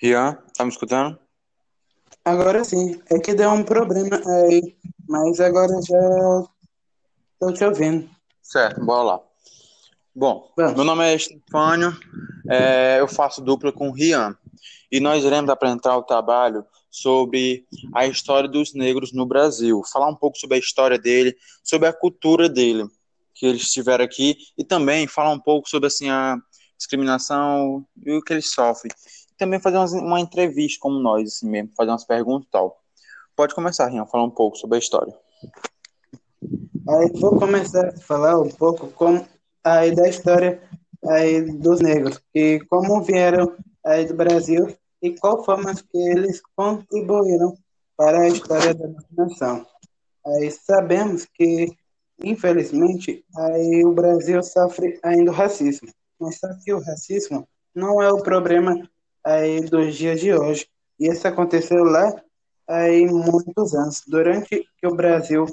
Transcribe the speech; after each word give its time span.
Rian, 0.00 0.38
tá 0.54 0.64
me 0.64 0.70
escutando? 0.70 1.18
Agora 2.24 2.64
sim, 2.64 3.00
é 3.10 3.18
que 3.18 3.34
deu 3.34 3.50
um 3.50 3.62
problema 3.62 4.20
aí, 4.26 4.76
mas 5.08 5.40
agora 5.40 5.72
já 5.82 6.48
tô 7.38 7.52
te 7.52 7.64
ouvindo. 7.64 8.08
Certo, 8.42 8.84
bora 8.84 9.02
lá. 9.02 9.20
Bom, 10.14 10.52
Vamos. 10.56 10.74
meu 10.74 10.84
nome 10.84 11.04
é 11.04 11.14
Estefânio, 11.14 11.96
é, 12.50 12.96
eu 13.00 13.08
faço 13.08 13.40
dupla 13.40 13.72
com 13.72 13.88
o 13.88 13.92
Rian 13.92 14.36
e 14.90 15.00
nós 15.00 15.24
iremos 15.24 15.50
apresentar 15.50 15.96
o 15.96 16.02
trabalho 16.02 16.64
sobre 16.90 17.66
a 17.94 18.06
história 18.06 18.48
dos 18.48 18.74
negros 18.74 19.12
no 19.12 19.26
Brasil, 19.26 19.82
falar 19.92 20.08
um 20.08 20.14
pouco 20.14 20.38
sobre 20.38 20.56
a 20.56 20.60
história 20.60 20.98
dele, 20.98 21.36
sobre 21.62 21.88
a 21.88 21.92
cultura 21.92 22.48
dele, 22.48 22.86
que 23.34 23.46
eles 23.46 23.70
tiveram 23.70 24.04
aqui, 24.04 24.36
e 24.56 24.64
também 24.64 25.06
falar 25.06 25.30
um 25.30 25.40
pouco 25.40 25.68
sobre 25.68 25.88
assim, 25.88 26.08
a 26.08 26.36
discriminação 26.76 27.86
e 28.04 28.12
o 28.12 28.22
que 28.22 28.32
eles 28.32 28.50
sofrem. 28.50 28.90
Também 29.38 29.60
fazer 29.60 29.76
umas- 29.76 29.92
uma 29.92 30.20
entrevista 30.20 30.78
como 30.80 30.98
nós, 30.98 31.34
assim 31.34 31.48
mesmo, 31.48 31.70
fazer 31.76 31.90
umas 31.90 32.04
perguntas 32.04 32.46
e 32.48 32.50
tal. 32.50 32.80
Pode 33.34 33.54
começar, 33.54 33.86
Rian, 33.88 34.06
falar 34.06 34.24
um 34.24 34.30
pouco 34.30 34.56
sobre 34.56 34.76
a 34.76 34.78
história. 34.78 35.14
Aí 36.88 37.10
vou 37.20 37.38
começar 37.38 37.88
a 37.88 37.96
falar 37.98 38.40
um 38.40 38.48
pouco 38.48 38.88
como 38.92 39.26
aí 39.64 39.94
da 39.94 40.08
história 40.08 40.62
aí 41.08 41.42
dos 41.42 41.80
negros, 41.80 42.20
e 42.34 42.60
como 42.68 43.02
vieram 43.02 43.56
aí 43.84 44.06
do 44.06 44.14
Brasil 44.14 44.74
e 45.02 45.10
qual 45.18 45.44
forma 45.44 45.74
que 45.74 45.98
eles 45.98 46.40
contribuíram 46.56 47.54
para 47.96 48.20
a 48.20 48.28
história 48.28 48.74
da 48.74 48.88
nossa 48.88 49.06
nação. 49.16 49.66
Aí 50.26 50.50
sabemos 50.50 51.26
que, 51.34 51.66
infelizmente, 52.22 53.24
aí 53.36 53.84
o 53.84 53.92
Brasil 53.92 54.42
sofre 54.42 54.98
ainda 55.02 55.30
o 55.30 55.34
racismo, 55.34 55.88
mas 56.18 56.38
só 56.38 56.48
que 56.64 56.72
o 56.72 56.80
racismo 56.80 57.46
não 57.74 58.02
é 58.02 58.10
o 58.10 58.22
problema 58.22 58.88
aí 59.26 59.60
dos 59.62 59.96
dias 59.96 60.20
de 60.20 60.32
hoje. 60.34 60.68
E 61.00 61.08
isso 61.08 61.28
aconteceu 61.28 61.84
lá 61.84 62.14
aí 62.68 63.06
muitos 63.06 63.74
anos, 63.74 64.02
durante 64.06 64.68
que 64.78 64.86
o 64.86 64.94
Brasil 64.96 65.46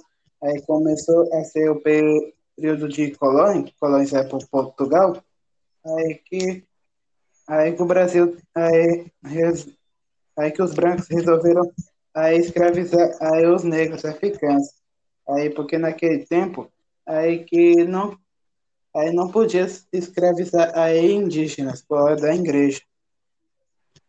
aí 0.43 0.61
começou 0.63 1.29
a 1.33 1.43
ser 1.45 1.69
o 1.71 1.81
período 1.81 2.89
de 2.89 3.11
colônia, 3.15 3.73
colonizado 3.79 4.29
por 4.29 4.47
Portugal, 4.47 5.23
aí 5.85 6.15
que 6.25 6.63
aí 7.47 7.73
que 7.75 7.81
o 7.83 7.85
Brasil 7.85 8.37
aí, 8.55 9.07
res- 9.23 9.69
aí 10.37 10.51
que 10.51 10.61
os 10.63 10.73
brancos 10.73 11.07
resolveram 11.09 11.71
aí 12.15 12.37
escravizar 12.39 13.11
aí 13.21 13.45
os 13.47 13.63
negros 13.63 14.05
africanos, 14.05 14.67
aí 15.29 15.49
porque 15.51 15.77
naquele 15.77 16.25
tempo 16.25 16.71
aí 17.05 17.45
que 17.45 17.85
não 17.85 18.17
aí 18.95 19.11
não 19.13 19.31
podia 19.31 19.67
escravizar 19.93 20.77
aí 20.77 21.11
indígenas 21.13 21.81
fora 21.83 22.15
da 22.15 22.35
igreja. 22.35 22.81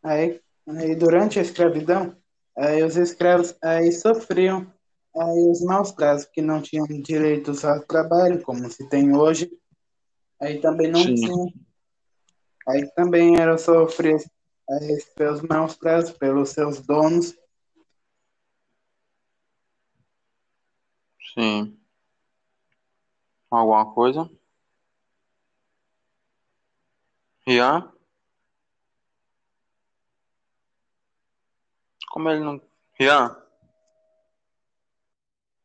Aí, 0.03 0.41
aí 0.69 0.95
durante 0.95 1.39
a 1.39 1.43
escravidão, 1.43 2.17
aí 2.57 2.83
os 2.83 2.97
escravos 2.97 3.55
aí 3.63 3.91
sofriam 3.93 4.73
aí 5.17 5.49
os 5.51 5.63
maus 5.63 5.93
tratos, 5.93 6.25
que 6.25 6.43
não 6.43 6.61
tinham 6.61 6.87
direitos 6.87 7.65
ao 7.65 7.81
trabalho, 7.85 8.43
como 8.43 8.69
se 8.71 8.89
tem 8.89 9.17
hoje. 9.17 9.51
Aí 10.41 10.61
também 10.61 10.91
não 10.91 11.01
Sim. 11.01 11.15
tinham. 11.15 11.53
Aí 12.69 12.91
também 12.95 13.39
eram 13.39 13.57
sofridos 13.59 14.27
aí, 14.69 15.05
pelos 15.15 15.43
maus 15.43 15.77
tratos, 15.77 16.11
pelos 16.13 16.51
seus 16.51 16.81
donos. 16.81 17.37
Sim. 21.35 21.79
Alguma 23.51 23.93
coisa? 23.95 24.29
Rian? 27.47 27.94
Como 32.15 32.31
ele 32.31 32.45
não. 32.45 32.61
Rian? 32.93 33.37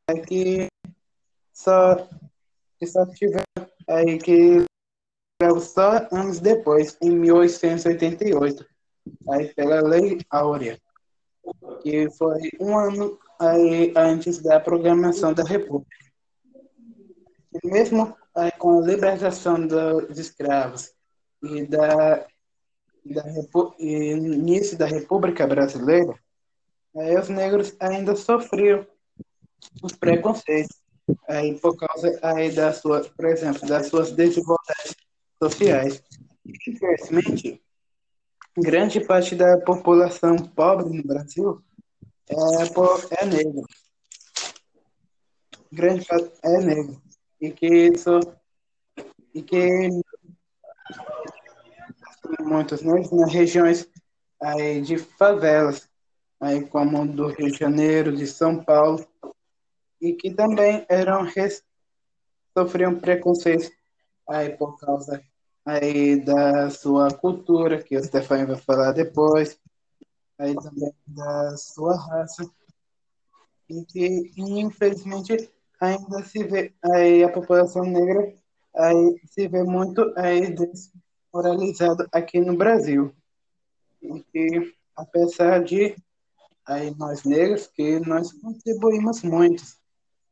Aí 0.09 0.19
que 0.21 0.67
só, 1.53 2.09
que 2.79 2.87
só 2.87 3.05
tiveram 3.05 3.43
aí 3.87 4.17
que 4.17 4.65
só 5.61 6.07
anos 6.11 6.39
depois, 6.39 6.97
em 7.03 7.11
1888, 7.11 8.65
aí 9.29 9.53
pela 9.53 9.79
Lei 9.81 10.21
Áurea, 10.31 10.81
que 11.83 12.09
foi 12.09 12.49
um 12.59 12.75
ano 12.75 13.19
aí 13.39 13.93
antes 13.95 14.39
da 14.39 14.59
programação 14.59 15.35
da 15.35 15.43
República. 15.43 15.95
E 17.63 17.67
mesmo 17.67 18.17
aí, 18.33 18.51
com 18.53 18.79
a 18.79 18.87
libertação 18.87 19.67
dos 19.67 20.17
escravos 20.17 20.95
e 21.43 21.67
da, 21.67 22.25
da 23.05 23.23
e 23.77 24.13
início 24.13 24.75
da 24.75 24.87
República 24.87 25.45
Brasileira, 25.45 26.19
aí 26.99 27.17
os 27.17 27.29
negros 27.29 27.75
ainda 27.79 28.15
sofriam 28.15 28.85
os 29.81 29.93
preconceitos 29.93 30.77
aí 31.27 31.57
por 31.59 31.75
causa 31.75 32.19
aí 32.21 32.51
das 32.51 32.77
suas, 32.77 33.07
por 33.09 33.25
exemplo, 33.25 33.67
das 33.67 33.87
suas 33.87 34.11
desigualdades 34.11 34.95
sociais. 35.41 36.03
Infelizmente, 36.67 37.61
grande 38.57 38.99
parte 39.01 39.35
da 39.35 39.57
população 39.59 40.35
pobre 40.35 40.95
no 40.95 41.03
Brasil 41.03 41.63
é, 42.29 43.21
é 43.21 43.25
negro. 43.25 43.63
Grande 45.71 46.05
parte 46.05 46.31
é 46.43 46.57
negro. 46.57 47.01
E 47.41 47.51
que 47.51 47.67
isso 47.67 48.19
e 49.33 49.41
que 49.41 49.89
muitos 52.41 52.81
negros 52.81 53.11
nas 53.11 53.31
regiões 53.31 53.87
aí 54.41 54.81
de 54.81 54.97
favelas, 54.97 55.88
aí 56.39 56.65
como 56.65 57.05
do 57.07 57.27
Rio 57.27 57.51
de 57.51 57.57
Janeiro, 57.57 58.15
de 58.15 58.25
São 58.25 58.63
Paulo, 58.63 59.05
e 60.01 60.13
que 60.13 60.33
também 60.33 60.85
eram 60.87 61.27
sofriam 62.57 62.99
preconceito 62.99 63.71
aí 64.27 64.55
por 64.55 64.77
causa 64.79 65.21
aí 65.65 66.19
da 66.23 66.69
sua 66.69 67.09
cultura, 67.11 67.83
que 67.83 67.97
o 67.97 68.03
Stefan 68.03 68.45
vai 68.45 68.55
falar 68.55 68.91
depois, 68.91 69.59
aí 70.37 70.55
também 70.55 70.93
da 71.07 71.57
sua 71.57 71.95
raça, 71.95 72.49
e 73.69 73.85
que 73.85 74.31
infelizmente 74.37 75.51
ainda 75.79 76.23
se 76.23 76.43
vê 76.43 76.73
aí 76.83 77.23
a 77.23 77.31
população 77.31 77.83
negra 77.83 78.33
aí 78.75 79.21
se 79.25 79.47
vê 79.47 79.63
muito 79.63 80.13
aí 80.15 80.55
desmoralizado 80.55 82.07
aqui 82.11 82.39
no 82.39 82.55
Brasil. 82.55 83.13
E 84.01 84.21
que 84.23 84.73
apesar 84.95 85.63
de 85.63 85.95
aí 86.69 86.95
nós 86.95 87.23
negros 87.23 87.67
que 87.67 87.99
nós 88.01 88.31
contribuímos 88.31 89.23
muito 89.23 89.63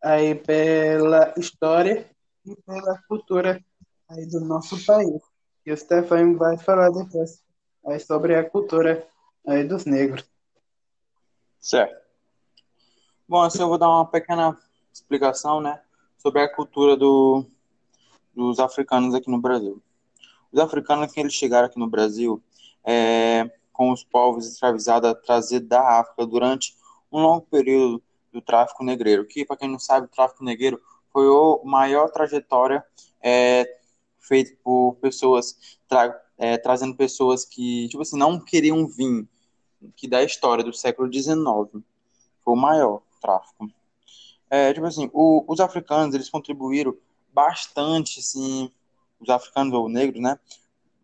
aí 0.01 0.35
pela 0.35 1.33
história 1.35 2.09
e 2.45 2.55
pela 2.61 3.01
cultura 3.07 3.63
aí 4.07 4.25
do 4.27 4.39
nosso 4.41 4.83
país. 4.85 5.21
E 5.65 5.71
o 5.71 5.77
Stefan 5.77 6.35
vai 6.35 6.57
falar 6.57 6.91
depois 6.91 7.43
aí 7.85 7.99
sobre 7.99 8.35
a 8.35 8.47
cultura 8.47 9.05
aí 9.47 9.63
dos 9.63 9.85
negros. 9.85 10.23
Certo. 11.59 12.05
Bom, 13.27 13.41
assim 13.41 13.61
eu 13.61 13.67
vou 13.67 13.77
dar 13.77 13.89
uma 13.89 14.05
pequena 14.05 14.57
explicação, 14.93 15.59
né, 15.59 15.81
sobre 16.17 16.41
a 16.41 16.53
cultura 16.53 16.95
do, 16.95 17.45
dos 18.33 18.59
africanos 18.59 19.15
aqui 19.15 19.29
no 19.29 19.41
Brasil. 19.41 19.81
Os 20.51 20.59
africanos, 20.59 21.11
que 21.11 21.19
eles 21.19 21.33
chegaram 21.33 21.67
aqui 21.67 21.79
no 21.79 21.89
Brasil, 21.89 22.41
é, 22.85 23.51
com 23.77 23.91
os 23.91 24.03
povos 24.03 24.47
escravizados 24.47 25.13
trazidos 25.23 25.69
da 25.69 25.99
África 25.99 26.25
durante 26.25 26.75
um 27.11 27.21
longo 27.21 27.45
período 27.45 28.01
do 28.33 28.41
tráfico 28.41 28.83
negreiro, 28.83 29.23
que, 29.25 29.45
para 29.45 29.55
quem 29.55 29.69
não 29.69 29.77
sabe, 29.77 30.07
o 30.07 30.09
tráfico 30.09 30.43
negreiro 30.43 30.81
foi 31.13 31.27
a 31.27 31.63
maior 31.63 32.09
trajetória 32.09 32.83
é, 33.21 33.65
feita 34.19 34.57
por 34.63 34.95
pessoas, 34.95 35.77
tra 35.87 36.19
é, 36.39 36.57
trazendo 36.57 36.95
pessoas 36.95 37.45
que, 37.45 37.87
tipo 37.87 38.01
assim, 38.01 38.17
não 38.17 38.39
queriam 38.39 38.87
vir, 38.87 39.27
que 39.95 40.07
da 40.07 40.23
história 40.23 40.63
do 40.63 40.73
século 40.73 41.07
XIX, 41.07 41.83
foi 42.43 42.53
o 42.53 42.55
maior 42.55 43.03
tráfico. 43.21 43.69
É, 44.49 44.73
tipo 44.73 44.85
assim, 44.87 45.09
o, 45.13 45.45
os 45.47 45.59
africanos, 45.59 46.15
eles 46.15 46.29
contribuíram 46.29 46.97
bastante, 47.31 48.19
assim, 48.19 48.71
os 49.19 49.29
africanos 49.29 49.73
ou 49.73 49.87
negros, 49.87 50.21
né, 50.21 50.39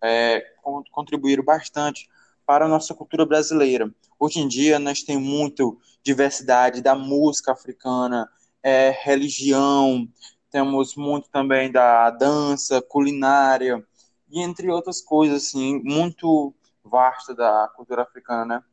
é, 0.02 0.42
con- 0.62 0.84
contribuíram 0.92 1.44
bastante 1.44 2.10
para 2.46 2.66
a 2.66 2.68
nossa 2.68 2.94
cultura 2.94 3.26
brasileira. 3.26 3.94
Hoje 4.20 4.40
em 4.40 4.48
dia, 4.48 4.80
nós 4.80 5.02
temos 5.02 5.28
muita 5.28 5.64
diversidade 6.04 6.82
da 6.82 6.96
música 6.96 7.52
africana, 7.52 8.30
é, 8.62 8.90
religião, 9.04 10.08
temos 10.52 10.96
muito 10.96 11.30
também 11.30 11.72
da 11.72 12.10
dança, 12.10 12.82
culinária, 12.82 13.84
e 14.30 14.42
entre 14.42 14.70
outras 14.70 15.02
coisas, 15.02 15.48
assim, 15.48 15.82
muito 15.84 16.54
vasta 16.84 17.34
da 17.34 17.70
cultura 17.76 18.04
africana, 18.04 18.46
né? 18.46 18.64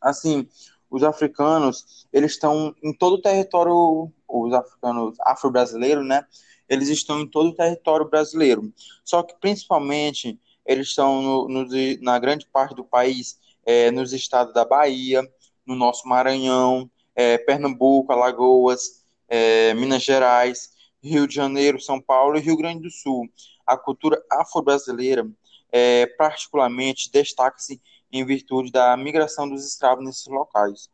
Assim, 0.00 0.48
os 0.90 1.02
africanos, 1.02 2.06
eles 2.12 2.32
estão 2.32 2.74
em 2.82 2.92
todo 2.92 3.14
o 3.14 3.22
território, 3.22 4.12
os 4.28 4.52
africanos 4.52 5.16
afro-brasileiros, 5.20 6.06
né? 6.06 6.26
Eles 6.68 6.88
estão 6.88 7.20
em 7.20 7.26
todo 7.26 7.48
o 7.48 7.54
território 7.54 8.08
brasileiro. 8.08 8.72
Só 9.04 9.22
que, 9.22 9.34
principalmente, 9.40 10.38
eles 10.66 10.88
estão 10.88 11.20
no, 11.22 11.48
no, 11.48 11.66
na 12.00 12.18
grande 12.18 12.46
parte 12.46 12.74
do 12.74 12.84
país 12.84 13.38
é, 13.64 13.90
nos 13.90 14.12
estados 14.12 14.52
da 14.54 14.64
Bahia, 14.64 15.22
no 15.66 15.74
nosso 15.74 16.08
Maranhão, 16.08 16.90
é, 17.14 17.38
Pernambuco, 17.38 18.12
Alagoas, 18.12 19.04
é, 19.28 19.72
Minas 19.74 20.02
Gerais, 20.02 20.72
Rio 21.02 21.26
de 21.26 21.34
Janeiro, 21.34 21.80
São 21.80 22.00
Paulo 22.00 22.36
e 22.36 22.40
Rio 22.40 22.56
Grande 22.56 22.82
do 22.82 22.90
Sul. 22.90 23.28
A 23.66 23.76
cultura 23.76 24.22
afro-brasileira, 24.30 25.28
é, 25.70 26.06
particularmente, 26.06 27.10
destaca-se 27.10 27.80
em 28.12 28.24
virtude 28.24 28.70
da 28.70 28.96
migração 28.96 29.48
dos 29.48 29.66
escravos 29.66 30.04
nesses 30.04 30.26
locais. 30.26 30.88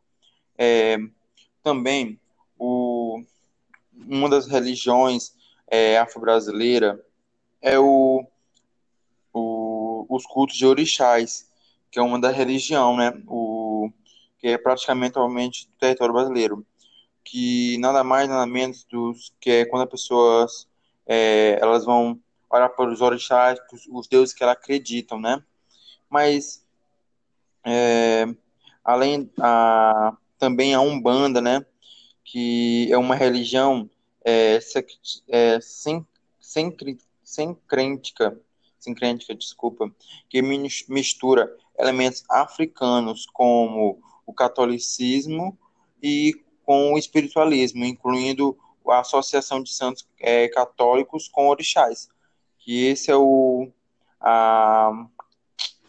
É, 0.56 0.96
também, 1.62 2.18
o, 2.58 3.22
uma 3.94 4.28
das 4.28 4.46
religiões 4.46 5.34
é, 5.66 5.98
afro-brasileira 5.98 7.04
é 7.60 7.78
o, 7.78 8.24
o, 8.24 8.26
os 10.16 10.26
cultos 10.26 10.56
de 10.56 10.66
orixás, 10.66 11.48
que 11.90 11.98
é 11.98 12.02
uma 12.02 12.20
da 12.20 12.30
religião, 12.30 12.96
né? 12.96 13.12
O, 13.26 13.90
que 14.38 14.48
é 14.48 14.58
praticamente 14.58 15.12
atualmente 15.12 15.66
do 15.66 15.72
território 15.78 16.14
brasileiro, 16.14 16.66
que 17.22 17.76
nada 17.78 18.02
mais 18.02 18.28
nada 18.28 18.46
menos 18.46 18.84
do 18.84 19.14
que 19.38 19.50
é 19.50 19.64
quando 19.66 19.82
as 19.82 19.90
pessoas 19.90 20.66
é, 21.06 21.58
elas 21.60 21.84
vão 21.84 22.18
olhar 22.50 22.68
para 22.70 22.90
os 22.90 23.00
orixás, 23.00 23.58
os, 23.72 23.86
os 23.90 24.08
deuses 24.08 24.34
que 24.34 24.42
elas 24.42 24.56
acreditam, 24.56 25.20
né? 25.20 25.42
Mas 26.08 26.64
é, 27.64 28.26
além 28.82 29.30
a 29.38 30.16
também 30.38 30.74
a 30.74 30.80
umbanda, 30.80 31.40
né? 31.40 31.64
Que 32.24 32.90
é 32.90 32.96
uma 32.96 33.14
religião 33.14 33.88
é, 34.24 34.58
é, 35.28 35.60
sem, 35.60 36.06
sem, 36.40 36.76
sem 37.22 37.54
crêntica, 37.68 38.40
sem 38.80 38.94
crêntica, 38.94 39.34
desculpa, 39.34 39.90
que 40.28 40.42
mistura 40.42 41.54
elementos 41.78 42.24
africanos 42.28 43.26
como 43.32 44.00
o 44.26 44.32
catolicismo 44.32 45.56
e 46.02 46.34
com 46.64 46.94
o 46.94 46.98
espiritualismo, 46.98 47.84
incluindo 47.84 48.56
a 48.88 49.00
associação 49.00 49.62
de 49.62 49.72
santos 49.72 50.08
é, 50.18 50.48
católicos 50.48 51.28
com 51.28 51.48
orixás, 51.48 52.08
que 52.58 52.86
esse 52.86 53.10
é 53.10 53.16
o 53.16 53.70
a, 54.20 55.06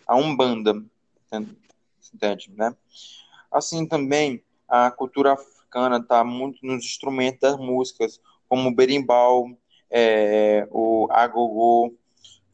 a 0.07 0.15
umbanda, 0.15 0.83
entende, 2.13 2.51
né? 2.55 2.75
Assim 3.51 3.85
também 3.85 4.43
a 4.67 4.89
cultura 4.89 5.33
africana 5.33 5.97
está 5.97 6.23
muito 6.23 6.65
nos 6.65 6.85
instrumentos 6.85 7.41
das 7.41 7.57
músicas, 7.57 8.21
como 8.47 8.69
o 8.69 8.75
berimbau, 8.75 9.49
é, 9.89 10.67
o 10.71 11.07
agogô 11.11 11.93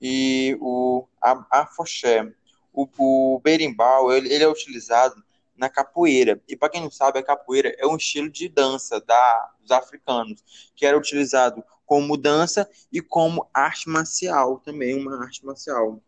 e 0.01 0.57
o 0.59 1.07
afoxé. 1.51 2.31
O, 2.73 2.87
o 2.97 3.39
berimbau 3.39 4.11
ele, 4.11 4.31
ele 4.31 4.43
é 4.43 4.47
utilizado 4.47 5.15
na 5.57 5.69
capoeira. 5.69 6.41
E 6.47 6.55
para 6.55 6.69
quem 6.69 6.81
não 6.81 6.91
sabe, 6.91 7.17
a 7.19 7.23
capoeira 7.23 7.75
é 7.77 7.87
um 7.87 7.97
estilo 7.97 8.29
de 8.29 8.47
dança 8.47 9.01
da, 9.01 9.51
dos 9.59 9.71
africanos, 9.71 10.71
que 10.75 10.85
era 10.85 10.97
utilizado 10.97 11.63
como 11.85 12.17
dança 12.17 12.69
e 12.91 13.01
como 13.01 13.47
arte 13.53 13.89
marcial, 13.89 14.59
também 14.59 14.95
uma 14.95 15.23
arte 15.23 15.43
marcial. 15.45 15.99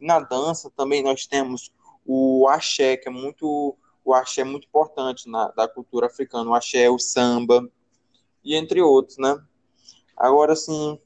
Na 0.00 0.18
dança 0.18 0.70
também 0.70 1.02
nós 1.02 1.26
temos 1.26 1.72
o 2.04 2.48
axé, 2.48 2.96
que 2.96 3.08
é 3.08 3.12
muito 3.12 3.76
o 4.04 4.14
axé 4.14 4.42
é 4.42 4.44
muito 4.44 4.68
importante 4.68 5.28
na 5.28 5.48
da 5.48 5.66
cultura 5.66 6.06
africana, 6.06 6.50
o 6.50 6.54
axé, 6.54 6.88
o 6.88 6.98
samba 6.98 7.68
e 8.42 8.54
entre 8.54 8.80
outros, 8.80 9.18
né? 9.18 9.36
Agora 10.16 10.54
sim, 10.54 10.98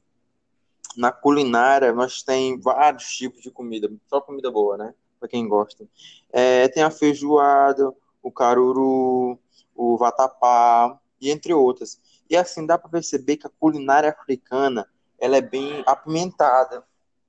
na 0.97 1.11
culinária 1.11 1.93
nós 1.93 2.21
tem 2.23 2.59
vários 2.59 3.05
tipos 3.15 3.41
de 3.41 3.51
comida, 3.51 3.91
só 4.09 4.21
comida 4.21 4.51
boa, 4.51 4.77
né? 4.77 4.93
para 5.21 5.29
quem 5.29 5.47
gosta. 5.47 5.87
É, 6.33 6.67
tem 6.69 6.81
a 6.81 6.89
feijoada, 6.89 7.93
o 8.23 8.31
caruru, 8.31 9.39
o 9.75 9.95
vatapá, 9.95 10.99
e 11.21 11.29
entre 11.29 11.53
outras. 11.53 12.01
E 12.27 12.35
assim, 12.35 12.65
dá 12.65 12.77
para 12.77 12.89
perceber 12.89 13.37
que 13.37 13.45
a 13.45 13.51
culinária 13.59 14.09
africana 14.09 14.87
ela 15.19 15.37
é 15.37 15.41
bem 15.41 15.83
apimentada. 15.85 16.83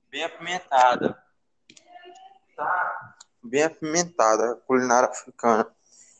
Bem 0.09 0.23
apimentada. 0.23 1.23
Tá? 2.55 3.15
Bem 3.43 3.63
apimentada, 3.63 4.53
a 4.53 4.55
culinária 4.55 5.09
africana. 5.09 5.67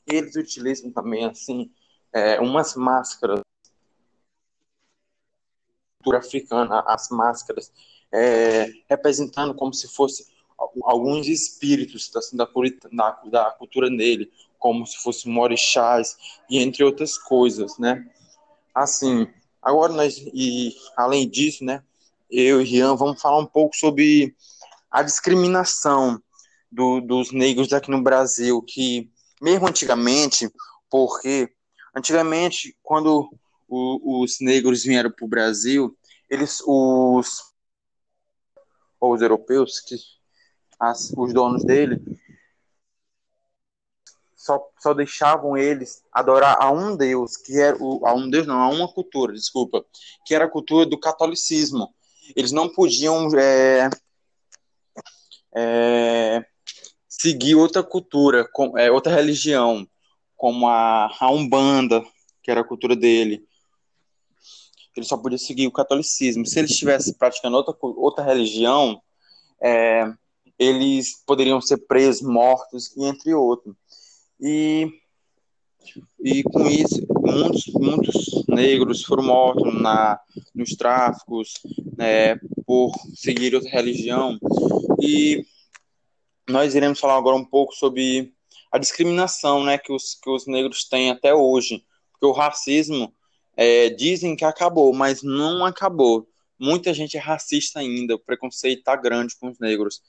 E 0.05 0.13
eles 0.13 0.35
utilizam 0.35 0.91
também, 0.91 1.25
assim, 1.25 1.71
é, 2.11 2.39
umas 2.39 2.75
máscaras 2.75 3.41
cultura 6.03 6.17
africana, 6.17 6.83
as 6.85 7.09
máscaras, 7.09 7.71
é, 8.11 8.69
representando 8.89 9.53
como 9.53 9.73
se 9.73 9.87
fosse 9.87 10.27
alguns 10.83 11.27
espíritos 11.27 12.11
assim, 12.15 12.35
da, 12.35 12.47
da, 12.91 13.21
da 13.25 13.51
cultura 13.51 13.89
dele, 13.89 14.29
como 14.59 14.85
se 14.85 14.97
fosse 14.97 15.27
morixás 15.27 16.17
e 16.49 16.59
entre 16.59 16.83
outras 16.83 17.17
coisas, 17.17 17.77
né? 17.77 18.05
Assim, 18.75 19.27
agora 19.61 19.93
nós, 19.93 20.17
e 20.17 20.75
além 20.95 21.27
disso, 21.29 21.63
né, 21.63 21.81
eu 22.29 22.61
e 22.61 22.65
Rian 22.65 22.95
vamos 22.95 23.21
falar 23.21 23.39
um 23.39 23.45
pouco 23.45 23.75
sobre 23.75 24.35
a 24.91 25.01
discriminação 25.01 26.21
do, 26.71 27.01
dos 27.01 27.31
negros 27.31 27.71
aqui 27.71 27.89
no 27.91 28.01
Brasil, 28.01 28.61
que 28.61 29.09
mesmo 29.41 29.67
antigamente, 29.67 30.49
porque 30.89 31.49
antigamente, 31.95 32.75
quando 32.81 33.29
o, 33.73 34.23
os 34.23 34.39
negros 34.39 34.83
vieram 34.83 35.11
para 35.11 35.25
o 35.25 35.29
Brasil, 35.29 35.97
eles, 36.29 36.61
os, 36.65 37.53
os 38.99 39.21
europeus, 39.21 39.79
que 39.79 39.95
as, 40.79 41.11
os 41.17 41.33
donos 41.33 41.63
dele 41.63 42.01
só, 44.35 44.61
só 44.79 44.93
deixavam 44.93 45.57
eles 45.57 46.03
adorar 46.11 46.57
a 46.59 46.71
um 46.71 46.95
Deus, 46.95 47.37
que 47.37 47.59
era 47.59 47.77
o, 47.81 48.05
a 48.05 48.13
um 48.13 48.29
Deus 48.29 48.45
não, 48.45 48.61
a 48.61 48.67
uma 48.67 48.91
cultura, 48.91 49.33
desculpa, 49.33 49.85
que 50.25 50.35
era 50.35 50.45
a 50.45 50.49
cultura 50.49 50.85
do 50.85 50.99
catolicismo. 50.99 51.93
Eles 52.35 52.51
não 52.51 52.69
podiam 52.69 53.27
é, 53.37 53.89
é, 55.55 56.45
seguir 57.07 57.55
outra 57.55 57.81
cultura, 57.81 58.47
com, 58.51 58.77
é, 58.77 58.91
outra 58.91 59.15
religião, 59.15 59.87
como 60.35 60.67
a, 60.67 61.09
a 61.19 61.31
Umbanda, 61.31 62.03
que 62.41 62.51
era 62.51 62.61
a 62.61 62.65
cultura 62.65 62.95
dele. 62.95 63.47
Ele 64.95 65.05
só 65.05 65.17
podia 65.17 65.37
seguir 65.37 65.67
o 65.67 65.71
catolicismo. 65.71 66.45
Se 66.45 66.59
ele 66.59 66.67
estivesse 66.67 67.17
praticando 67.17 67.57
outra, 67.57 67.75
outra 67.81 68.23
religião, 68.23 69.01
é, 69.61 70.11
eles 70.57 71.23
poderiam 71.25 71.59
ser 71.59 71.77
presos, 71.77 72.21
mortos, 72.21 72.95
e 72.95 73.05
entre 73.05 73.33
outros. 73.33 73.75
E, 74.39 74.87
e 76.19 76.43
com 76.43 76.67
isso, 76.67 77.05
muitos, 77.09 77.65
muitos 77.73 78.45
negros 78.47 79.03
foram 79.03 79.23
mortos 79.23 79.73
na, 79.81 80.19
nos 80.53 80.75
tráficos 80.75 81.53
né, 81.97 82.35
por 82.65 82.91
seguir 83.15 83.55
outra 83.55 83.69
religião. 83.69 84.37
E 85.01 85.45
nós 86.47 86.75
iremos 86.75 86.99
falar 86.99 87.17
agora 87.17 87.35
um 87.35 87.45
pouco 87.45 87.73
sobre 87.73 88.33
a 88.71 88.77
discriminação 88.77 89.63
né, 89.63 89.77
que, 89.77 89.93
os, 89.93 90.15
que 90.15 90.29
os 90.29 90.45
negros 90.47 90.85
têm 90.85 91.11
até 91.11 91.33
hoje. 91.33 91.83
Porque 92.11 92.25
o 92.25 92.31
racismo 92.31 93.13
é, 93.55 93.89
dizem 93.89 94.35
que 94.35 94.45
acabou, 94.45 94.93
mas 94.93 95.21
não 95.21 95.65
acabou. 95.65 96.27
Muita 96.59 96.93
gente 96.93 97.17
é 97.17 97.19
racista 97.19 97.79
ainda, 97.79 98.15
o 98.15 98.19
preconceito 98.19 98.79
está 98.79 98.95
grande 98.95 99.35
com 99.39 99.49
os 99.49 99.59
negros. 99.59 100.01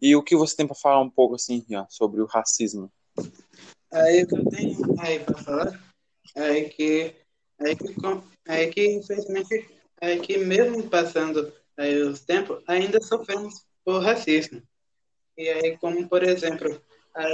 E 0.00 0.14
o 0.14 0.22
que 0.22 0.36
você 0.36 0.56
tem 0.56 0.66
para 0.66 0.76
falar 0.76 1.00
um 1.00 1.10
pouco 1.10 1.34
assim, 1.34 1.64
Rian, 1.68 1.86
sobre 1.90 2.20
o 2.20 2.26
racismo? 2.26 2.90
Aí 3.92 4.22
o 4.22 4.26
que 4.26 4.36
eu 4.36 4.44
tenho 4.46 5.00
aí 5.00 5.18
para 5.18 5.38
falar 5.38 5.84
é 6.34 6.62
que, 6.62 7.14
é 7.58 7.74
que, 7.74 7.94
é 8.46 8.66
que 8.66 8.86
infelizmente, 8.86 9.68
é 10.00 10.18
que 10.18 10.38
mesmo 10.38 10.88
passando 10.88 11.52
aí 11.76 12.00
os 12.02 12.20
tempos, 12.20 12.62
ainda 12.66 13.00
sofremos 13.00 13.64
por 13.84 14.02
racismo. 14.02 14.62
E 15.36 15.48
aí, 15.48 15.78
como 15.78 16.08
por 16.08 16.22
exemplo, 16.22 16.80
a, 17.14 17.24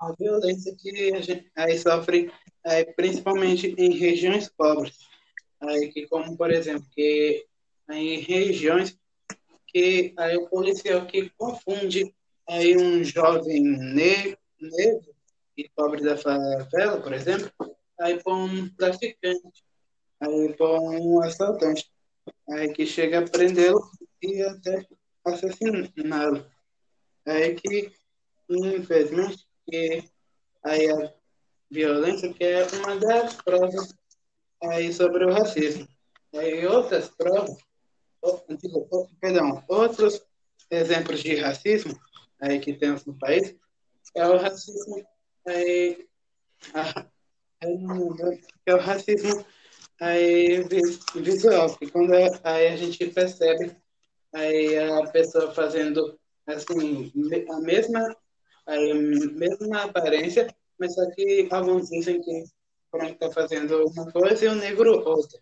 a 0.00 0.12
violência 0.12 0.74
que 0.76 1.12
a 1.14 1.20
gente 1.20 1.50
aí 1.56 1.78
sofre 1.78 2.30
aí, 2.64 2.84
principalmente 2.94 3.74
em 3.76 3.92
regiões 3.92 4.48
pobres. 4.48 4.96
Aí, 5.60 5.92
que 5.92 6.06
como 6.06 6.36
por 6.36 6.50
exemplo, 6.50 6.86
que 6.94 7.44
em 7.90 8.20
regiões 8.20 8.96
que 9.66 10.14
aí 10.16 10.36
o 10.36 10.48
policial 10.48 11.06
que 11.06 11.30
confunde 11.30 12.14
aí 12.48 12.76
um 12.76 13.04
jovem 13.04 13.62
negro, 13.62 14.38
negro 14.60 15.14
e 15.56 15.68
pobre 15.70 16.02
da 16.02 16.16
favela, 16.16 17.00
por 17.00 17.12
exemplo, 17.12 17.50
aí 18.00 18.22
põe 18.22 18.34
um 18.34 18.68
traficante, 18.70 19.64
aí 20.20 20.54
põe 20.54 21.00
um 21.00 21.22
assaltante, 21.22 21.90
aí 22.48 22.72
que 22.72 22.86
chega 22.86 23.18
a 23.18 23.28
prendê-lo 23.28 23.80
e 24.22 24.42
até 24.42 24.86
assassiná-lo. 25.24 26.46
Aí 27.26 27.54
que, 27.54 27.92
infelizmente, 28.48 29.47
que 29.68 30.04
aí 30.64 30.90
a 30.90 31.12
violência 31.70 32.32
que 32.32 32.44
é 32.44 32.66
uma 32.78 32.96
das 32.96 33.34
provas 33.34 33.94
aí 34.62 34.92
sobre 34.92 35.24
o 35.24 35.32
racismo. 35.32 35.86
Aí 36.34 36.66
outras 36.66 37.08
provas 37.08 37.56
perdão, 39.20 39.62
outros 39.68 40.20
exemplos 40.70 41.20
de 41.20 41.36
racismo 41.36 41.98
aí 42.40 42.58
que 42.58 42.72
temos 42.74 43.04
no 43.04 43.16
país 43.16 43.54
é 44.14 44.26
o 44.26 44.36
racismo 44.36 45.06
é, 45.46 45.98
é 48.66 48.74
o 48.74 48.78
racismo 48.78 49.44
aí, 50.00 50.64
visual, 51.14 51.76
que 51.76 51.90
quando 51.90 52.12
aí 52.14 52.68
a 52.68 52.76
gente 52.76 53.06
percebe 53.08 53.74
aí 54.32 54.78
a 54.78 55.06
pessoa 55.10 55.52
fazendo 55.54 56.18
assim, 56.46 57.12
a 57.50 57.60
mesma, 57.60 58.16
aí, 58.68 58.94
mesma 58.94 59.84
aparência, 59.84 60.46
mas 60.78 60.94
só 60.94 61.10
que 61.10 61.48
alguns 61.50 61.88
dizem 61.88 62.20
que 62.20 62.44
pronto 62.90 63.12
está 63.12 63.30
fazendo 63.30 63.84
uma 63.86 64.10
coisa 64.12 64.44
e 64.44 64.48
o 64.48 64.54
negro 64.54 65.02
outra. 65.04 65.40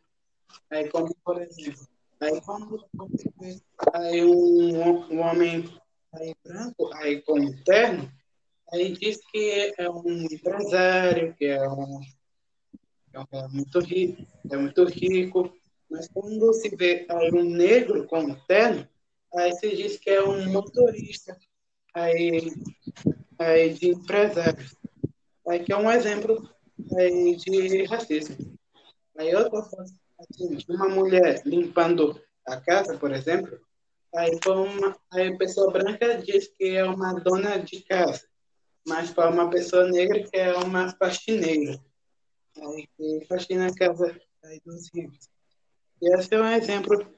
Aí 0.71 0.89
como, 0.89 1.15
por 1.25 1.43
exemplo, 1.43 1.87
aí 2.21 2.41
quando 2.41 2.87
aí 3.93 4.25
um, 4.25 5.13
um 5.13 5.21
homem 5.21 5.69
aí 6.15 6.35
branco, 6.43 6.91
aí 6.95 7.21
com 7.23 7.53
terno, 7.65 8.11
aí 8.73 8.93
diz 8.93 9.19
que 9.31 9.75
é 9.77 9.91
um 9.91 10.27
empresário, 10.31 11.35
que 11.35 11.47
é 11.47 11.69
um 11.69 12.01
é 13.33 13.49
muito 13.49 13.81
rico, 13.81 14.27
é 14.51 14.57
muito 14.59 14.85
rico, 14.85 15.51
mas 15.91 16.07
quando 16.09 16.53
se 16.53 16.69
vê 16.77 17.07
aí 17.09 17.31
um 17.33 17.45
negro 17.45 18.07
com 18.07 18.35
terno, 18.47 18.87
aí 19.35 19.53
se 19.55 19.75
diz 19.75 19.97
que 19.97 20.11
é 20.11 20.23
um 20.23 20.53
motorista 20.53 21.37
aí, 21.97 22.53
aí 23.39 23.73
de 23.75 23.89
empresários. 23.89 24.77
Aí 25.49 25.65
que 25.65 25.73
é 25.73 25.77
um 25.77 25.91
exemplo 25.91 26.49
aí 26.97 27.37
de 27.37 27.85
racismo. 27.85 28.37
Aí 29.17 29.35
outra 29.35 29.51
coisa, 29.51 29.95
assim, 30.19 30.59
uma 30.69 30.89
mulher 30.89 31.43
limpando 31.47 32.21
a 32.47 32.61
casa, 32.61 32.99
por 32.99 33.13
exemplo, 33.13 33.59
aí, 34.15 34.31
uma, 34.47 34.97
aí 35.11 35.29
a 35.29 35.39
pessoa 35.39 35.73
branca 35.73 36.19
diz 36.19 36.49
que 36.49 36.77
é 36.77 36.85
uma 36.85 37.15
dona 37.15 37.59
de 37.59 37.81
casa, 37.83 38.23
mas 38.87 39.11
para 39.11 39.31
uma 39.31 39.49
pessoa 39.49 39.89
negra 39.89 40.23
que 40.23 40.37
é 40.37 40.55
uma 40.55 40.91
faxineira. 40.97 41.81
Aí 42.59 42.87
que 42.97 43.27
faxina 43.27 43.69
a 43.69 43.75
casa 43.75 44.21
aí 44.45 44.61
dos 44.65 44.91
ricos. 44.95 45.29
E 46.03 46.15
esse 46.15 46.35
é 46.35 46.41
um 46.41 46.49
exemplo 46.49 47.11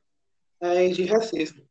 aí 0.60 0.92
de 0.92 1.04
racismo. 1.04 1.67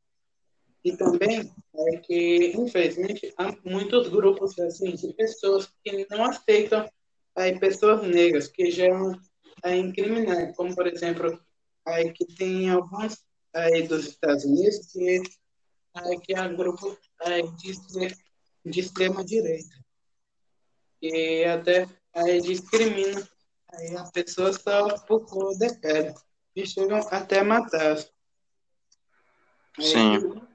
E 0.84 0.96
também 0.96 1.52
é 1.76 1.98
que, 1.98 2.54
infelizmente, 2.56 3.34
há 3.38 3.54
muitos 3.64 4.08
grupos 4.10 4.58
assim, 4.60 4.96
de 4.96 5.14
pessoas 5.14 5.70
que 5.84 6.08
não 6.10 6.24
aceitam 6.24 6.90
aí, 7.36 7.60
pessoas 7.60 8.08
negras, 8.08 8.48
que 8.48 8.72
geram 8.72 9.20
aí, 9.64 9.92
criminais, 9.92 10.56
como, 10.56 10.74
por 10.76 10.88
exemplo, 10.88 11.40
aí, 11.86 12.12
que 12.14 12.26
tem 12.26 12.70
alguns 12.70 13.18
aí, 13.54 13.88
dos 13.88 14.08
Estados 14.08 14.46
Unidos 14.46 14.92
que, 14.92 15.22
aí, 15.94 16.20
que 16.20 16.34
é 16.34 16.48
grupo 16.50 16.98
aí, 17.22 17.44
de, 17.58 18.16
de 18.66 18.80
extrema-direita. 18.80 19.76
E 21.02 21.44
até 21.46 21.88
aí, 22.14 22.42
discrimina 22.42 23.28
aí, 23.74 23.96
a 23.96 24.04
pessoa 24.06 24.54
só 24.54 24.98
por 25.06 25.26
cor 25.26 25.58
de 25.58 25.74
pele. 25.80 26.14
E 26.56 26.66
chegam 26.66 27.00
até 27.12 27.44
matar. 27.44 27.98
Sim. 29.80 30.47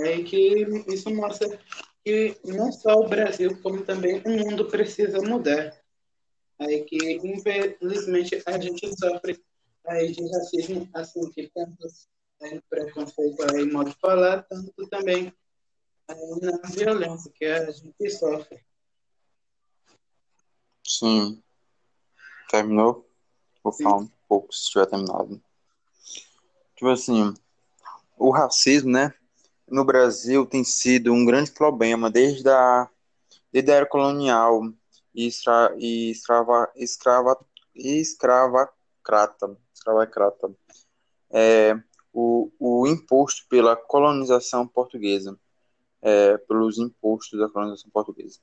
É 0.00 0.22
que 0.22 0.66
isso 0.88 1.10
mostra 1.14 1.58
que 2.04 2.36
não 2.44 2.70
só 2.72 2.94
o 2.94 3.08
Brasil, 3.08 3.60
como 3.62 3.84
também 3.84 4.22
o 4.24 4.30
mundo 4.30 4.66
precisa 4.66 5.20
mudar. 5.20 5.76
Aí 6.58 6.84
que, 6.84 6.96
infelizmente, 7.24 8.42
a 8.46 8.58
gente 8.58 8.88
sofre 8.98 9.42
aí 9.86 10.12
de 10.12 10.22
racismo, 10.30 10.88
assim, 10.94 11.30
que 11.30 11.50
tanto 11.54 11.86
aí, 12.42 12.60
preconceito 12.68 13.42
aí, 13.52 13.64
modo 13.64 13.90
de 13.90 13.96
falar, 14.00 14.42
tanto 14.42 14.86
também 14.88 15.32
aí, 16.08 16.40
na 16.40 16.68
violência 16.68 17.32
que 17.34 17.44
a 17.44 17.70
gente 17.70 18.10
sofre. 18.10 18.60
Sim. 20.84 21.42
Terminou? 22.50 23.08
Vou 23.62 23.72
falar 23.72 23.98
um 23.98 24.10
pouco 24.28 24.52
se 24.52 24.70
tiver 24.70 24.86
terminado. 24.86 25.40
Tipo 26.74 26.90
assim, 26.90 27.34
o 28.16 28.30
racismo, 28.30 28.90
né, 28.90 29.12
no 29.70 29.84
Brasil 29.84 30.46
tem 30.46 30.64
sido 30.64 31.12
um 31.12 31.24
grande 31.24 31.50
problema 31.50 32.10
desde 32.10 32.48
a, 32.48 32.88
desde 33.52 33.70
a 33.72 33.74
era 33.76 33.86
colonial 33.86 34.62
e, 35.14 35.26
estra, 35.26 35.74
e 35.78 36.10
escrava, 36.10 36.70
escrava, 36.76 37.38
escravacrata, 37.74 39.56
escravacrata. 39.74 40.54
É, 41.30 41.78
o, 42.12 42.50
o 42.58 42.86
imposto 42.86 43.46
pela 43.48 43.76
colonização 43.76 44.66
portuguesa, 44.66 45.38
é, 46.00 46.36
pelos 46.38 46.78
impostos 46.78 47.38
da 47.38 47.48
colonização 47.48 47.90
portuguesa. 47.90 48.40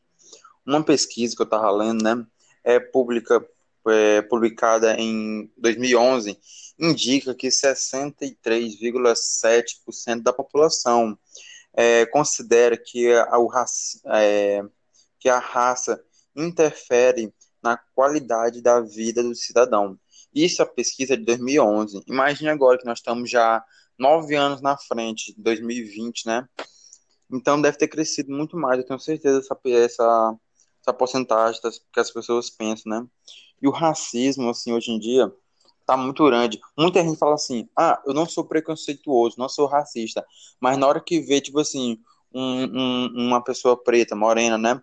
Uma 0.65 0.83
pesquisa 0.83 1.35
que 1.35 1.41
eu 1.41 1.45
estava 1.45 1.69
lendo, 1.71 2.03
né, 2.03 2.25
é 2.63 2.79
pública 2.79 3.45
é, 3.87 4.21
publicada 4.21 4.95
em 4.99 5.49
2011, 5.57 6.37
indica 6.79 7.33
que 7.33 7.47
63,7% 7.47 10.21
da 10.21 10.31
população 10.33 11.17
é, 11.73 12.05
considera 12.05 12.77
que 12.77 13.11
a, 13.13 13.39
o, 13.39 13.49
é, 14.07 14.61
que 15.19 15.29
a 15.29 15.39
raça 15.39 16.03
interfere 16.35 17.33
na 17.61 17.77
qualidade 17.93 18.61
da 18.61 18.81
vida 18.81 19.23
do 19.23 19.33
cidadão. 19.33 19.97
Isso 20.33 20.61
é 20.61 20.65
a 20.65 20.67
pesquisa 20.67 21.15
de 21.17 21.23
2011. 21.23 22.03
Imagine 22.07 22.49
agora 22.49 22.77
que 22.77 22.85
nós 22.85 22.99
estamos 22.99 23.29
já 23.29 23.63
nove 23.97 24.35
anos 24.35 24.61
na 24.61 24.77
frente, 24.77 25.33
2020, 25.37 26.27
né? 26.27 26.45
Então 27.31 27.61
deve 27.61 27.77
ter 27.77 27.87
crescido 27.87 28.31
muito 28.31 28.57
mais, 28.57 28.77
eu 28.77 28.85
tenho 28.85 28.99
certeza, 28.99 29.39
essa, 29.39 29.57
essa, 29.65 30.35
essa 30.85 30.93
porcentagem 30.93 31.59
das, 31.61 31.81
que 31.91 31.99
as 31.99 32.11
pessoas 32.11 32.49
pensam, 32.49 32.91
né? 32.91 33.07
E 33.61 33.67
o 33.67 33.71
racismo, 33.71 34.49
assim, 34.49 34.71
hoje 34.71 34.91
em 34.91 34.99
dia, 34.99 35.33
tá 35.85 35.97
muito 35.97 36.23
grande. 36.25 36.59
Muita 36.77 37.01
gente 37.01 37.17
fala 37.17 37.33
assim, 37.33 37.67
ah, 37.75 38.01
eu 38.05 38.13
não 38.13 38.27
sou 38.27 38.45
preconceituoso, 38.45 39.35
não 39.39 39.49
sou 39.49 39.65
racista. 39.65 40.23
Mas 40.59 40.77
na 40.77 40.87
hora 40.87 41.01
que 41.01 41.19
vê, 41.19 41.41
tipo 41.41 41.59
assim, 41.59 41.99
um, 42.31 42.63
um, 42.63 43.27
uma 43.27 43.43
pessoa 43.43 43.81
preta, 43.81 44.15
morena, 44.15 44.57
né? 44.57 44.81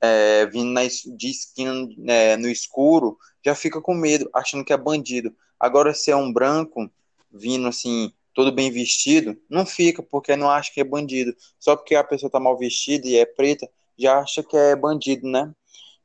É, 0.00 0.46
vindo 0.46 0.70
na, 0.70 0.82
de 0.82 1.28
esquina 1.28 1.88
é, 2.06 2.36
no 2.36 2.48
escuro, 2.48 3.18
já 3.44 3.54
fica 3.54 3.80
com 3.80 3.94
medo, 3.94 4.30
achando 4.32 4.64
que 4.64 4.72
é 4.72 4.76
bandido. 4.76 5.34
Agora, 5.60 5.92
se 5.92 6.10
é 6.10 6.16
um 6.16 6.32
branco 6.32 6.90
vindo 7.30 7.66
assim, 7.68 8.12
todo 8.32 8.52
bem 8.52 8.70
vestido, 8.70 9.36
não 9.50 9.66
fica, 9.66 10.02
porque 10.02 10.36
não 10.36 10.48
acha 10.48 10.72
que 10.72 10.80
é 10.80 10.84
bandido. 10.84 11.34
Só 11.58 11.76
porque 11.76 11.94
a 11.94 12.04
pessoa 12.04 12.30
tá 12.30 12.38
mal 12.40 12.56
vestida 12.56 13.06
e 13.06 13.16
é 13.16 13.26
preta, 13.26 13.68
já 13.98 14.20
acha 14.20 14.42
que 14.42 14.56
é 14.56 14.76
bandido, 14.76 15.28
né? 15.28 15.52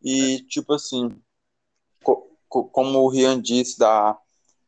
E, 0.03 0.41
tipo 0.49 0.73
assim, 0.73 1.15
como 2.49 2.99
o 2.99 3.07
Rian 3.07 3.41
disse 3.41 3.79
da, 3.79 4.17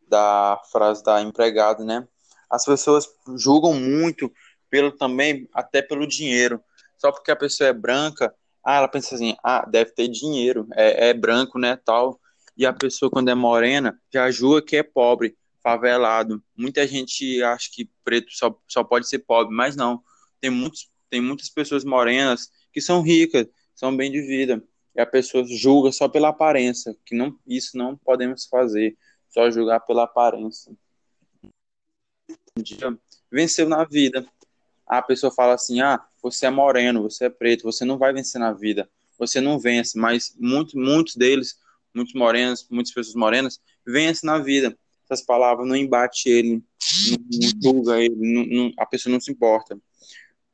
da 0.08 0.62
frase 0.72 1.04
da 1.04 1.22
empregada, 1.22 1.84
né? 1.84 2.08
As 2.50 2.64
pessoas 2.66 3.08
julgam 3.36 3.74
muito 3.74 4.32
pelo 4.70 4.92
também 4.92 5.50
até 5.54 5.82
pelo 5.82 6.08
dinheiro. 6.08 6.62
Só 6.98 7.12
porque 7.12 7.32
a 7.32 7.36
pessoa 7.36 7.70
é 7.70 7.74
branca, 7.74 8.34
ah, 8.64 8.78
ela 8.78 8.88
pensa 8.88 9.16
assim, 9.16 9.36
ah, 9.44 9.66
deve 9.66 9.92
ter 9.92 10.08
dinheiro, 10.08 10.68
é, 10.74 11.10
é 11.10 11.14
branco, 11.14 11.60
né, 11.60 11.78
tal. 11.84 12.20
E 12.58 12.66
a 12.66 12.74
pessoa 12.74 13.12
quando 13.12 13.30
é 13.30 13.36
morena 13.36 14.00
já 14.12 14.32
julga 14.32 14.62
que 14.62 14.78
é 14.78 14.84
pobre, 14.84 15.38
favelado. 15.62 16.42
Muita 16.56 16.88
gente 16.88 17.44
acha 17.44 17.70
que 17.72 17.90
preto 18.04 18.28
só, 18.32 18.58
só 18.68 18.84
pode 18.84 19.08
ser 19.08 19.20
pobre, 19.20 19.54
mas 19.54 19.76
não. 19.76 20.02
Tem 20.40 20.50
muitos 20.50 20.90
tem 21.10 21.22
muitas 21.22 21.50
pessoas 21.50 21.86
morenas 21.86 22.50
que 22.76 22.82
são 22.82 23.02
ricas, 23.02 23.48
são 23.74 23.96
bem 23.96 24.12
de 24.12 24.20
vida 24.20 24.62
e 24.94 25.00
a 25.00 25.06
pessoa 25.06 25.46
julga 25.48 25.94
só 25.94 26.10
pela 26.10 26.28
aparência, 26.28 26.94
que 27.06 27.16
não, 27.16 27.40
isso 27.48 27.78
não 27.78 27.96
podemos 27.96 28.46
fazer, 28.46 28.98
só 29.30 29.50
julgar 29.50 29.80
pela 29.80 30.04
aparência. 30.04 30.74
Venceu 33.32 33.70
na 33.70 33.86
vida. 33.86 34.28
A 34.86 35.02
pessoa 35.02 35.32
fala 35.32 35.54
assim: 35.54 35.80
ah, 35.80 36.06
você 36.22 36.48
é 36.48 36.50
moreno, 36.50 37.04
você 37.04 37.26
é 37.26 37.30
preto, 37.30 37.64
você 37.64 37.86
não 37.86 37.98
vai 37.98 38.12
vencer 38.12 38.42
na 38.42 38.52
vida, 38.52 38.90
você 39.18 39.40
não 39.40 39.58
vence, 39.58 39.98
mas 39.98 40.36
muito, 40.38 40.78
muitos 40.78 41.16
deles, 41.16 41.58
muitos 41.94 42.14
morenos, 42.14 42.68
muitas 42.70 42.94
pessoas 42.94 43.16
morenas, 43.16 43.62
vencem 43.88 44.28
na 44.28 44.38
vida. 44.38 44.78
Essas 45.10 45.26
palavras 45.26 45.66
não 45.66 45.78
embatem 45.78 46.30
ele, 46.30 46.50
não, 46.52 47.18
não 47.32 47.62
julga 47.64 48.02
ele, 48.02 48.16
não, 48.16 48.46
não, 48.46 48.74
a 48.78 48.86
pessoa 48.86 49.14
não 49.14 49.22
se 49.22 49.32
importa, 49.32 49.80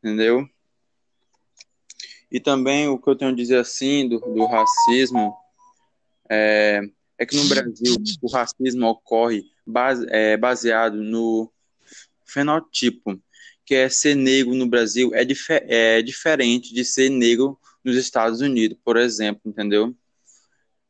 entendeu? 0.04 0.48
E 2.32 2.40
também 2.40 2.88
o 2.88 2.98
que 2.98 3.10
eu 3.10 3.16
tenho 3.16 3.32
a 3.32 3.36
dizer 3.36 3.58
assim 3.58 4.08
do, 4.08 4.20
do 4.20 4.46
racismo 4.46 5.36
é, 6.30 6.82
é, 7.18 7.26
que 7.26 7.36
no 7.36 7.46
Brasil 7.50 7.96
o 8.22 8.32
racismo 8.32 8.88
ocorre 8.88 9.44
base, 9.68 10.08
é, 10.10 10.38
baseado 10.38 10.96
no 10.96 11.52
fenotipo, 12.26 13.20
que 13.66 13.76
é 13.76 13.90
ser 13.90 14.16
negro 14.16 14.56
no 14.56 14.66
Brasil 14.66 15.14
é, 15.14 15.26
difer 15.26 15.66
é 15.68 16.02
diferente 16.02 16.74
de 16.74 16.86
ser 16.86 17.10
negro 17.10 17.60
nos 17.84 17.98
Estados 17.98 18.40
Unidos, 18.40 18.78
por 18.84 18.96
exemplo, 18.96 19.42
entendeu? 19.46 19.94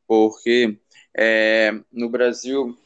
Porque 0.05 0.77
é, 1.17 1.74
no 1.91 2.07
Brasil, 2.10 2.77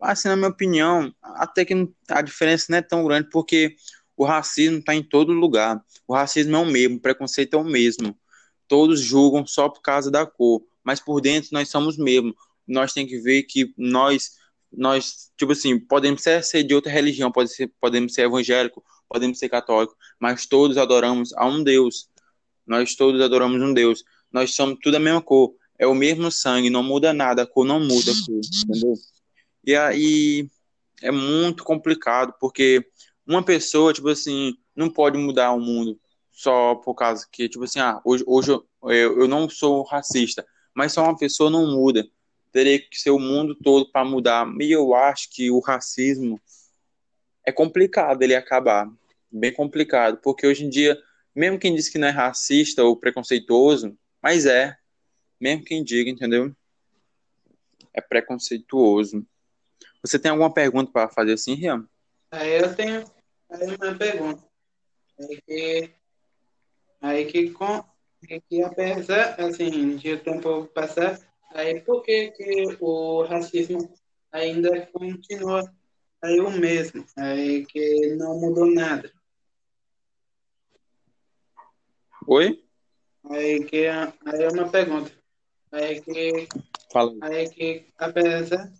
assim, 0.00 0.28
na 0.28 0.36
minha 0.36 0.48
opinião, 0.48 1.14
até 1.22 1.64
que 1.64 1.88
a 2.08 2.20
diferença 2.20 2.66
não 2.68 2.78
é 2.78 2.82
tão 2.82 3.04
grande, 3.04 3.30
porque 3.30 3.76
O 4.16 4.24
racismo 4.24 4.78
está 4.78 4.94
em 4.94 5.02
todo 5.02 5.32
lugar. 5.32 5.82
O 6.06 6.14
racismo 6.14 6.56
é 6.56 6.58
o 6.58 6.66
mesmo, 6.66 6.96
o 6.96 7.00
preconceito 7.00 7.54
é 7.54 7.58
o 7.58 7.64
mesmo. 7.64 8.16
Todos 8.68 9.00
julgam 9.00 9.46
só 9.46 9.68
por 9.68 9.82
causa 9.82 10.10
da 10.10 10.24
cor, 10.26 10.62
mas 10.84 11.00
por 11.00 11.20
dentro 11.20 11.50
nós 11.52 11.68
somos 11.68 11.96
mesmo. 11.96 12.34
Nós 12.66 12.92
temos 12.92 13.10
que 13.10 13.18
ver 13.18 13.42
que 13.44 13.72
nós, 13.76 14.32
nós 14.72 15.30
tipo 15.36 15.52
assim, 15.52 15.78
podemos 15.78 16.22
ser, 16.22 16.42
ser 16.44 16.62
de 16.62 16.74
outra 16.74 16.90
religião, 16.90 17.30
pode 17.30 17.50
ser, 17.50 17.72
podemos 17.80 18.14
ser 18.14 18.22
evangélico, 18.22 18.82
podemos 19.08 19.38
ser 19.38 19.48
católico, 19.48 19.96
mas 20.18 20.46
todos 20.46 20.78
adoramos 20.78 21.32
a 21.34 21.46
um 21.46 21.62
Deus. 21.62 22.08
Nós 22.66 22.94
todos 22.94 23.20
adoramos 23.20 23.60
um 23.60 23.74
Deus. 23.74 24.04
Nós 24.32 24.54
somos 24.54 24.78
tudo 24.82 24.96
a 24.96 25.00
mesma 25.00 25.20
cor. 25.20 25.54
É 25.78 25.86
o 25.86 25.94
mesmo 25.94 26.30
sangue, 26.30 26.70
não 26.70 26.82
muda 26.82 27.12
nada, 27.12 27.42
a 27.42 27.46
cor 27.46 27.66
não 27.66 27.80
muda, 27.80 28.12
entendeu? 28.64 28.94
E 29.64 29.74
aí 29.74 30.48
é 31.02 31.10
muito 31.10 31.64
complicado, 31.64 32.34
porque 32.40 32.84
uma 33.32 33.44
pessoa, 33.44 33.92
tipo 33.92 34.08
assim, 34.08 34.54
não 34.74 34.90
pode 34.90 35.18
mudar 35.18 35.52
o 35.52 35.60
mundo 35.60 35.98
só 36.32 36.74
por 36.76 36.94
causa 36.94 37.26
que, 37.30 37.48
tipo 37.48 37.64
assim, 37.64 37.78
ah, 37.78 38.00
hoje, 38.04 38.24
hoje 38.26 38.50
eu, 38.50 39.20
eu 39.20 39.28
não 39.28 39.48
sou 39.48 39.82
racista, 39.82 40.46
mas 40.74 40.92
só 40.92 41.04
uma 41.04 41.16
pessoa 41.16 41.50
não 41.50 41.70
muda. 41.70 42.08
Teria 42.50 42.78
que 42.78 42.98
ser 42.98 43.10
o 43.10 43.18
mundo 43.18 43.54
todo 43.54 43.90
para 43.90 44.04
mudar. 44.04 44.46
E 44.60 44.72
eu 44.72 44.94
acho 44.94 45.30
que 45.30 45.50
o 45.50 45.60
racismo 45.60 46.40
é 47.46 47.52
complicado 47.52 48.22
ele 48.22 48.34
acabar. 48.34 48.90
Bem 49.30 49.52
complicado, 49.52 50.18
porque 50.22 50.46
hoje 50.46 50.64
em 50.64 50.68
dia, 50.68 51.00
mesmo 51.34 51.58
quem 51.58 51.74
diz 51.74 51.88
que 51.88 51.98
não 51.98 52.08
é 52.08 52.10
racista 52.10 52.82
ou 52.82 52.96
preconceituoso, 52.96 53.96
mas 54.22 54.46
é. 54.46 54.76
Mesmo 55.40 55.64
quem 55.64 55.82
diga, 55.82 56.10
entendeu? 56.10 56.54
É 57.94 58.00
preconceituoso. 58.00 59.26
Você 60.02 60.18
tem 60.18 60.30
alguma 60.30 60.52
pergunta 60.52 60.92
para 60.92 61.08
fazer 61.08 61.32
assim, 61.32 61.54
Rian? 61.54 61.88
Aí 62.30 62.58
eu 62.60 62.74
tenho 62.74 63.04
aí 63.52 63.76
uma 63.76 63.98
pergunta. 63.98 64.42
Aí 65.20 65.40
que, 65.42 65.94
aí 67.00 67.26
que, 67.26 67.50
com, 67.50 67.84
que 68.48 68.62
apesar 68.62 69.40
assim, 69.40 69.96
de 69.96 70.12
o 70.12 70.20
tempo 70.22 70.66
passar, 70.68 71.20
aí 71.50 71.80
por 71.80 72.02
que, 72.02 72.30
que 72.32 72.76
o 72.80 73.22
racismo 73.24 73.92
ainda 74.32 74.86
continua 74.86 75.62
aí 76.22 76.40
o 76.40 76.50
mesmo? 76.50 77.04
Aí 77.16 77.66
que 77.66 78.14
não 78.16 78.40
mudou 78.40 78.66
nada. 78.66 79.12
Oi? 82.26 82.64
Aí 83.24 83.64
que 83.64 83.86
aí 83.86 84.42
é 84.42 84.48
uma 84.48 84.68
pergunta. 84.70 85.12
Aí 85.70 86.00
que 86.00 86.48
Fala. 86.92 87.14
aí 87.22 87.48
que 87.48 87.86
apesar 87.96 88.72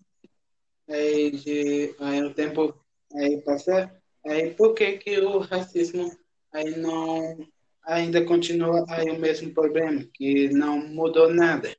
aí 0.89 1.31
de 1.31 1.95
aí 1.99 2.23
o 2.23 2.35
tempo 2.35 2.75
aí 3.15 3.41
passar, 3.43 4.02
aí 4.27 4.55
por 4.55 4.75
que 4.75 4.99
que 4.99 5.21
o 5.21 5.39
racismo 5.39 6.11
aí 6.53 6.77
não 6.79 7.39
ainda 7.85 8.25
continua 8.25 8.85
aí 8.89 9.11
o 9.11 9.19
mesmo 9.19 9.53
problema, 9.53 10.05
que 10.15 10.49
não 10.51 10.79
mudou 10.79 11.33
nada? 11.33 11.75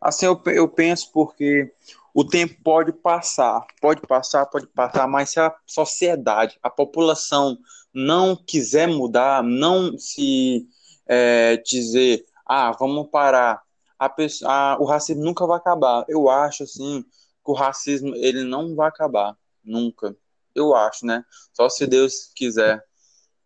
Assim, 0.00 0.26
eu, 0.26 0.40
eu 0.46 0.68
penso 0.68 1.10
porque 1.12 1.72
o 2.14 2.24
tempo 2.24 2.56
pode 2.62 2.92
passar, 2.92 3.66
pode 3.80 4.00
passar, 4.02 4.46
pode 4.46 4.66
passar, 4.68 5.06
mas 5.06 5.30
se 5.30 5.40
a 5.40 5.54
sociedade, 5.66 6.58
a 6.62 6.70
população 6.70 7.58
não 7.92 8.34
quiser 8.36 8.88
mudar, 8.88 9.42
não 9.42 9.98
se 9.98 10.66
é, 11.06 11.56
dizer, 11.58 12.24
ah, 12.46 12.72
vamos 12.72 13.08
parar, 13.10 13.62
a 13.98 14.08
pessoa, 14.08 14.78
o 14.80 14.84
racismo 14.84 15.22
nunca 15.22 15.46
vai 15.46 15.58
acabar. 15.58 16.04
Eu 16.08 16.30
acho, 16.30 16.62
assim, 16.62 17.02
que 17.02 17.50
o 17.50 17.52
racismo, 17.52 18.14
ele 18.16 18.44
não 18.44 18.74
vai 18.74 18.88
acabar, 18.88 19.36
nunca. 19.62 20.16
Eu 20.54 20.74
acho, 20.74 21.06
né? 21.06 21.24
Só 21.52 21.68
se 21.68 21.86
Deus 21.86 22.30
quiser, 22.34 22.84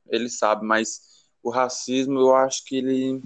ele 0.09 0.29
sabe, 0.29 0.65
mas 0.65 1.01
o 1.43 1.51
racismo, 1.51 2.19
eu 2.19 2.35
acho 2.35 2.65
que 2.65 2.77
ele, 2.77 3.23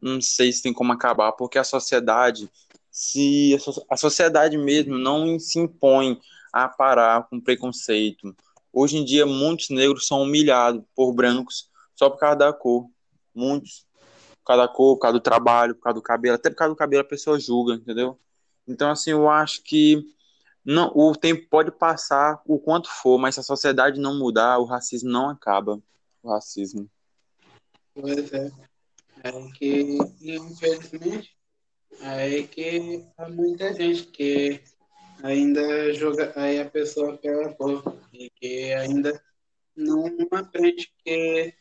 não 0.00 0.20
sei 0.20 0.52
se 0.52 0.62
tem 0.62 0.72
como 0.72 0.92
acabar, 0.92 1.32
porque 1.32 1.58
a 1.58 1.64
sociedade, 1.64 2.50
se 2.90 3.56
a 3.88 3.96
sociedade 3.96 4.58
mesmo 4.58 4.98
não 4.98 5.38
se 5.38 5.58
impõe 5.58 6.20
a 6.52 6.68
parar 6.68 7.28
com 7.28 7.40
preconceito. 7.40 8.36
Hoje 8.72 8.98
em 8.98 9.04
dia, 9.04 9.24
muitos 9.24 9.70
negros 9.70 10.06
são 10.06 10.22
humilhados 10.22 10.82
por 10.94 11.12
brancos 11.12 11.70
só 11.94 12.10
por 12.10 12.18
causa 12.18 12.36
da 12.36 12.52
cor. 12.52 12.88
Muitos 13.34 13.86
por 14.40 14.46
causa 14.46 14.62
da 14.62 14.68
cor, 14.68 14.96
por 14.96 15.02
causa 15.02 15.18
do 15.18 15.22
trabalho, 15.22 15.74
por 15.74 15.82
causa 15.82 15.94
do 15.94 16.02
cabelo, 16.02 16.34
até 16.34 16.50
por 16.50 16.56
causa 16.56 16.74
do 16.74 16.76
cabelo 16.76 17.02
a 17.02 17.08
pessoa 17.08 17.38
julga, 17.38 17.74
entendeu? 17.74 18.18
Então, 18.66 18.90
assim, 18.90 19.10
eu 19.10 19.30
acho 19.30 19.62
que 19.62 20.04
não, 20.64 20.92
o 20.94 21.14
tempo 21.16 21.48
pode 21.48 21.72
passar 21.72 22.40
o 22.46 22.58
quanto 22.58 22.88
for, 22.88 23.18
mas 23.18 23.34
se 23.34 23.40
a 23.40 23.44
sociedade 23.44 24.00
não 24.00 24.18
mudar, 24.18 24.58
o 24.58 24.64
racismo 24.64 25.10
não 25.10 25.28
acaba. 25.28 25.82
O 26.22 26.30
racismo. 26.30 26.88
Pois 27.94 28.32
é. 28.32 28.50
É 29.24 29.32
que, 29.56 29.98
infelizmente, 30.20 31.36
é 32.00 32.42
que 32.42 33.04
há 33.16 33.28
muita 33.28 33.72
gente 33.74 34.04
que 34.04 34.62
ainda 35.22 35.92
joga 35.94 36.32
aí 36.36 36.60
a 36.60 36.68
pessoa 36.68 37.16
pela 37.18 37.52
cor 37.54 37.82
e 38.12 38.30
que 38.30 38.72
ainda 38.72 39.22
não 39.76 40.06
aprende 40.32 40.92
que 41.04 41.54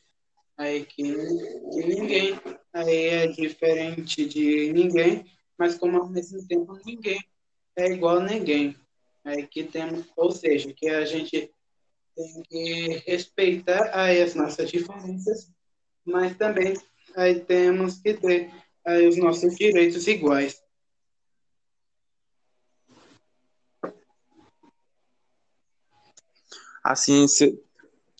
aí 0.57 0.85
que, 0.85 1.03
que 1.03 1.85
ninguém 1.85 2.39
aí 2.73 3.05
é 3.07 3.27
diferente 3.27 4.25
de 4.27 4.71
ninguém, 4.73 5.25
mas 5.57 5.77
como 5.77 5.97
ao 5.97 6.09
mesmo 6.09 6.45
tempo 6.47 6.79
ninguém 6.85 7.19
é 7.75 7.91
igual 7.91 8.17
a 8.17 8.23
ninguém. 8.23 8.75
Aí 9.23 9.45
que 9.47 9.63
temos, 9.63 10.05
ou 10.15 10.31
seja, 10.31 10.73
que 10.73 10.89
a 10.89 11.05
gente 11.05 11.51
tem 12.15 12.43
que 12.43 13.03
respeitar 13.05 13.91
aí 13.93 14.21
as 14.21 14.35
nossas 14.35 14.69
diferenças, 14.69 15.51
mas 16.03 16.35
também 16.37 16.73
aí 17.15 17.39
temos 17.39 17.99
que 17.99 18.13
ter 18.15 18.51
aí 18.85 19.07
os 19.07 19.17
nossos 19.17 19.55
direitos 19.55 20.07
iguais. 20.07 20.61
Assim, 26.83 27.27
se, 27.27 27.61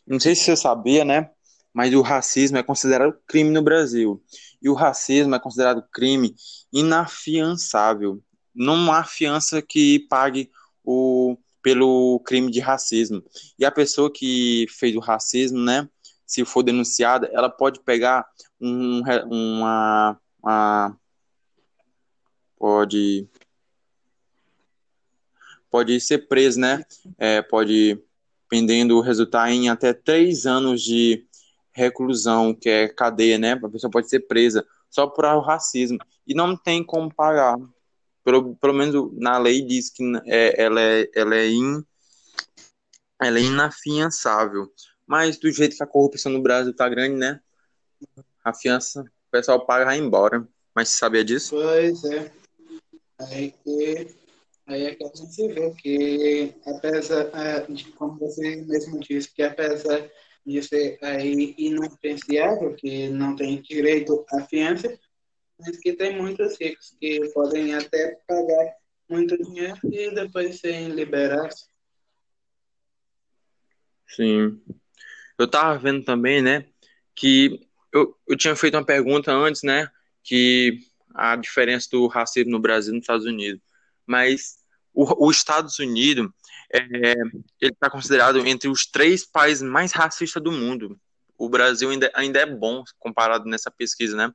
não 0.06 0.20
sei 0.20 0.36
se 0.36 0.44
você 0.44 0.56
sabia, 0.56 1.04
né? 1.04 1.32
mas 1.74 1.94
o 1.94 2.02
racismo 2.02 2.58
é 2.58 2.64
considerado 2.64 3.18
crime 3.28 3.50
no 3.50 3.62
Brasil. 3.62 4.22
E 4.62 4.70
o 4.70 4.74
racismo 4.74 5.34
é 5.36 5.40
considerado 5.40 5.84
crime 5.92 6.36
inafiançável. 6.72 8.22
Não 8.54 8.92
há 8.92 9.04
fiança 9.04 9.62
que 9.62 10.00
pague 10.10 10.52
o, 10.84 11.38
pelo 11.62 12.20
crime 12.26 12.52
de 12.52 12.60
racismo. 12.60 13.24
E 13.58 13.66
a 13.66 13.72
pessoa 13.72 14.12
que 14.12 14.66
fez 14.70 14.96
o 14.96 15.00
racismo, 15.00 15.60
né, 15.60 15.88
se 16.26 16.46
for 16.46 16.64
denunciada, 16.64 17.30
ela 17.34 17.50
pode 17.50 17.82
pegar 17.82 18.26
um, 18.60 19.02
uma, 19.30 20.20
uma 20.42 20.98
pode 22.58 23.28
pode 25.70 26.00
ser 26.02 26.28
preso, 26.28 26.60
né? 26.60 26.84
É, 27.18 27.42
pode, 27.42 27.98
pendendo 28.50 29.00
resultar 29.00 29.50
em 29.50 29.70
até 29.70 29.94
três 29.94 30.46
anos 30.46 30.84
de 30.84 31.26
reclusão, 31.72 32.54
que 32.54 32.70
é 32.70 32.88
cadeia, 32.90 33.38
né? 33.38 33.54
A 33.54 33.70
pessoa 33.70 33.90
pode 33.90 34.10
ser 34.10 34.20
presa 34.22 34.66
só 34.90 35.08
por 35.08 35.26
racismo. 35.40 35.98
E 36.28 36.34
não 36.34 36.58
tem 36.58 36.84
como 36.84 37.14
pagar. 37.14 37.58
Pelo, 38.24 38.56
pelo 38.56 38.74
menos 38.74 39.12
na 39.18 39.38
lei 39.38 39.62
diz 39.62 39.90
que 39.90 40.04
é, 40.26 40.62
ela, 40.62 40.82
é, 40.82 41.10
ela, 41.16 41.36
é 41.36 41.50
in, 41.50 41.84
ela 43.22 43.40
é 43.40 43.42
inafiançável. 43.42 44.72
Mas 45.06 45.38
do 45.38 45.52
jeito 45.52 45.76
que 45.76 45.84
a 45.84 45.88
corrupção 45.88 46.32
no 46.32 46.42
Brasil 46.42 46.74
tá 46.74 46.88
grande, 46.88 47.18
né? 47.18 47.40
A 48.44 48.54
fiança, 48.54 49.02
o 49.02 49.32
pessoal 49.32 49.66
paga 49.66 49.84
e 49.84 49.86
vai 49.86 49.98
embora. 49.98 50.48
Mas 50.74 50.90
você 50.90 50.98
sabia 50.98 51.24
disso? 51.24 51.52
Pois 51.56 52.04
é. 52.06 52.32
Aí 53.20 53.54
que, 53.64 54.16
aí 54.66 54.86
é 54.86 54.96
que 54.96 55.04
a 55.04 55.12
gente 55.14 55.48
vê 55.54 55.72
que, 55.72 56.56
apesar, 56.66 57.30
é, 57.34 57.62
de, 57.68 57.92
como 57.92 58.18
você 58.18 58.56
mesmo 58.58 59.00
disse, 59.00 59.32
que 59.34 59.44
apesar 59.44 60.10
de 60.46 60.64
ser 60.64 60.98
aí 61.02 61.54
inapreciável, 61.58 62.74
que 62.76 63.10
não 63.10 63.36
tem 63.36 63.62
direito 63.62 64.26
à 64.32 64.42
fiança, 64.44 64.98
mas 65.62 65.78
que 65.78 65.94
tem 65.94 66.18
muitos 66.18 66.60
ricos 66.60 66.96
que 67.00 67.30
podem 67.34 67.74
até 67.76 68.18
pagar 68.28 68.76
muito 69.10 69.38
dinheiro 69.38 69.78
e 69.84 70.14
depois 70.14 70.60
serem 70.60 70.90
liberados. 70.90 71.68
Sim. 74.08 74.62
Eu 75.38 75.48
tava 75.48 75.78
vendo 75.78 76.04
também, 76.04 76.42
né, 76.42 76.66
que 77.16 77.68
eu, 77.94 78.16
eu 78.28 78.38
tinha 78.38 78.56
feito 78.56 78.76
uma 78.76 78.86
pergunta 78.86 79.32
antes, 79.32 79.64
né, 79.64 79.90
que 80.24 80.80
a 81.14 81.36
diferença 81.36 81.90
do 81.92 82.08
racismo 82.08 82.52
no 82.52 82.60
Brasil 82.60 82.94
e 82.94 82.96
nos 82.96 83.04
Estados 83.04 83.26
Unidos. 83.26 83.62
Mas 84.06 84.58
os 84.94 85.38
Estados 85.38 85.80
Unidos, 85.80 86.30
é, 86.74 87.12
ele 87.60 87.74
está 87.74 87.90
considerado 87.90 88.46
entre 88.46 88.70
os 88.70 88.86
três 88.86 89.26
países 89.26 89.64
mais 89.64 89.92
racistas 89.92 90.42
do 90.42 90.52
mundo. 90.52 91.00
O 91.38 91.50
Brasil 91.50 91.90
ainda, 91.90 92.12
ainda 92.14 92.40
é 92.40 92.46
bom 92.46 92.84
comparado 93.00 93.46
nessa 93.46 93.72
pesquisa, 93.72 94.16
né? 94.16 94.34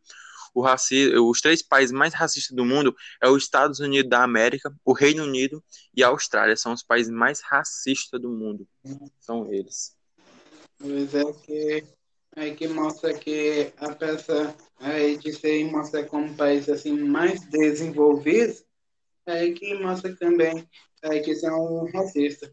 O 0.56 1.30
os 1.30 1.40
três 1.40 1.62
países 1.62 1.92
mais 1.92 2.14
racistas 2.14 2.56
do 2.56 2.64
mundo 2.64 2.94
é 3.22 3.28
os 3.28 3.42
Estados 3.42 3.78
Unidos 3.80 4.08
da 4.08 4.22
América, 4.22 4.74
o 4.84 4.92
Reino 4.92 5.24
Unido 5.24 5.62
e 5.94 6.02
a 6.02 6.08
Austrália. 6.08 6.56
São 6.56 6.72
os 6.72 6.82
países 6.82 7.12
mais 7.12 7.40
racistas 7.42 8.20
do 8.20 8.30
mundo. 8.30 8.66
São 9.20 9.52
eles. 9.52 9.94
Pois 10.78 11.14
é 11.14 11.32
que 11.32 11.84
aí 12.34 12.54
que 12.54 12.68
mostra 12.68 13.14
que 13.14 13.72
a 13.78 13.94
peça 13.94 14.54
aí 14.78 15.16
de 15.16 15.32
ser 15.32 15.64
mostra 15.70 16.04
como 16.04 16.26
um 16.26 16.36
país 16.36 16.68
assim 16.68 16.98
mais 16.98 17.40
desenvolvido, 17.46 18.54
aí 19.26 19.54
que 19.54 19.74
mostra 19.74 20.14
também 20.16 20.68
aí 21.02 21.20
que 21.20 21.34
são 21.34 21.90
racistas. 21.92 22.50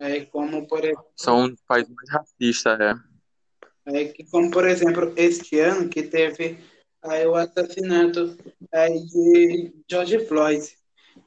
Aí 0.00 0.26
como 0.26 0.66
por 0.66 0.84
exemplo, 0.84 1.06
são 1.16 1.44
um 1.44 1.56
país 1.66 1.88
mais 1.88 2.10
racista, 2.10 2.78
é. 2.80 3.90
Aí 3.90 4.12
que 4.12 4.24
como 4.30 4.50
por 4.50 4.66
exemplo 4.66 5.12
este 5.16 5.58
ano 5.60 5.88
que 5.88 6.02
teve 6.02 6.58
aí 7.08 7.26
o 7.26 7.34
assassinato 7.34 8.36
aí 8.72 9.04
de 9.06 9.72
George 9.90 10.26
Floyd, 10.26 10.62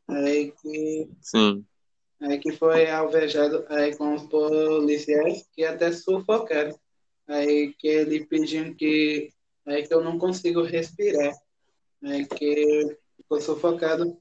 aí 0.08 0.52
que 0.52 1.10
Sim. 1.22 1.66
Aí 2.22 2.38
que 2.38 2.52
foi 2.52 2.90
alvejado 2.90 3.66
aí 3.70 3.96
com 3.96 4.14
os 4.14 4.24
policiais 4.24 5.48
que 5.54 5.64
até 5.64 5.92
sufocaram 5.92 6.78
aí 7.30 7.74
que 7.74 7.88
ele 7.88 8.26
pediu 8.26 8.76
que 8.76 9.32
aí 9.66 9.88
que 9.88 9.94
eu 9.94 10.04
não 10.04 10.18
consigo 10.18 10.64
respirar, 10.64 11.34
aí 12.04 12.26
que 12.26 12.98
ficou 13.16 13.40
sufocado 13.40 14.18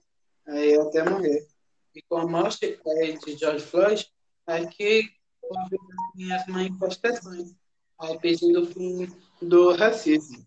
aí 0.47 0.75
até 0.77 1.03
morrer. 1.03 1.47
E 1.94 2.03
com 2.03 2.18
a 2.18 2.27
morte 2.27 2.79
aí 2.87 3.18
de 3.18 3.37
George 3.37 3.64
Floyd, 3.64 4.07
aí 4.47 4.66
que 4.68 5.11
houve 5.42 6.33
as 6.33 6.47
manifestações, 6.47 7.55
aí 7.99 8.18
pedindo 8.18 8.62
o 8.62 8.66
fim 8.66 9.09
do 9.40 9.75
racismo. 9.75 10.47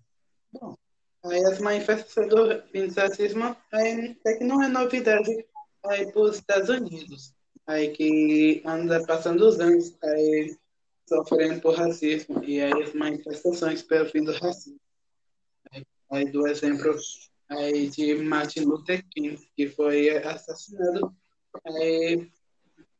Bom, 0.54 0.78
aí 1.24 1.46
as 1.46 1.60
manifestações 1.60 2.30
do 2.30 2.62
fim 2.72 2.88
do 2.88 2.94
racismo 2.94 3.56
aí, 3.72 4.18
é 4.26 4.34
que 4.34 4.44
não 4.44 4.62
é 4.62 4.68
novidade 4.68 5.46
aí 5.86 6.12
para 6.12 6.22
os 6.22 6.38
Estados 6.38 6.70
Unidos, 6.70 7.34
aí 7.68 7.90
que 7.90 8.62
anda 8.66 9.06
passando 9.06 9.48
os 9.48 9.60
anos 9.60 9.96
aí 10.04 10.58
sofrendo 11.08 11.62
por 11.62 11.76
racismo 11.76 12.44
e 12.44 12.62
aí 12.62 12.84
as 12.84 12.94
manifestações 12.94 13.82
pelo 13.82 14.10
fim 14.10 14.24
do 14.24 14.32
racismo. 14.34 14.80
Aí, 15.72 15.86
aí 16.12 16.32
do 16.32 16.48
exemplo 16.48 16.96
aí 17.50 17.90
de 17.90 18.16
Martin 18.16 18.62
Luther 18.62 19.06
King, 19.10 19.38
que 19.56 19.68
foi 19.68 20.10
assassinado 20.10 21.14
aí, 21.66 22.32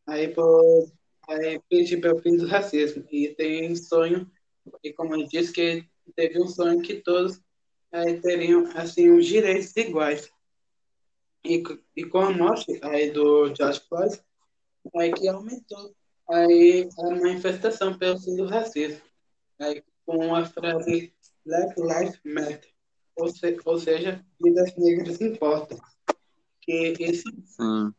aí 0.08 0.28
por 0.28 0.92
aí 1.30 1.60
pedir 1.70 2.02
pelo 2.02 2.20
fim 2.20 2.36
do 2.36 2.48
racismo. 2.48 3.06
E 3.12 3.30
tem 3.30 3.76
sonho, 3.76 4.30
e 4.84 4.92
como 4.92 5.16
eu 5.16 5.26
disse, 5.28 5.54
que 5.54 5.86
teve 6.16 6.42
um 6.42 6.48
sonho 6.48 6.82
que 6.82 6.96
todos 6.96 7.40
aí, 7.92 8.20
teriam 8.22 8.70
assim 8.76 9.10
os 9.10 9.26
direitos 9.26 9.76
iguais. 9.76 10.32
E, 11.44 11.64
e 11.96 12.06
com 12.06 12.20
a 12.20 12.32
morte 12.32 12.80
aí 12.84 13.12
do 13.12 13.54
George 13.56 13.82
Floyd, 13.90 14.20
aí 14.96 15.12
que 15.12 15.28
aumentou 15.28 15.96
aí 16.30 16.88
a 17.00 17.10
manifestação 17.10 17.98
pelo 17.98 18.20
fim 18.20 18.36
do 18.36 18.46
racismo, 18.46 19.02
aí, 19.60 19.84
com 20.06 20.36
a 20.36 20.46
frase 20.46 21.14
Black 21.46 21.80
Lives 21.80 22.20
Matter, 22.24 22.70
ou, 23.16 23.28
se, 23.28 23.58
ou 23.66 23.80
seja, 23.80 24.24
vidas 24.40 24.76
negras 24.78 25.20
importam. 25.20 25.80
Que 26.62 26.94
isso, 27.00 27.30
Sim. 27.46 27.92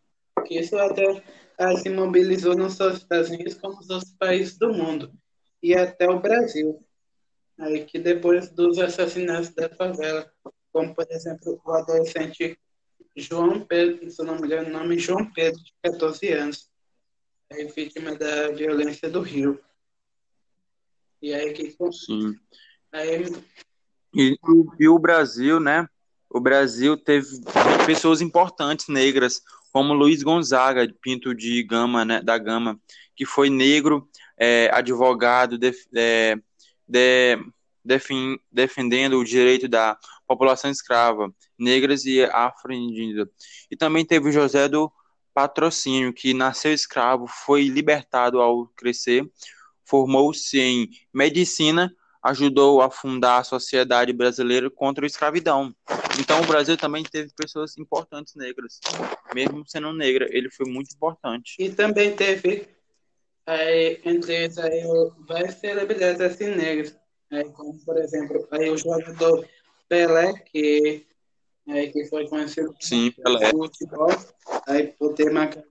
que 0.47 0.61
isso 0.61 0.79
até 0.79 1.23
aí, 1.59 1.77
se 1.79 1.89
mobilizou 1.89 2.57
não 2.57 2.71
só 2.71 2.89
os 2.91 2.99
Estados 2.99 3.29
Unidos, 3.29 3.55
como 3.55 3.79
os 3.79 3.91
outros 3.91 4.13
países 4.13 4.57
do 4.57 4.73
mundo, 4.73 5.13
e 5.63 5.75
até 5.75 6.09
o 6.09 6.21
Brasil. 6.21 6.83
Aí 7.59 7.85
que 7.85 7.99
depois 7.99 8.51
dos 8.51 8.79
assassinatos 8.79 9.51
da 9.51 9.69
favela, 9.69 10.31
como 10.73 10.95
por 10.95 11.07
exemplo 11.11 11.61
o 11.65 11.73
adolescente 11.73 12.59
João 13.15 13.61
Pedro, 13.61 14.11
se 14.11 14.23
não 14.23 14.37
me 14.37 14.47
engano, 14.47 14.69
o 14.69 14.73
nome 14.73 14.99
João 14.99 15.31
Pedro, 15.33 15.63
de 15.63 15.73
14 15.83 16.29
anos, 16.33 16.71
é 17.51 17.65
vítima 17.65 18.15
da 18.15 18.49
violência 18.49 19.11
do 19.11 19.21
Rio. 19.21 19.61
E 21.21 21.33
aí 21.33 21.53
que 21.53 21.71
Sim. 21.93 22.35
aí, 22.91 23.25
E, 24.15 24.37
e 24.81 24.89
o 24.89 24.99
Brasil, 24.99 25.61
né? 25.61 25.89
O 26.29 26.41
Brasil 26.41 26.97
teve 26.97 27.27
pessoas 27.87 28.23
importantes 28.23 28.89
negras, 28.89 29.43
como 29.71 29.93
Luiz 29.93 30.23
Gonzaga 30.23 30.91
Pinto 31.01 31.35
de 31.35 31.63
Gama, 31.63 32.05
né, 32.05 32.23
da 32.23 32.39
Gama, 32.39 32.81
que 33.15 33.27
foi 33.27 33.51
negro, 33.51 34.09
é, 34.39 34.71
advogado, 34.73 35.59
é, 35.95 36.39
de, 36.93 37.39
defin, 37.83 38.39
defendendo 38.51 39.19
o 39.19 39.25
direito 39.25 39.67
da 39.67 39.99
população 40.27 40.71
escrava, 40.71 41.33
negras 41.59 42.05
e 42.05 42.23
afro-indígenas. 42.25 43.29
E 43.71 43.77
também 43.77 44.05
teve 44.05 44.31
José 44.31 44.69
do 44.69 44.93
Patrocínio, 45.35 46.13
que 46.13 46.35
nasceu 46.35 46.73
escravo, 46.73 47.27
foi 47.27 47.63
libertado 47.63 48.41
ao 48.41 48.67
crescer, 48.77 49.27
formou-se 49.85 50.61
em 50.61 50.91
medicina, 51.13 51.91
ajudou 52.23 52.83
a 52.83 52.91
fundar 52.91 53.39
a 53.39 53.45
Sociedade 53.45 54.13
Brasileira 54.13 54.71
contra 54.71 55.05
a 55.05 55.09
Escravidão. 55.09 55.75
Então, 56.21 56.43
o 56.43 56.47
Brasil 56.47 56.77
também 56.77 57.03
teve 57.03 57.33
pessoas 57.35 57.77
importantes 57.79 58.35
negras. 58.37 58.79
Mesmo 59.35 59.65
sendo 59.67 59.93
negra, 59.93 60.27
ele 60.31 60.51
foi 60.51 60.71
muito 60.71 60.95
importante. 60.95 61.57
e 61.59 61.71
também 61.71 62.15
teve 62.15 62.69
aí, 63.47 64.01
entre 64.05 64.35
eles 64.35 64.59
aí, 64.59 64.83
várias 65.27 65.55
celebridades 65.55 66.21
assim 66.21 66.55
negras, 66.55 66.97
aí, 67.31 67.45
como 67.53 67.79
por 67.85 67.99
exemplo 67.99 68.47
aí, 68.51 68.71
o 68.71 68.77
jogador 68.77 69.49
Pelé, 69.89 70.33
que, 70.51 71.07
aí, 71.69 71.93
que 71.93 72.07
foi 72.07 72.29
conhecido 72.29 72.75
Sim, 72.81 73.11
Pelé. 73.13 73.51
futebol, 73.51 74.11
aí, 74.67 74.89
por 74.99 75.15
ter 75.15 75.31
marcado 75.31 75.67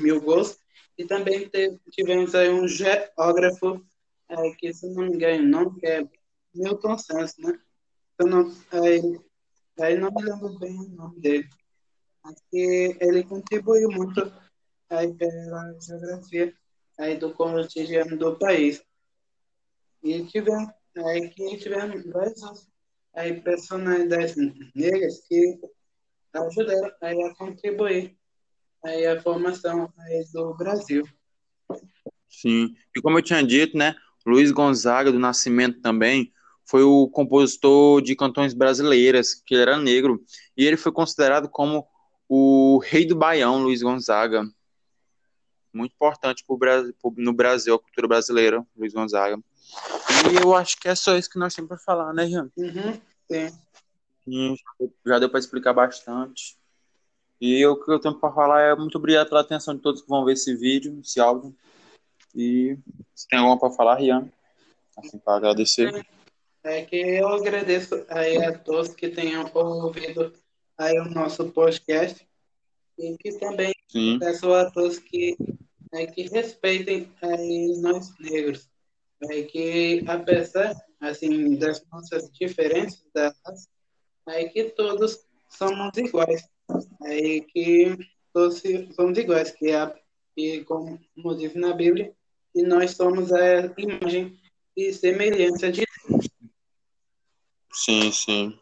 mil 0.00 0.20
gols. 0.20 0.58
E 0.96 1.04
também 1.04 1.48
teve, 1.48 1.76
tivemos 1.90 2.34
aí 2.34 2.50
um 2.50 2.68
geógrafo, 2.68 3.84
aí, 4.28 4.54
que 4.56 4.72
se 4.72 4.86
não 4.94 5.04
me 5.04 5.16
engano, 5.16 5.42
o 5.42 5.48
nome 5.48 5.80
que 5.80 5.86
é 5.86 6.08
Milton 6.54 6.96
Santos, 6.98 7.34
né? 7.38 7.58
Eu 8.16 8.26
não, 8.28 8.54
aí, 8.70 9.20
aí 9.80 9.98
não 9.98 10.12
me 10.12 10.22
lembro 10.22 10.56
bem 10.58 10.78
o 10.78 10.88
nome 10.88 11.18
dele. 11.20 11.48
Mas 12.22 12.36
que 12.48 12.96
ele 13.00 13.24
contribuiu 13.24 13.90
muito 13.90 14.32
aí 14.88 15.12
pela 15.14 15.76
geografia 15.80 16.54
aí 16.98 17.16
do 17.16 17.32
cotidiano 17.32 18.16
do 18.16 18.36
país. 18.38 18.82
E 20.02 20.24
tivemos 20.24 20.68
aí 20.96 21.28
que 21.30 21.56
tivemos 21.56 22.04
várias 22.06 22.68
aí 23.14 23.40
personalidades 23.40 24.36
negras 24.74 25.20
que 25.26 25.58
ajudaram 26.32 26.92
aí 27.00 27.22
a 27.22 27.34
contribuir 27.34 28.16
aí 28.84 29.06
a 29.06 29.20
formação 29.20 29.92
aí 29.98 30.24
do 30.32 30.54
Brasil. 30.54 31.04
Sim. 32.28 32.74
E 32.94 33.00
como 33.00 33.18
eu 33.18 33.22
tinha 33.22 33.42
dito, 33.42 33.76
né? 33.76 33.94
Luiz 34.26 34.50
Gonzaga 34.50 35.10
do 35.10 35.18
Nascimento 35.18 35.80
também 35.80 36.32
foi 36.66 36.82
o 36.82 37.08
compositor 37.08 38.00
de 38.02 38.16
cantões 38.16 38.54
brasileiras, 38.54 39.34
que 39.34 39.54
ele 39.54 39.62
era 39.62 39.78
negro, 39.78 40.22
e 40.56 40.64
ele 40.64 40.76
foi 40.76 40.92
considerado 40.92 41.48
como 41.48 41.86
o 42.28 42.78
rei 42.78 43.06
do 43.06 43.14
baião, 43.14 43.62
Luiz 43.62 43.82
Gonzaga. 43.82 44.42
Muito 45.74 45.92
importante 45.92 46.44
pro 46.46 46.56
Brasil, 46.56 46.94
no 47.16 47.32
Brasil, 47.32 47.74
a 47.74 47.78
cultura 47.78 48.06
brasileira, 48.06 48.64
Luiz 48.76 48.92
Gonzaga. 48.92 49.38
E 50.32 50.36
eu 50.42 50.54
acho 50.54 50.78
que 50.78 50.88
é 50.88 50.94
só 50.94 51.16
isso 51.16 51.28
que 51.28 51.38
nós 51.38 51.54
temos 51.54 51.68
para 51.68 51.78
falar, 51.78 52.12
né, 52.12 52.26
Jean? 52.26 52.48
Uhum, 52.56 53.00
sim. 53.28 54.56
Já 55.04 55.18
deu 55.18 55.28
para 55.28 55.40
explicar 55.40 55.72
bastante. 55.72 56.56
E 57.40 57.66
o 57.66 57.76
que 57.76 57.90
eu 57.90 57.98
tenho 57.98 58.14
para 58.14 58.32
falar 58.32 58.60
é 58.62 58.74
muito 58.76 58.96
obrigado 58.96 59.28
pela 59.28 59.40
atenção 59.40 59.74
de 59.74 59.82
todos 59.82 60.02
que 60.02 60.08
vão 60.08 60.24
ver 60.24 60.34
esse 60.34 60.54
vídeo, 60.54 60.98
esse 61.02 61.20
áudio. 61.20 61.54
E 62.34 62.78
se 63.14 63.26
tem 63.26 63.38
alguma 63.38 63.58
para 63.58 63.70
falar, 63.70 63.96
Rian? 63.96 64.30
Assim, 64.96 65.18
para 65.18 65.36
agradecer. 65.36 66.06
É 66.62 66.82
que 66.82 66.96
eu 66.96 67.28
agradeço 67.28 68.06
aí 68.08 68.38
a 68.38 68.56
todos 68.56 68.94
que 68.94 69.08
tenham 69.08 69.50
ouvido 69.52 70.32
aí 70.78 70.98
o 71.00 71.10
nosso 71.10 71.50
podcast 71.50 72.26
e 72.96 73.16
que 73.18 73.38
também 73.38 73.74
Sim, 73.88 74.18
peço 74.18 74.52
a 74.52 74.70
todos 74.70 74.98
que, 74.98 75.36
é, 75.94 76.06
que 76.06 76.22
respeitem 76.28 77.12
aí 77.22 77.76
nós 77.80 78.12
negros. 78.18 78.68
É 79.30 79.42
que 79.42 80.04
apesar 80.06 80.74
assim 81.00 81.56
das 81.56 81.84
nossas 81.90 82.30
diferenças 82.32 83.02
da 83.14 83.32
é 84.28 84.44
que 84.44 84.64
todos 84.70 85.26
somos 85.48 85.96
iguais. 85.96 86.42
É 87.04 87.40
que 87.40 87.96
todos 88.32 88.62
somos 88.94 89.18
iguais, 89.18 89.50
que 89.52 89.70
a 89.72 89.94
e 90.36 90.64
como 90.64 90.98
diz 91.36 91.54
na 91.54 91.72
Bíblia, 91.72 92.12
e 92.54 92.62
nós 92.62 92.92
somos 92.92 93.32
a 93.32 93.72
imagem 93.78 94.36
e 94.76 94.92
semelhança 94.92 95.70
de 95.70 95.84
sim, 97.72 98.10
sim. 98.10 98.58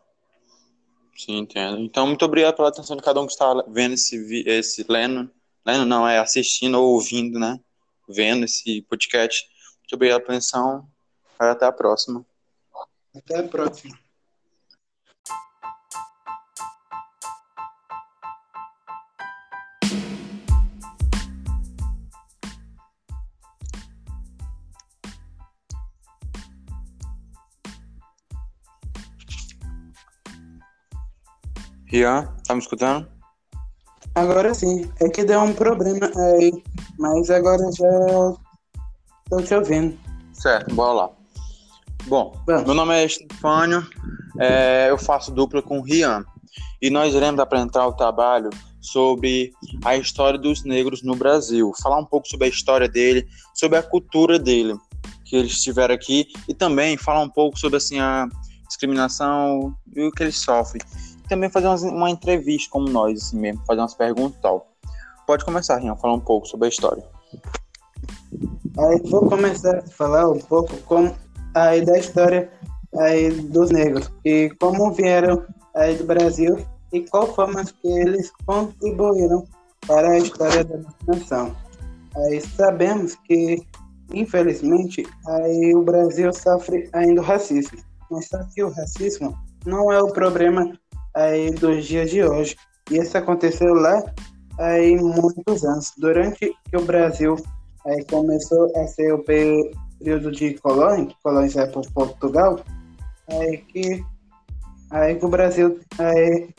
Sim, 1.17 1.39
entendo. 1.39 1.79
Então, 1.79 2.07
muito 2.07 2.25
obrigado 2.25 2.57
pela 2.57 2.69
atenção 2.69 2.97
de 2.97 3.03
cada 3.03 3.21
um 3.21 3.27
que 3.27 3.33
está 3.33 3.55
vendo 3.69 3.95
esse, 3.95 4.43
esse 4.47 4.85
lendo, 4.89 5.31
Lendo 5.65 5.87
não, 5.87 6.07
é 6.09 6.19
assistindo 6.19 6.81
ou 6.81 6.95
ouvindo, 6.95 7.39
né? 7.39 7.61
Vendo 8.09 8.45
esse 8.45 8.83
podcast. 8.83 9.49
Muito 9.81 9.95
obrigado 9.95 10.23
pela 10.23 10.35
atenção. 10.35 10.89
Até 11.39 11.67
a 11.67 11.73
próxima. 11.73 12.27
Até 13.15 13.39
a 13.39 13.43
próxima. 13.45 13.97
Rian, 31.87 32.35
tá 32.47 32.55
me 32.55 32.61
escutando? 32.61 33.22
Agora 34.23 34.55
sim. 34.55 34.89
É 35.01 35.09
que 35.09 35.25
deu 35.25 35.41
um 35.41 35.53
problema 35.53 36.09
aí, 36.17 36.63
mas 36.97 37.29
agora 37.29 37.63
já 37.73 38.39
tô 39.29 39.43
te 39.43 39.53
ouvindo. 39.53 39.99
Certo, 40.33 40.73
bora 40.75 40.93
lá. 40.93 41.11
Bom, 42.07 42.33
Vamos. 42.47 42.65
meu 42.65 42.75
nome 42.75 42.95
é 42.95 43.05
Estefânio, 43.05 43.85
é, 44.39 44.91
eu 44.91 44.99
faço 44.99 45.33
dupla 45.33 45.61
com 45.61 45.79
o 45.79 45.83
Rian 45.83 46.25
e 46.81 46.89
nós 46.89 47.15
iremos 47.15 47.41
apresentar 47.41 47.87
o 47.87 47.93
trabalho 47.93 48.51
sobre 48.81 49.53
a 49.85 49.97
história 49.97 50.39
dos 50.39 50.65
negros 50.65 51.03
no 51.03 51.17
Brasil, 51.17 51.73
falar 51.81 51.99
um 51.99 52.05
pouco 52.05 52.29
sobre 52.29 52.47
a 52.47 52.51
história 52.51 52.89
dele, 52.89 53.27
sobre 53.55 53.79
a 53.79 53.83
cultura 53.83 54.39
dele, 54.39 54.77
que 55.25 55.37
eles 55.37 55.61
tiveram 55.63 55.95
aqui, 55.95 56.27
e 56.49 56.55
também 56.55 56.97
falar 56.97 57.23
um 57.23 57.29
pouco 57.29 57.59
sobre 57.59 57.77
assim, 57.77 58.01
a 58.01 58.29
discriminação 58.67 59.75
e 59.95 60.03
o 60.03 60.11
que 60.11 60.25
eles 60.25 60.39
sofrem. 60.39 60.83
Também 61.33 61.49
fazer 61.49 61.67
uma, 61.67 61.77
uma 61.77 62.11
entrevista 62.11 62.69
como 62.71 62.91
nós, 62.91 63.23
assim 63.23 63.39
mesmo, 63.39 63.65
fazer 63.65 63.81
umas 63.81 63.95
perguntas 63.95 64.37
e 64.37 64.43
tal. 64.43 64.67
Pode 65.27 65.47
começar, 65.47 65.79
Rian, 65.79 65.97
falar 65.97 66.13
um 66.13 66.21
pouco 66.21 66.47
sobre 66.47 66.67
a 66.67 66.69
história. 66.69 67.03
Aí 68.79 69.01
vou 69.11 69.27
começar 69.31 69.79
a 69.79 69.83
falar 69.83 70.29
um 70.29 70.39
pouco 70.39 70.77
como 70.83 71.17
aí 71.55 71.83
da 71.87 71.99
história 71.99 72.53
aí 72.99 73.31
dos 73.31 73.71
negros 73.71 74.13
e 74.23 74.51
como 74.61 74.93
vieram 74.93 75.43
aí 75.75 75.97
do 75.97 76.05
Brasil 76.05 76.59
e 76.93 77.01
qual 77.01 77.27
forma 77.35 77.65
que 77.65 77.89
eles 77.89 78.31
contribuíram 78.45 79.47
para 79.87 80.11
a 80.11 80.19
história 80.19 80.63
da 80.63 80.81
nação. 81.07 81.57
Aí 82.15 82.43
sabemos 82.43 83.15
que, 83.27 83.67
infelizmente, 84.13 85.07
aí 85.27 85.75
o 85.75 85.83
Brasil 85.83 86.31
sofre 86.35 86.91
ainda 86.93 87.23
racismo, 87.23 87.79
mas 88.11 88.29
só 88.29 88.39
que 88.55 88.63
o 88.63 88.69
racismo 88.69 89.35
não 89.65 89.91
é 89.91 89.99
o 89.99 90.13
problema 90.13 90.71
aí 91.15 91.51
dos 91.53 91.87
dias 91.87 92.11
de 92.11 92.23
hoje. 92.23 92.57
E 92.91 92.99
isso 92.99 93.17
aconteceu 93.17 93.75
lá 93.75 94.03
aí 94.59 94.97
muitos 94.97 95.65
anos. 95.65 95.93
Durante 95.99 96.55
que 96.71 96.77
o 96.77 96.83
Brasil 96.83 97.37
aí 97.87 98.05
começou 98.05 98.71
a 98.77 98.87
ser 98.87 99.13
o 99.13 99.25
período 99.25 100.31
de 100.31 100.55
colônia, 100.55 101.15
colônia 101.23 101.67
por 101.69 101.91
Portugal, 101.93 102.61
aí 103.29 103.59
que 103.59 104.05
Aí 104.93 105.17
que 105.17 105.25
o 105.25 105.29
Brasil, 105.29 105.81
aí, 105.99 106.51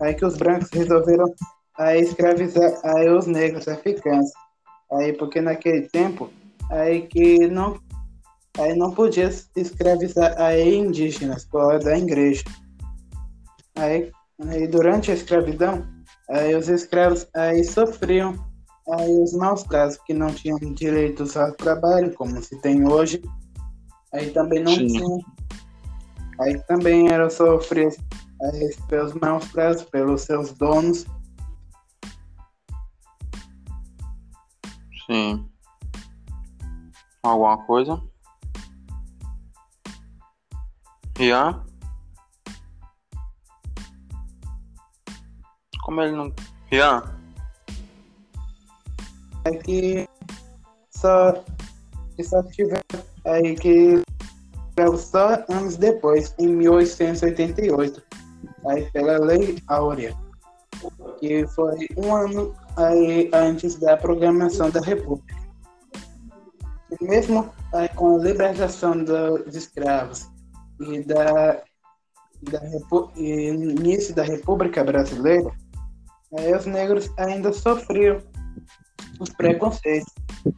aí 0.00 0.14
que 0.14 0.24
os 0.24 0.34
brancos 0.38 0.70
resolveram 0.72 1.26
aí 1.78 2.00
escravizar 2.00 2.80
aí 2.82 3.08
os 3.10 3.26
negros 3.26 3.68
africanos. 3.68 4.30
Aí 4.90 5.12
porque 5.12 5.42
naquele 5.42 5.82
tempo, 5.88 6.30
aí 6.70 7.02
que 7.02 7.46
não, 7.48 7.78
aí 8.58 8.74
não 8.74 8.92
podia 8.92 9.30
escravizar 9.54 10.40
aí 10.40 10.74
indígenas 10.74 11.44
por 11.44 11.78
da 11.80 11.98
igreja. 11.98 12.44
Aí, 13.76 14.10
aí 14.48 14.66
durante 14.68 15.10
a 15.10 15.14
escravidão, 15.14 15.86
aí 16.30 16.54
os 16.54 16.68
escravos 16.68 17.26
aí 17.34 17.64
sofriam 17.64 18.34
aí 18.90 19.22
os 19.22 19.32
maus 19.32 19.62
casos, 19.62 20.00
que 20.06 20.12
não 20.12 20.32
tinham 20.32 20.58
direitos 20.74 21.36
ao 21.36 21.52
trabalho, 21.52 22.12
como 22.14 22.42
se 22.42 22.60
tem 22.60 22.86
hoje. 22.86 23.22
Aí 24.12 24.30
também 24.30 24.62
não 24.62 24.74
Sim. 24.74 24.86
tinham 24.86 25.18
Aí 26.40 26.58
também 26.64 27.08
era 27.08 27.30
sofrer 27.30 27.94
pelos 28.88 29.14
maus 29.14 29.48
tratos, 29.52 29.84
pelos 29.84 30.22
seus 30.22 30.52
donos. 30.52 31.06
Sim. 35.06 35.48
Alguma 37.22 37.64
coisa? 37.64 38.02
Rian? 41.16 41.64
Como 45.92 46.00
ele 46.00 46.16
não. 46.16 46.32
Rian? 46.70 47.02
É 49.44 49.50
que 49.50 50.08
só, 50.88 51.44
que 52.16 52.24
só 52.24 52.42
tiver 52.44 52.82
aí 53.26 53.54
que 53.56 54.02
só 54.96 55.44
anos 55.50 55.76
depois, 55.76 56.34
em 56.38 56.46
1888, 56.46 58.02
aí 58.66 58.90
pela 58.92 59.18
Lei 59.18 59.58
Áurea, 59.66 60.16
que 61.20 61.46
foi 61.48 61.86
um 61.98 62.14
ano 62.14 62.54
aí, 62.78 63.30
antes 63.34 63.74
da 63.74 63.94
programação 63.98 64.70
da 64.70 64.80
República. 64.80 65.36
E 66.98 67.04
mesmo 67.04 67.52
aí, 67.74 67.88
com 67.90 68.16
a 68.16 68.22
libertação 68.22 69.04
dos 69.04 69.54
escravos 69.54 70.26
e 70.80 71.00
da, 71.04 71.62
da 72.44 72.60
e 73.14 73.48
início 73.50 74.14
da 74.14 74.22
República 74.22 74.82
Brasileira, 74.82 75.52
aí, 76.38 76.54
os 76.54 76.66
negros 76.66 77.10
ainda 77.16 77.52
sofriam 77.52 78.22
os 79.20 79.30
preconceitos 79.30 80.12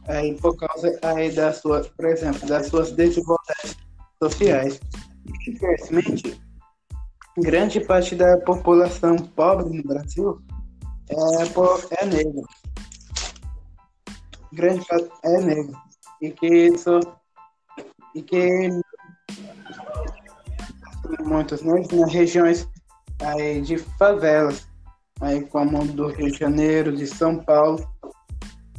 aí 0.07 0.33
por 0.35 0.55
causa 0.57 0.97
aí 1.01 1.31
da 1.31 1.53
sua, 1.53 1.81
por 1.81 2.05
exemplo, 2.05 2.47
das 2.47 2.67
suas 2.67 2.91
desigualdades 2.91 3.77
sociais. 4.21 4.79
Infelizmente, 5.47 6.41
grande 7.37 7.79
parte 7.81 8.15
da 8.15 8.37
população 8.37 9.15
pobre 9.17 9.75
no 9.75 9.83
Brasil 9.83 10.41
é, 11.09 11.45
por, 11.47 11.85
é 11.91 12.05
negra. 12.05 12.41
Grande 14.53 14.85
parte 14.87 15.09
é 15.23 15.41
negra. 15.41 15.77
E 16.21 16.31
que 16.31 16.47
isso. 16.47 16.99
E 18.15 18.21
que 18.21 18.69
muitos 21.23 21.61
negros 21.61 21.91
nas 21.91 22.13
regiões 22.13 22.67
aí 23.21 23.61
de 23.61 23.77
favelas, 23.77 24.67
aí 25.21 25.41
como 25.45 25.85
do 25.85 26.07
Rio 26.07 26.31
de 26.31 26.39
Janeiro, 26.39 26.95
de 26.95 27.07
São 27.07 27.39
Paulo, 27.39 27.87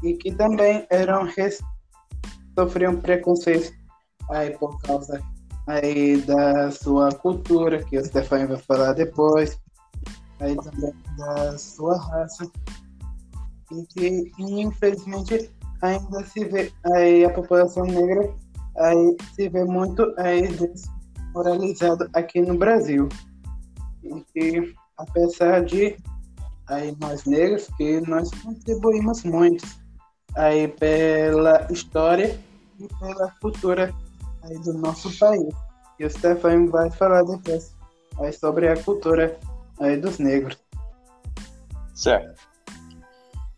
e 0.02 0.14
que 0.14 0.32
também 0.34 0.86
eram 0.90 1.28
sofriam 2.58 3.00
preconceito 3.00 3.72
aí 4.30 4.56
por 4.58 4.80
causa 4.82 5.22
aí 5.66 6.18
da 6.22 6.70
sua 6.70 7.10
cultura, 7.10 7.82
que 7.84 7.98
o 7.98 8.04
Stefan 8.04 8.46
vai 8.46 8.58
falar 8.58 8.92
depois, 8.92 9.58
aí 10.40 10.56
também 10.56 10.94
da 11.16 11.58
sua 11.58 11.98
raça, 11.98 12.50
e 13.72 13.86
que 13.86 14.32
infelizmente 14.38 15.50
ainda 15.82 16.24
se 16.24 16.44
vê 16.44 16.72
aí 16.94 17.24
a 17.24 17.30
população 17.30 17.84
negra 17.84 18.32
aí 18.78 19.16
se 19.34 19.48
vê 19.48 19.64
muito 19.64 20.14
aí 20.18 20.48
desmoralizado 20.48 22.08
aqui 22.14 22.40
no 22.40 22.56
Brasil. 22.56 23.08
E 24.02 24.20
que 24.32 24.74
apesar 24.98 25.64
de 25.64 25.96
aí 26.68 26.96
nós 27.00 27.24
negros 27.24 27.68
que 27.76 28.00
nós 28.02 28.30
contribuímos 28.42 29.24
muito 29.24 29.66
aí 30.34 30.68
pela 30.68 31.66
história 31.70 32.38
e 32.78 32.88
pela 32.98 33.30
cultura 33.40 33.94
aí 34.42 34.58
do 34.58 34.74
nosso 34.74 35.16
país. 35.18 35.54
E 35.98 36.04
o 36.04 36.10
Stefan 36.10 36.66
vai 36.66 36.90
falar 36.90 37.22
depois 37.22 37.74
aí 38.18 38.32
sobre 38.32 38.68
a 38.68 38.82
cultura 38.82 39.38
aí 39.80 39.96
dos 39.96 40.18
negros. 40.18 40.58
Certo. 41.94 42.40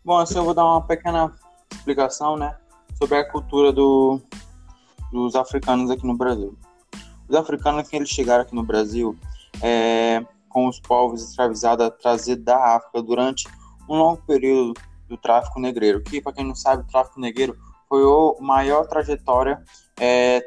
Bom, 0.03 0.17
assim 0.17 0.37
eu 0.37 0.45
vou 0.45 0.53
dar 0.53 0.65
uma 0.65 0.81
pequena 0.81 1.33
explicação, 1.71 2.37
né, 2.37 2.55
sobre 2.97 3.17
a 3.17 3.29
cultura 3.29 3.71
do, 3.73 4.21
dos 5.11 5.35
africanos 5.35 5.91
aqui 5.91 6.07
no 6.07 6.15
Brasil. 6.15 6.57
Os 7.27 7.35
africanos 7.35 7.87
que 7.87 7.95
eles 7.95 8.09
chegaram 8.09 8.43
aqui 8.43 8.55
no 8.55 8.63
Brasil 8.63 9.15
é, 9.61 10.25
com 10.49 10.67
os 10.67 10.79
povos 10.79 11.23
escravizados 11.29 11.91
trazidos 12.01 12.43
da 12.43 12.75
África 12.75 13.01
durante 13.01 13.47
um 13.87 13.95
longo 13.95 14.21
período 14.23 14.73
do 15.07 15.17
tráfico 15.17 15.59
negreiro, 15.59 16.03
que, 16.03 16.21
para 16.21 16.33
quem 16.33 16.45
não 16.45 16.55
sabe, 16.55 16.83
o 16.83 16.87
tráfico 16.87 17.19
negreiro 17.19 17.57
foi 17.87 18.03
a 18.03 18.41
maior 18.41 18.85
trajetória 18.85 19.63
é, 19.99 20.43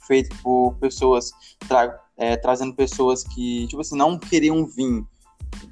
feito 0.00 0.36
por 0.42 0.74
pessoas 0.74 1.32
tra 1.66 2.00
é, 2.16 2.36
trazendo 2.36 2.74
pessoas 2.74 3.24
que, 3.24 3.66
tipo 3.66 3.80
assim, 3.80 3.96
não 3.96 4.18
queriam 4.18 4.66
vir, 4.66 5.04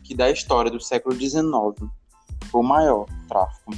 que 0.02 0.14
da 0.14 0.30
história 0.30 0.70
do 0.70 0.80
século 0.80 1.14
XIX 1.14 1.44
foi 2.50 2.60
o 2.60 2.64
maior 2.64 3.06
tráfico. 3.28 3.72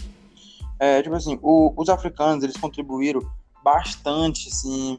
É, 0.79 1.03
tipo 1.03 1.15
assim, 1.15 1.38
o, 1.43 1.75
os 1.77 1.88
africanos, 1.88 2.43
eles 2.43 2.57
contribuíram 2.57 3.21
bastante, 3.62 4.49
assim, 4.49 4.99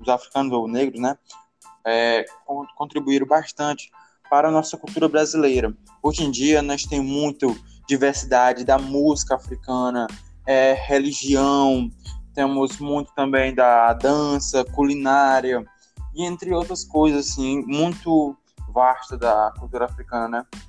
os 0.00 0.08
africanos 0.08 0.52
ou 0.52 0.66
negros, 0.66 1.00
né, 1.00 1.16
é, 1.84 2.24
contribuíram 2.76 3.26
bastante 3.26 3.90
para 4.32 4.48
a 4.48 4.50
nossa 4.50 4.78
cultura 4.78 5.10
brasileira. 5.10 5.76
Hoje 6.02 6.24
em 6.24 6.30
dia, 6.30 6.62
nós 6.62 6.84
temos 6.84 7.04
muito 7.04 7.54
diversidade 7.86 8.64
da 8.64 8.78
música 8.78 9.34
africana, 9.34 10.06
é, 10.46 10.72
religião, 10.72 11.90
temos 12.32 12.78
muito 12.78 13.12
também 13.14 13.54
da 13.54 13.92
dança, 13.92 14.64
culinária 14.64 15.62
e 16.14 16.24
entre 16.24 16.50
outras 16.54 16.82
coisas 16.82 17.28
assim, 17.28 17.62
muito 17.66 18.34
vasta 18.72 19.18
da 19.18 19.52
cultura 19.58 19.84
africana, 19.84 20.28
né? 20.28 20.60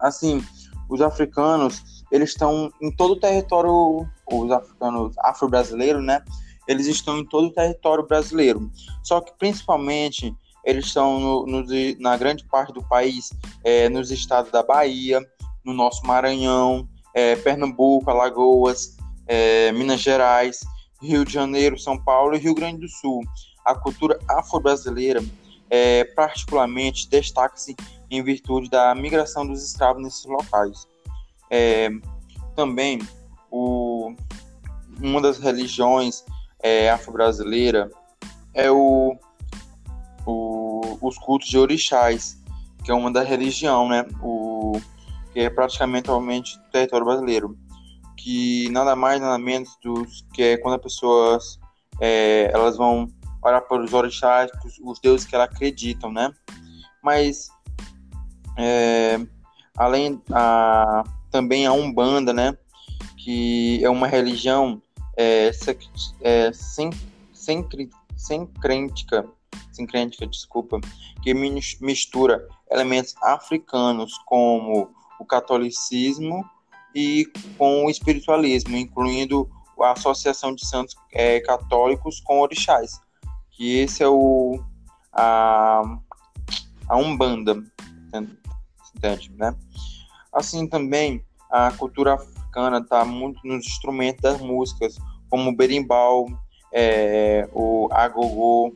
Assim, 0.00 0.42
os 0.88 1.02
africanos, 1.02 2.02
eles 2.10 2.30
estão 2.30 2.72
em 2.80 2.90
todo 2.90 3.10
o 3.10 3.20
território, 3.20 4.08
os 4.32 4.50
africanos 4.50 5.14
afro-brasileiros, 5.18 6.02
né? 6.02 6.24
Eles 6.66 6.86
estão 6.86 7.18
em 7.18 7.26
todo 7.26 7.48
o 7.48 7.52
território 7.52 8.06
brasileiro. 8.06 8.70
Só 9.02 9.20
que 9.20 9.30
principalmente 9.38 10.34
eles 10.64 10.86
estão 10.86 11.18
no, 11.18 11.46
no, 11.46 11.64
na 11.98 12.16
grande 12.16 12.44
parte 12.44 12.72
do 12.72 12.82
país, 12.82 13.30
é, 13.64 13.88
nos 13.88 14.10
estados 14.10 14.50
da 14.50 14.62
Bahia, 14.62 15.20
no 15.64 15.72
nosso 15.72 16.06
Maranhão, 16.06 16.88
é, 17.14 17.36
Pernambuco, 17.36 18.10
Alagoas, 18.10 18.96
é, 19.26 19.72
Minas 19.72 20.00
Gerais, 20.00 20.60
Rio 21.00 21.24
de 21.24 21.32
Janeiro, 21.32 21.78
São 21.78 21.96
Paulo 21.96 22.34
e 22.34 22.38
Rio 22.38 22.54
Grande 22.54 22.80
do 22.80 22.88
Sul. 22.88 23.22
A 23.64 23.74
cultura 23.74 24.18
afro-brasileira, 24.28 25.22
é, 25.70 26.04
particularmente, 26.04 27.08
destaca-se 27.08 27.76
em 28.10 28.22
virtude 28.22 28.70
da 28.70 28.94
migração 28.94 29.46
dos 29.46 29.62
escravos 29.64 30.02
nesses 30.02 30.24
locais. 30.24 30.86
É, 31.50 31.90
também, 32.56 33.00
o, 33.50 34.14
uma 35.00 35.20
das 35.20 35.38
religiões 35.38 36.24
é, 36.60 36.90
afro-brasileira 36.90 37.90
é 38.54 38.70
o, 38.70 39.16
o, 39.16 39.18
os 41.00 41.18
cultos 41.18 41.48
de 41.48 41.58
orixás, 41.58 42.38
que 42.84 42.90
é 42.90 42.94
uma 42.94 43.10
da 43.10 43.22
religião, 43.22 43.88
né? 43.88 44.04
O, 44.22 44.80
que 45.32 45.40
é 45.40 45.50
praticamente 45.50 46.08
atualmente 46.08 46.58
do 46.58 46.64
território 46.70 47.06
brasileiro, 47.06 47.56
que 48.16 48.68
nada 48.70 48.96
mais 48.96 49.20
nada 49.20 49.38
menos 49.38 49.70
do 49.82 50.06
que 50.32 50.42
é 50.42 50.56
quando 50.56 50.74
as 50.74 50.82
pessoas 50.82 51.58
é, 52.00 52.50
elas 52.52 52.76
vão 52.76 53.08
olhar 53.42 53.60
para 53.60 53.82
os 53.82 53.92
orixás, 53.92 54.50
os, 54.64 54.78
os 54.82 55.00
deuses 55.00 55.26
que 55.26 55.34
elas 55.34 55.48
acreditam, 55.48 56.12
né? 56.12 56.32
Mas 57.02 57.48
é, 58.56 59.20
além 59.76 60.20
a 60.32 61.04
também 61.30 61.66
a 61.66 61.72
umbanda, 61.72 62.32
né? 62.32 62.56
Que 63.16 63.84
é 63.84 63.90
uma 63.90 64.06
religião 64.06 64.82
é, 65.16 65.50
é, 66.22 66.52
sem, 66.52 66.90
sem, 67.32 67.68
sem 68.16 68.46
sem 69.72 69.86
crêntica, 69.86 70.26
desculpa, 70.26 70.80
que 71.22 71.32
mistura 71.80 72.46
elementos 72.70 73.14
africanos 73.22 74.12
como 74.26 74.90
o 75.18 75.24
catolicismo 75.24 76.44
e 76.94 77.26
com 77.56 77.86
o 77.86 77.90
espiritualismo, 77.90 78.76
incluindo 78.76 79.48
a 79.80 79.92
associação 79.92 80.54
de 80.54 80.66
santos 80.66 80.96
é, 81.12 81.40
católicos 81.40 82.20
com 82.20 82.40
orixás, 82.40 83.00
que 83.50 83.78
esse 83.78 84.02
é 84.02 84.08
o 84.08 84.60
a, 85.12 85.82
a 86.88 86.96
umbanda, 86.96 87.62
entende, 88.96 89.30
né? 89.36 89.54
Assim 90.32 90.66
também 90.66 91.24
a 91.50 91.70
cultura 91.72 92.14
africana 92.14 92.78
está 92.78 93.04
muito 93.04 93.40
nos 93.46 93.66
instrumentos 93.66 94.20
das 94.20 94.40
músicas, 94.40 94.96
como 95.30 95.50
o 95.50 95.56
berimbau, 95.56 96.26
é, 96.72 97.48
o 97.52 97.88
agogô 97.92 98.74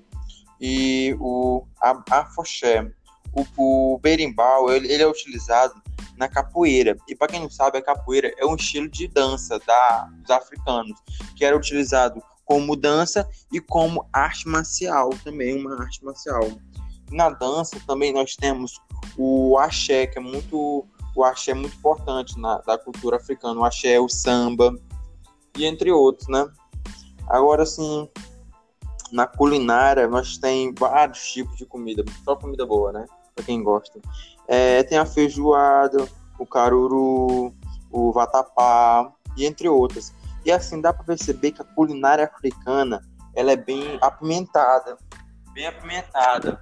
e 0.63 1.17
o 1.19 1.67
afoxé. 2.09 2.89
O, 3.35 3.95
o 3.95 3.99
berimbau 3.99 4.73
ele, 4.73 4.93
ele 4.93 5.03
é 5.03 5.09
utilizado 5.09 5.75
na 6.17 6.29
capoeira. 6.29 6.97
E 7.09 7.17
para 7.17 7.27
quem 7.27 7.41
não 7.41 7.51
sabe, 7.51 7.79
a 7.79 7.83
capoeira 7.83 8.33
é 8.39 8.47
um 8.47 8.55
estilo 8.55 8.89
de 8.89 9.09
dança 9.09 9.59
da, 9.67 10.09
dos 10.21 10.31
africanos, 10.31 10.97
que 11.35 11.45
era 11.45 11.57
utilizado 11.57 12.23
como 12.45 12.77
dança 12.77 13.29
e 13.53 13.61
como 13.61 14.07
arte 14.13 14.47
marcial 14.49 15.11
também, 15.25 15.59
uma 15.59 15.83
arte 15.83 16.05
marcial. 16.05 16.43
Na 17.11 17.29
dança 17.31 17.81
também 17.87 18.13
nós 18.13 18.37
temos 18.37 18.81
o 19.19 19.59
axé, 19.59 20.07
que 20.07 20.19
é 20.19 20.23
muito 20.23 20.87
o 21.15 21.25
axé 21.25 21.51
é 21.51 21.55
muito 21.55 21.77
importante 21.77 22.39
na 22.39 22.59
da 22.59 22.79
cultura 22.79 23.17
africana, 23.17 23.61
o 23.61 23.65
axé, 23.65 24.01
o 24.01 24.09
samba 24.09 24.75
e 25.57 25.65
entre 25.67 25.91
outros, 25.91 26.29
né? 26.29 26.47
Agora 27.29 27.67
sim, 27.67 28.09
na 29.13 29.27
culinária 29.27 30.09
nós 30.09 30.39
tem 30.39 30.75
vários 30.75 31.31
tipos 31.31 31.57
de 31.57 31.67
comida, 31.67 32.03
só 32.25 32.35
comida 32.35 32.65
boa, 32.65 32.91
né? 32.93 33.07
Para 33.35 33.45
quem 33.45 33.63
gosta. 33.63 34.01
É, 34.49 34.83
tem 34.83 34.99
a 34.99 35.05
feijoada, 35.05 36.09
o 36.39 36.47
caruru, 36.47 37.55
o 37.91 38.11
vatapá 38.13 39.13
e 39.37 39.45
entre 39.45 39.69
outras. 39.69 40.13
E 40.45 40.51
assim 40.51 40.81
dá 40.81 40.93
para 40.93 41.05
perceber 41.05 41.53
que 41.53 41.61
a 41.63 41.65
culinária 41.65 42.25
africana 42.25 43.03
ela 43.35 43.53
é 43.53 43.57
bem 43.57 43.99
apimentada, 44.01 44.97
bem 45.53 45.67
apimentada. 45.67 46.61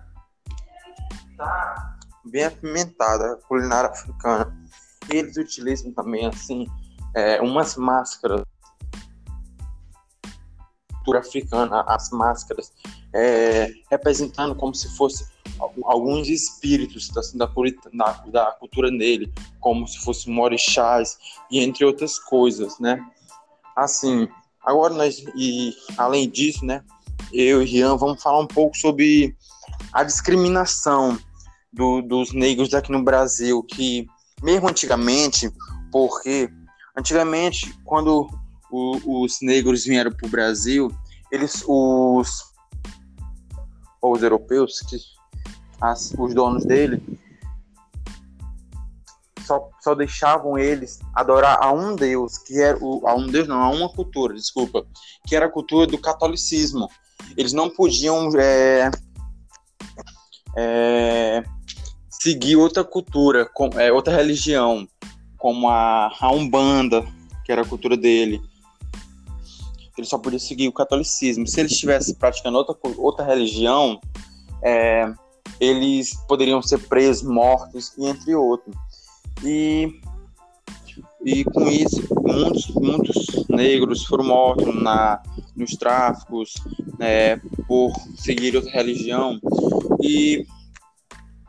Tá 1.36 1.96
bem 2.24 2.44
apimentada 2.44 3.32
a 3.32 3.36
culinária 3.36 3.90
africana. 3.90 4.54
Eles 5.08 5.36
utilizam 5.36 5.92
também 5.92 6.26
assim 6.26 6.66
é, 7.14 7.40
umas 7.40 7.76
máscaras 7.76 8.42
cultura 11.00 11.20
africana, 11.20 11.82
as 11.86 12.10
máscaras, 12.10 12.72
é, 13.12 13.72
representando 13.90 14.54
como 14.54 14.74
se 14.74 14.94
fosse 14.96 15.26
alguns 15.84 16.28
espíritos 16.28 17.10
assim, 17.16 17.36
da, 17.36 17.46
da, 17.92 18.12
da, 18.26 18.52
cultura 18.52 18.90
dele, 18.90 19.32
como 19.58 19.86
se 19.86 19.98
fossem 19.98 20.38
orixás 20.38 21.18
e 21.50 21.60
entre 21.60 21.84
outras 21.84 22.18
coisas, 22.18 22.78
né? 22.78 23.04
Assim, 23.76 24.28
agora 24.62 24.94
nós, 24.94 25.24
e 25.34 25.74
além 25.96 26.28
disso, 26.28 26.64
né, 26.64 26.84
eu 27.32 27.62
e 27.62 27.64
Rian 27.64 27.96
vamos 27.96 28.22
falar 28.22 28.40
um 28.40 28.46
pouco 28.46 28.76
sobre 28.76 29.36
a 29.92 30.04
discriminação 30.04 31.18
do, 31.72 32.02
dos 32.02 32.32
negros 32.32 32.74
aqui 32.74 32.92
no 32.92 33.02
Brasil, 33.02 33.62
que 33.62 34.06
mesmo 34.42 34.68
antigamente, 34.68 35.50
porque 35.90 36.50
antigamente, 36.96 37.74
quando 37.84 38.28
o, 38.70 39.22
os 39.22 39.40
negros 39.40 39.84
vieram 39.84 40.12
para 40.12 40.26
o 40.26 40.30
Brasil, 40.30 40.90
eles, 41.30 41.64
os, 41.66 42.52
os 44.02 44.22
europeus, 44.22 44.80
que, 44.80 44.96
as, 45.80 46.12
os 46.18 46.34
donos 46.34 46.64
dele, 46.64 47.02
só, 49.50 49.68
só 49.80 49.94
deixavam 49.94 50.56
eles 50.56 51.00
adorar 51.12 51.58
a 51.60 51.72
um 51.72 51.96
Deus, 51.96 52.38
que 52.38 52.60
era 52.60 52.78
o, 52.80 53.06
a 53.06 53.14
um 53.14 53.26
Deus 53.26 53.48
não, 53.48 53.60
a 53.60 53.68
uma 53.70 53.88
cultura, 53.88 54.34
desculpa, 54.34 54.86
que 55.26 55.34
era 55.34 55.46
a 55.46 55.50
cultura 55.50 55.86
do 55.86 55.98
catolicismo. 55.98 56.88
Eles 57.36 57.52
não 57.52 57.68
podiam 57.68 58.30
é, 58.38 58.90
é, 60.56 61.42
seguir 62.08 62.56
outra 62.56 62.84
cultura, 62.84 63.44
com, 63.44 63.68
é, 63.78 63.92
outra 63.92 64.14
religião, 64.14 64.86
como 65.36 65.68
a, 65.68 66.10
a 66.20 66.30
Umbanda, 66.30 67.04
que 67.44 67.50
era 67.50 67.62
a 67.62 67.66
cultura 67.66 67.96
dele. 67.96 68.40
Ele 70.00 70.06
só 70.06 70.16
podia 70.16 70.38
seguir 70.38 70.66
o 70.66 70.72
catolicismo. 70.72 71.46
Se 71.46 71.60
ele 71.60 71.68
estivesse 71.68 72.14
praticando 72.14 72.56
outra, 72.56 72.74
outra 72.96 73.24
religião, 73.24 74.00
é, 74.62 75.12
eles 75.60 76.14
poderiam 76.26 76.62
ser 76.62 76.78
presos, 76.88 77.22
mortos, 77.22 77.92
e 77.98 78.06
entre 78.06 78.34
outros. 78.34 78.74
E, 79.44 80.00
e 81.22 81.44
com 81.44 81.68
isso, 81.68 82.02
muitos, 82.22 82.68
muitos 82.68 83.46
negros 83.50 84.06
foram 84.06 84.24
mortos 84.24 84.74
na, 84.74 85.22
nos 85.54 85.72
tráficos 85.72 86.54
né, 86.98 87.36
por 87.68 87.92
seguir 88.16 88.56
outra 88.56 88.70
religião. 88.70 89.38
E 90.02 90.46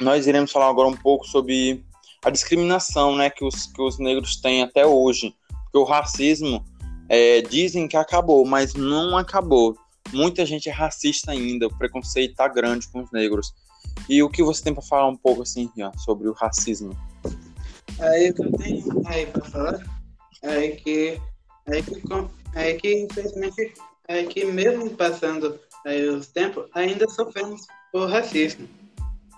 nós 0.02 0.28
iremos 0.28 0.52
falar 0.52 0.70
agora 0.70 0.90
um 0.90 0.98
pouco 0.98 1.26
sobre 1.26 1.86
a 2.26 2.30
discriminação 2.30 3.16
né, 3.16 3.30
que, 3.30 3.46
os, 3.46 3.68
que 3.68 3.82
os 3.82 3.98
negros 3.98 4.36
têm 4.36 4.62
até 4.62 4.86
hoje. 4.86 5.34
Porque 5.64 5.78
o 5.78 5.86
racismo 5.86 6.66
é, 7.14 7.42
dizem 7.42 7.90
que 7.90 7.98
acabou, 7.98 8.46
mas 8.46 8.74
não 8.74 9.18
acabou. 9.18 9.76
Muita 10.14 10.46
gente 10.46 10.70
é 10.70 10.72
racista 10.72 11.32
ainda, 11.32 11.68
o 11.68 11.78
preconceito 11.78 12.32
está 12.32 12.48
grande 12.48 12.88
com 12.88 13.04
os 13.04 13.12
negros. 13.12 13.54
E 14.08 14.24
o 14.24 14.30
que 14.30 14.42
você 14.42 14.64
tem 14.64 14.74
para 14.74 14.82
falar 14.82 15.10
um 15.10 15.18
pouco 15.18 15.42
assim, 15.42 15.70
Rian, 15.76 15.92
sobre 15.98 16.30
o 16.30 16.32
racismo? 16.32 16.96
Aí 18.00 18.32
que 18.32 18.42
eu 18.42 18.52
tenho 18.54 19.04
aí 19.06 19.26
para 19.26 19.44
falar 19.44 20.02
é 20.42 20.70
que, 20.70 21.22
é 21.66 21.82
que, 21.82 22.02
é 22.56 22.74
que 22.76 23.02
infelizmente, 23.02 23.74
é 24.08 24.24
que 24.24 24.46
mesmo 24.46 24.90
passando 24.92 25.60
aí 25.86 26.08
os 26.08 26.28
tempos, 26.28 26.70
ainda 26.74 27.10
sofremos 27.10 27.68
por 27.92 28.10
racismo. 28.10 28.70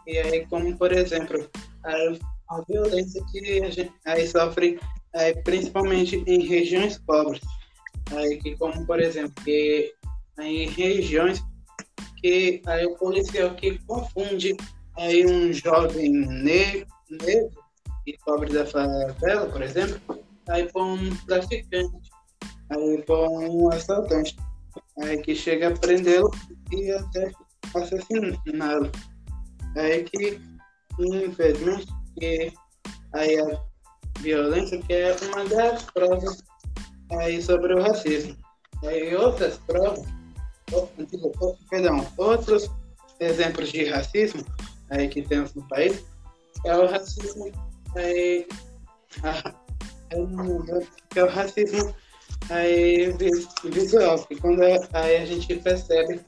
E 0.05 0.19
aí, 0.19 0.45
como 0.45 0.78
por 0.78 0.93
exemplo, 0.93 1.49
a, 1.84 2.55
a 2.55 2.61
violência 2.69 3.24
que 3.32 3.63
a 3.63 3.69
gente 3.71 3.91
aí 4.05 4.28
sofre 4.28 4.80
aí, 5.15 5.34
principalmente 5.41 6.24
em 6.28 6.45
regiões 6.45 6.99
pobres. 6.99 7.41
Aí, 8.16 8.38
que 8.39 8.55
como 8.57 8.86
por 8.86 8.99
exemplo, 8.99 9.34
que 9.43 9.93
em 10.39 10.68
regiões 10.68 11.43
que 12.24 12.61
aí 12.66 12.86
o 12.86 12.95
policial 12.95 13.53
que 13.55 13.78
confunde 13.86 14.55
aí 14.97 15.26
um 15.26 15.51
jovem 15.51 16.09
negro, 16.11 16.88
negro 17.09 17.64
e 18.07 18.18
pobre 18.26 18.53
da 18.53 18.66
favela, 18.66 19.49
por 19.49 19.61
exemplo, 19.61 19.99
aí 20.47 20.72
com 20.72 20.93
um 20.93 21.16
traficante, 21.26 22.09
aí 22.70 23.03
com 23.03 23.49
um 23.49 23.70
assaltante, 23.74 24.36
aí 25.01 25.18
que 25.22 25.36
chega 25.36 25.68
a 25.68 25.78
prendê-lo 25.78 26.32
e 26.72 26.91
até 26.91 27.32
assassiná-lo. 27.76 28.89
Aí 29.76 30.03
que, 30.03 30.39
infelizmente, 30.99 31.88
que 32.18 32.53
aí 33.14 33.39
a 33.39 33.61
violência 34.20 34.80
que 34.82 34.93
é 34.93 35.16
uma 35.28 35.45
das 35.45 35.84
provas 35.91 36.43
aí 37.20 37.41
sobre 37.41 37.74
o 37.74 37.82
racismo. 37.82 38.36
Aí 38.84 39.16
outras 39.16 39.57
provas, 39.59 40.05
perdão, 41.70 42.05
outros 42.18 42.70
exemplos 43.20 43.72
de 43.72 43.86
racismo 43.86 44.43
aí 44.89 45.07
que 45.07 45.22
temos 45.22 45.53
no 45.53 45.68
país 45.68 46.03
é 46.66 46.76
o 46.76 46.86
racismo 46.86 47.51
aí, 47.95 48.47
a, 49.24 49.53
é, 50.11 51.20
é 51.20 51.24
o 51.24 51.28
racismo 51.28 51.93
aí, 52.49 53.14
visual, 53.64 54.24
que 54.26 54.36
quando 54.36 54.61
aí 54.64 55.18
a 55.18 55.26
gente 55.26 55.55
percebe 55.57 56.22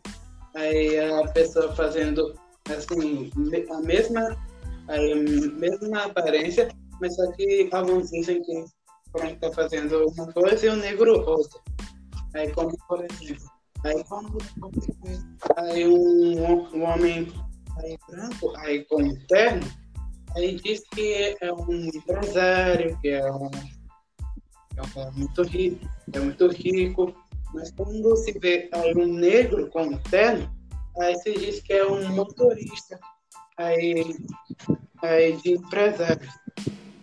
aí 0.55 0.99
a 0.99 1.27
pessoa 1.29 1.73
fazendo 1.75 2.33
assim, 2.69 3.29
a 3.71 3.81
mesma, 3.81 4.37
a 4.87 5.15
mesma 5.59 6.03
aparência, 6.03 6.69
mas 6.99 7.15
só 7.15 7.31
que 7.33 7.69
alguns 7.71 8.09
dizem 8.09 8.41
que 8.43 8.65
o 9.15 9.17
branco 9.17 9.33
está 9.33 9.51
fazendo 9.51 10.05
uma 10.07 10.31
coisa 10.33 10.65
e 10.65 10.69
o 10.69 10.75
negro 10.75 11.23
outra. 11.27 11.59
Aí 12.33 12.51
como 12.51 12.77
por 12.87 13.03
exemplo, 13.03 13.49
aí 13.83 14.03
quando 14.03 14.37
aí 15.57 15.87
um, 15.87 16.75
um 16.75 16.83
homem 16.83 17.31
aí 17.77 17.97
branco, 18.09 18.53
aí 18.57 18.83
com 18.85 19.15
terno, 19.27 19.65
aí 20.35 20.55
diz 20.55 20.83
que 20.93 21.37
é 21.39 21.53
um 21.53 21.89
empresário, 21.93 22.97
que 22.99 23.09
é 23.09 23.31
um, 23.31 23.49
é 24.75 24.81
um 24.81 25.11
muito 25.13 25.43
rico, 25.43 25.89
é 26.13 26.19
muito 26.19 26.47
rico, 26.47 27.15
mas 27.53 27.71
quando 27.71 28.15
se 28.17 28.37
vê 28.39 28.69
aí 28.73 28.93
um 28.95 29.07
negro 29.07 29.69
com 29.69 29.97
terno, 29.97 30.53
aí 30.99 31.15
se 31.19 31.33
diz 31.33 31.61
que 31.61 31.73
é 31.73 31.85
um 31.85 32.09
motorista 32.09 32.99
aí, 33.57 34.15
aí 35.01 35.37
de 35.37 35.53
empresários. 35.53 36.33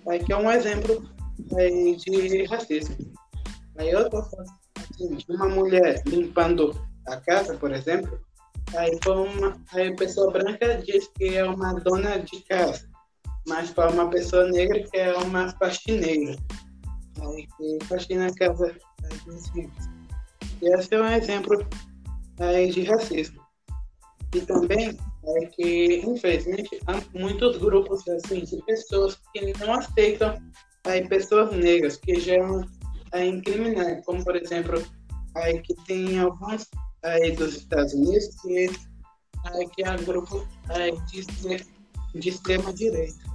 Aí 0.06 0.18
que 0.18 0.32
é 0.32 0.36
um 0.36 0.50
exemplo 0.50 1.08
aí 1.56 1.96
de 1.96 2.44
racismo. 2.44 2.96
Aí 3.78 3.94
outra 3.94 4.22
coisa, 4.22 4.54
assim, 4.78 5.18
uma 5.28 5.48
mulher 5.48 6.02
limpando 6.06 6.78
a 7.08 7.16
casa, 7.16 7.54
por 7.56 7.72
exemplo, 7.72 8.20
aí, 8.76 8.98
uma, 9.06 9.56
aí 9.72 9.88
a 9.88 9.96
pessoa 9.96 10.32
branca 10.32 10.76
diz 10.76 11.08
que 11.16 11.36
é 11.36 11.44
uma 11.44 11.74
dona 11.74 12.18
de 12.18 12.40
casa, 12.42 12.88
mas 13.46 13.70
para 13.70 13.90
uma 13.90 14.08
pessoa 14.10 14.48
negra 14.50 14.82
que 14.82 14.96
é 14.96 15.14
uma 15.16 15.50
faxineira. 15.56 16.36
Aí 17.20 17.46
que 17.56 17.86
faxina 17.86 18.26
a 18.26 18.34
casa 18.34 18.76
dos 19.26 19.48
ricos. 19.48 19.86
E 20.60 20.68
esse 20.74 20.94
é 20.94 21.00
um 21.00 21.08
exemplo 21.08 21.66
aí 22.38 22.70
de 22.70 22.84
racismo. 22.84 23.42
E 24.34 24.40
também 24.40 24.96
é 25.24 25.46
que, 25.46 26.02
infelizmente, 26.06 26.80
há 26.86 27.00
muitos 27.18 27.58
grupos 27.58 28.06
assim, 28.08 28.44
de 28.44 28.56
pessoas 28.64 29.18
que 29.32 29.52
não 29.58 29.74
aceitam 29.74 30.36
aí, 30.84 31.06
pessoas 31.08 31.52
negras, 31.56 31.96
que 31.96 32.18
geram 32.20 32.66
aí, 33.12 33.40
criminais, 33.42 34.04
como, 34.04 34.24
por 34.24 34.36
exemplo, 34.36 34.82
aí, 35.34 35.60
que 35.62 35.74
tem 35.86 36.18
alguns 36.18 36.68
aí, 37.02 37.32
dos 37.32 37.56
Estados 37.56 37.92
Unidos 37.94 38.28
que, 38.42 38.70
aí, 39.44 39.68
que 39.70 39.84
é 39.84 39.90
um 39.90 40.04
grupo 40.04 40.46
aí, 40.68 40.92
de, 41.06 41.64
de 42.18 42.28
extrema-direita. 42.28 43.32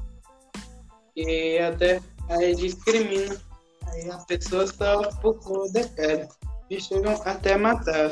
E 1.16 1.58
até 1.60 2.02
aí, 2.30 2.56
discrimina 2.56 3.42
aí, 3.88 4.10
as 4.10 4.26
pessoas 4.26 4.72
só 4.72 5.10
por 5.22 5.40
cor 5.40 5.72
da 5.72 5.84
pele. 5.90 6.28
E 6.70 6.82
chegam 6.82 7.14
até 7.24 7.56
matar. 7.56 8.12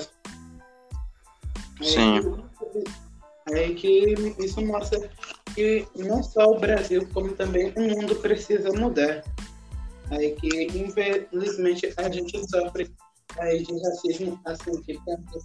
Sim. 1.81 2.21
É 3.49 3.73
que 3.73 4.15
isso 4.39 4.65
mostra 4.65 5.09
que 5.55 5.87
não 5.95 6.21
só 6.21 6.51
o 6.51 6.59
Brasil, 6.59 7.07
como 7.13 7.33
também 7.33 7.73
o 7.77 7.81
mundo 7.81 8.15
precisa 8.17 8.71
mudar. 8.73 9.23
Aí 10.11 10.35
que, 10.35 10.65
infelizmente, 10.77 11.91
a 11.97 12.09
gente 12.09 12.37
sofre 12.49 12.93
aí 13.39 13.63
de 13.63 13.81
racismo, 13.81 14.39
assim, 14.45 14.81
que 14.83 14.99
tanto 15.05 15.39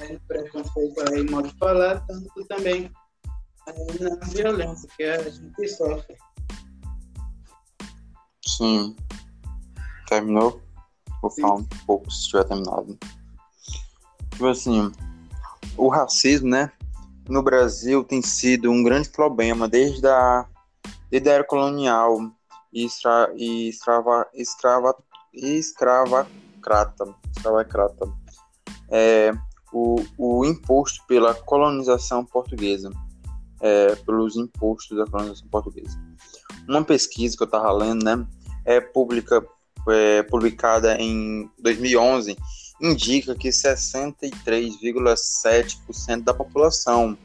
aí, 0.00 0.18
preconceito 0.26 1.00
aí, 1.08 1.30
modo 1.30 1.48
de 1.48 1.56
falar, 1.56 2.00
tanto 2.06 2.44
também 2.48 2.90
aí, 3.68 3.98
na 4.00 4.16
violência 4.26 4.88
que 4.96 5.04
a 5.04 5.30
gente 5.30 5.68
sofre. 5.68 6.16
Sim. 8.44 8.96
Terminou? 10.08 10.60
Vou 11.22 11.30
Sim. 11.30 11.42
falar 11.42 11.54
um 11.54 11.64
pouco 11.86 12.10
se 12.10 12.28
tiver 12.28 12.44
terminado. 12.44 12.98
Tipo 14.32 14.48
assim, 14.48 14.92
o 15.76 15.88
racismo, 15.88 16.48
né, 16.48 16.72
no 17.28 17.42
Brasil 17.42 18.02
tem 18.04 18.22
sido 18.22 18.70
um 18.70 18.82
grande 18.82 19.08
problema 19.08 19.68
desde 19.68 20.06
a, 20.06 20.46
desde 21.10 21.28
a 21.28 21.32
era 21.34 21.44
colonial 21.44 22.18
e, 22.72 22.84
estra, 22.84 23.32
e 23.36 23.68
escrava, 23.68 24.26
escrava, 24.34 24.96
escravacrata, 25.32 27.14
escravacrata. 27.34 28.12
É, 28.90 29.32
o, 29.72 29.96
o 30.18 30.44
imposto 30.44 31.04
pela 31.06 31.34
colonização 31.34 32.24
portuguesa, 32.24 32.90
é, 33.60 33.94
pelos 33.96 34.36
impostos 34.36 34.96
da 34.98 35.06
colonização 35.06 35.48
portuguesa. 35.48 35.98
Uma 36.68 36.84
pesquisa 36.84 37.36
que 37.36 37.42
eu 37.42 37.46
estava 37.46 37.72
lendo, 37.72 38.04
né, 38.04 38.26
é, 38.64 38.80
publica, 38.80 39.44
é 39.88 40.22
publicada 40.24 40.96
em 41.00 41.50
2011 41.58 42.36
indica 42.82 43.34
que 43.34 43.48
63,7% 43.48 46.22
da 46.22 46.34
população 46.34 47.16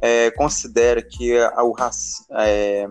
é, 0.00 0.30
considera 0.32 1.00
que 1.00 1.38
a, 1.38 1.54
é, 2.40 2.88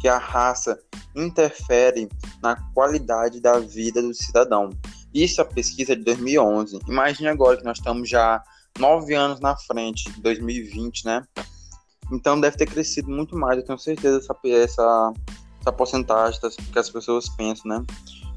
que 0.00 0.08
a 0.08 0.18
raça 0.18 0.80
interfere 1.14 2.08
na 2.42 2.56
qualidade 2.72 3.40
da 3.40 3.58
vida 3.58 4.00
do 4.00 4.14
cidadão. 4.14 4.70
Isso 5.12 5.40
é 5.40 5.44
a 5.44 5.46
pesquisa 5.46 5.94
de 5.94 6.02
2011. 6.04 6.78
Imagine 6.88 7.28
agora 7.28 7.58
que 7.58 7.64
nós 7.64 7.78
estamos 7.78 8.08
já 8.08 8.42
nove 8.78 9.14
anos 9.14 9.40
na 9.40 9.56
frente, 9.56 10.10
2020, 10.20 11.04
né? 11.04 11.22
Então 12.12 12.40
deve 12.40 12.56
ter 12.56 12.66
crescido 12.66 13.10
muito 13.10 13.36
mais, 13.36 13.58
eu 13.58 13.64
tenho 13.64 13.78
certeza, 13.78 14.18
essa, 14.18 14.36
essa, 14.48 15.12
essa 15.60 15.72
porcentagem 15.72 16.40
que 16.72 16.78
as 16.78 16.90
pessoas 16.90 17.28
pensam, 17.28 17.68
né? 17.68 17.84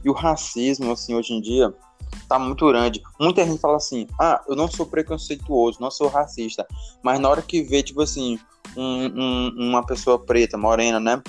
E 0.04 0.10
o 0.10 0.14
racismo, 0.14 0.92
assim, 0.92 1.16
hoje 1.16 1.34
em 1.34 1.42
dia, 1.42 1.74
tá 2.28 2.38
muito 2.38 2.68
grande. 2.68 3.02
Muita 3.20 3.46
gente 3.46 3.60
fala 3.60 3.78
assim: 3.78 4.08
ah, 4.20 4.42
eu 4.48 4.56
não 4.56 4.70
sou 4.70 4.86
preconceituoso, 4.86 5.80
não 5.80 5.92
sou 5.92 6.08
racista. 6.08 6.68
Mas 7.04 7.20
na 7.20 7.30
hora 7.30 7.42
que 7.42 7.62
vê, 7.62 7.82
tipo 7.82 8.02
assim, 8.02 8.40
um, 8.76 9.06
um, 9.06 9.70
uma 9.70 9.86
pessoa 9.86 10.20
preta, 10.20 10.58
morena, 10.58 11.00
né? 11.00 11.22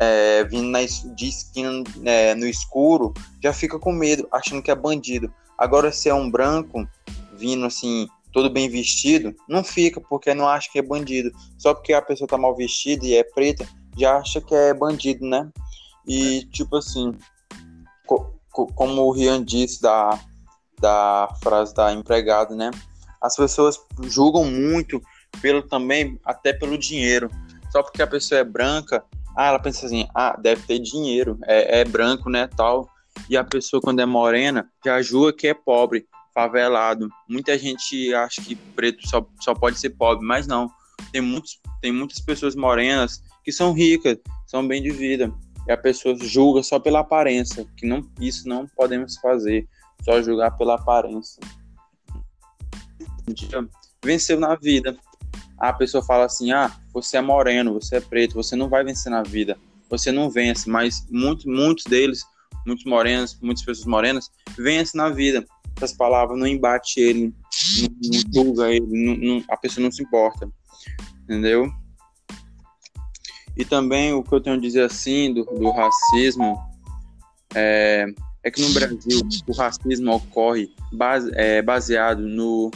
É, 0.00 0.44
vindo 0.44 0.68
na, 0.68 0.80
de 0.82 1.28
esquina 1.28 1.84
é, 2.04 2.34
no 2.34 2.46
escuro, 2.46 3.12
já 3.42 3.52
fica 3.52 3.78
com 3.78 3.92
medo, 3.92 4.26
achando 4.32 4.62
que 4.62 4.70
é 4.70 4.74
bandido. 4.74 5.32
Agora, 5.56 5.92
se 5.92 6.08
é 6.08 6.14
um 6.14 6.30
branco 6.30 6.86
vindo 7.34 7.64
assim, 7.64 8.08
todo 8.32 8.50
bem 8.50 8.68
vestido, 8.68 9.34
não 9.48 9.62
fica, 9.62 10.00
porque 10.00 10.34
não 10.34 10.48
acha 10.48 10.68
que 10.72 10.78
é 10.78 10.82
bandido. 10.82 11.30
Só 11.58 11.74
porque 11.74 11.92
a 11.92 12.02
pessoa 12.02 12.26
tá 12.26 12.36
mal 12.36 12.56
vestida 12.56 13.06
e 13.06 13.14
é 13.14 13.22
preta, 13.22 13.66
já 13.96 14.16
acha 14.16 14.40
que 14.40 14.54
é 14.54 14.74
bandido, 14.74 15.24
né? 15.26 15.48
E, 16.06 16.46
tipo 16.46 16.76
assim, 16.76 17.12
como 18.06 19.02
o 19.02 19.10
Rian 19.10 19.42
disse 19.42 19.80
da, 19.80 20.18
da 20.80 21.28
frase 21.42 21.74
da 21.74 21.92
empregada, 21.92 22.54
né? 22.54 22.70
As 23.20 23.36
pessoas 23.36 23.80
julgam 24.02 24.44
muito 24.44 25.00
pelo 25.40 25.62
também 25.62 26.18
até 26.24 26.52
pelo 26.52 26.76
dinheiro. 26.76 27.30
Só 27.70 27.82
porque 27.82 28.02
a 28.02 28.06
pessoa 28.06 28.40
é 28.40 28.44
branca, 28.44 29.02
ah, 29.36 29.46
ela 29.46 29.58
pensa 29.58 29.86
assim, 29.86 30.06
ah, 30.14 30.36
deve 30.38 30.62
ter 30.66 30.78
dinheiro, 30.78 31.38
é, 31.44 31.80
é 31.80 31.84
branco, 31.84 32.28
né, 32.28 32.48
tal. 32.54 32.88
E 33.30 33.36
a 33.36 33.44
pessoa 33.44 33.80
quando 33.80 34.00
é 34.00 34.06
morena 34.06 34.68
já 34.84 35.00
julga 35.00 35.32
que 35.32 35.46
é 35.46 35.54
pobre, 35.54 36.06
favelado. 36.34 37.08
Muita 37.28 37.56
gente 37.58 38.12
acha 38.14 38.42
que 38.42 38.54
preto 38.54 39.08
só, 39.08 39.26
só 39.40 39.54
pode 39.54 39.78
ser 39.78 39.90
pobre, 39.90 40.26
mas 40.26 40.46
não. 40.46 40.70
Tem, 41.10 41.20
muitos, 41.20 41.58
tem 41.80 41.92
muitas 41.92 42.20
pessoas 42.20 42.54
morenas 42.54 43.22
que 43.44 43.52
são 43.52 43.72
ricas, 43.72 44.18
são 44.46 44.66
bem 44.66 44.82
de 44.82 44.90
vida 44.90 45.32
e 45.66 45.72
a 45.72 45.76
pessoa 45.76 46.16
julga 46.20 46.62
só 46.62 46.78
pela 46.78 47.00
aparência, 47.00 47.66
que 47.76 47.86
não, 47.86 48.08
isso 48.20 48.48
não 48.48 48.66
podemos 48.66 49.16
fazer, 49.18 49.66
só 50.02 50.20
julgar 50.20 50.56
pela 50.56 50.74
aparência. 50.74 51.40
Venceu 54.04 54.40
na 54.40 54.56
vida. 54.56 54.96
A 55.58 55.72
pessoa 55.72 56.04
fala 56.04 56.24
assim: 56.24 56.50
ah, 56.50 56.72
você 56.92 57.16
é 57.16 57.20
moreno, 57.20 57.74
você 57.74 57.96
é 57.96 58.00
preto, 58.00 58.34
você 58.34 58.56
não 58.56 58.68
vai 58.68 58.82
vencer 58.82 59.10
na 59.10 59.22
vida, 59.22 59.56
você 59.88 60.10
não 60.10 60.28
vence, 60.28 60.68
mas 60.68 61.06
muitos, 61.08 61.44
muitos 61.44 61.84
deles, 61.84 62.24
muitos 62.66 62.84
morenos, 62.84 63.38
muitas 63.40 63.64
pessoas 63.64 63.86
morenas, 63.86 64.30
vencem 64.58 65.00
na 65.00 65.08
vida. 65.08 65.44
Essas 65.76 65.92
palavras 65.92 66.38
não 66.38 66.46
embate 66.46 67.00
ele, 67.00 67.34
não, 67.80 67.88
não 68.02 68.32
julga 68.34 68.70
ele, 68.70 68.86
não, 68.86 69.16
não, 69.16 69.44
a 69.48 69.56
pessoa 69.56 69.82
não 69.82 69.90
se 69.90 70.02
importa, 70.02 70.50
entendeu? 71.22 71.72
E 73.56 73.64
também 73.64 74.12
o 74.12 74.22
que 74.22 74.32
eu 74.32 74.40
tenho 74.40 74.56
a 74.56 74.58
dizer 74.58 74.84
assim 74.84 75.32
do, 75.32 75.44
do 75.44 75.70
racismo 75.70 76.58
é, 77.54 78.06
é, 78.42 78.50
que 78.50 78.62
no 78.62 78.72
Brasil 78.72 79.20
o 79.46 79.52
racismo 79.52 80.12
ocorre 80.14 80.74
base, 80.92 81.30
é, 81.34 81.60
baseado 81.60 82.22
no 82.22 82.70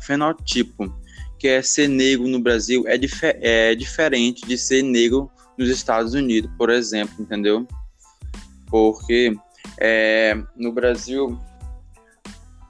fenotipo, 0.00 0.92
que 1.38 1.48
é 1.48 1.62
ser 1.62 1.88
negro 1.88 2.26
no 2.26 2.40
Brasil 2.40 2.84
é, 2.86 2.98
é 3.40 3.74
diferente 3.74 4.46
de 4.46 4.56
ser 4.56 4.82
negro 4.82 5.30
nos 5.56 5.68
Estados 5.68 6.14
Unidos, 6.14 6.50
por 6.56 6.70
exemplo, 6.70 7.14
entendeu? 7.20 7.66
Porque 8.68 9.36
é, 9.78 10.34
no 10.56 10.72
Brasil, 10.72 11.38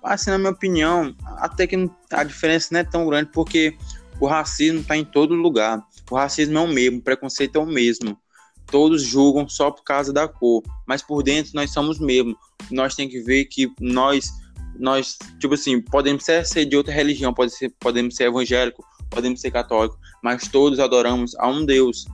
assim, 0.02 0.30
na 0.30 0.38
minha 0.38 0.50
opinião, 0.50 1.14
até 1.36 1.66
que 1.66 1.88
a 2.10 2.24
diferença 2.24 2.68
não 2.72 2.80
é 2.80 2.84
tão 2.84 3.06
grande, 3.06 3.30
porque 3.32 3.76
O 4.20 4.26
racismo 4.26 4.80
está 4.80 4.94
em 4.96 5.04
todo 5.04 5.34
lugar. 5.34 5.82
O 6.11 6.16
racismo 6.16 6.58
é 6.58 6.61
o 6.61 6.66
mesmo, 6.66 6.98
o 6.98 7.02
preconceito 7.02 7.56
é 7.56 7.61
o 7.61 7.66
mesmo. 7.66 8.18
Todos 8.66 9.02
julgam 9.02 9.48
só 9.48 9.70
por 9.70 9.82
causa 9.82 10.12
da 10.12 10.28
cor, 10.28 10.62
mas 10.86 11.02
por 11.02 11.22
dentro 11.22 11.52
nós 11.54 11.72
somos 11.72 11.98
mesmo. 11.98 12.36
Nós 12.70 12.94
tem 12.94 13.08
que 13.08 13.20
ver 13.20 13.44
que 13.46 13.70
nós, 13.80 14.30
nós, 14.78 15.16
tipo 15.38 15.54
assim, 15.54 15.80
podemos 15.80 16.24
ser, 16.24 16.44
ser 16.44 16.64
de 16.64 16.76
outra 16.76 16.92
religião, 16.92 17.32
pode 17.32 17.52
ser, 17.52 17.72
podemos 17.80 18.16
ser 18.16 18.24
evangélico, 18.24 18.84
podemos 19.08 19.40
ser 19.40 19.50
católico, 19.50 19.98
mas 20.22 20.48
todos 20.48 20.78
adoramos 20.78 21.34
a 21.36 21.48
um 21.48 21.64
Deus. 21.64 22.06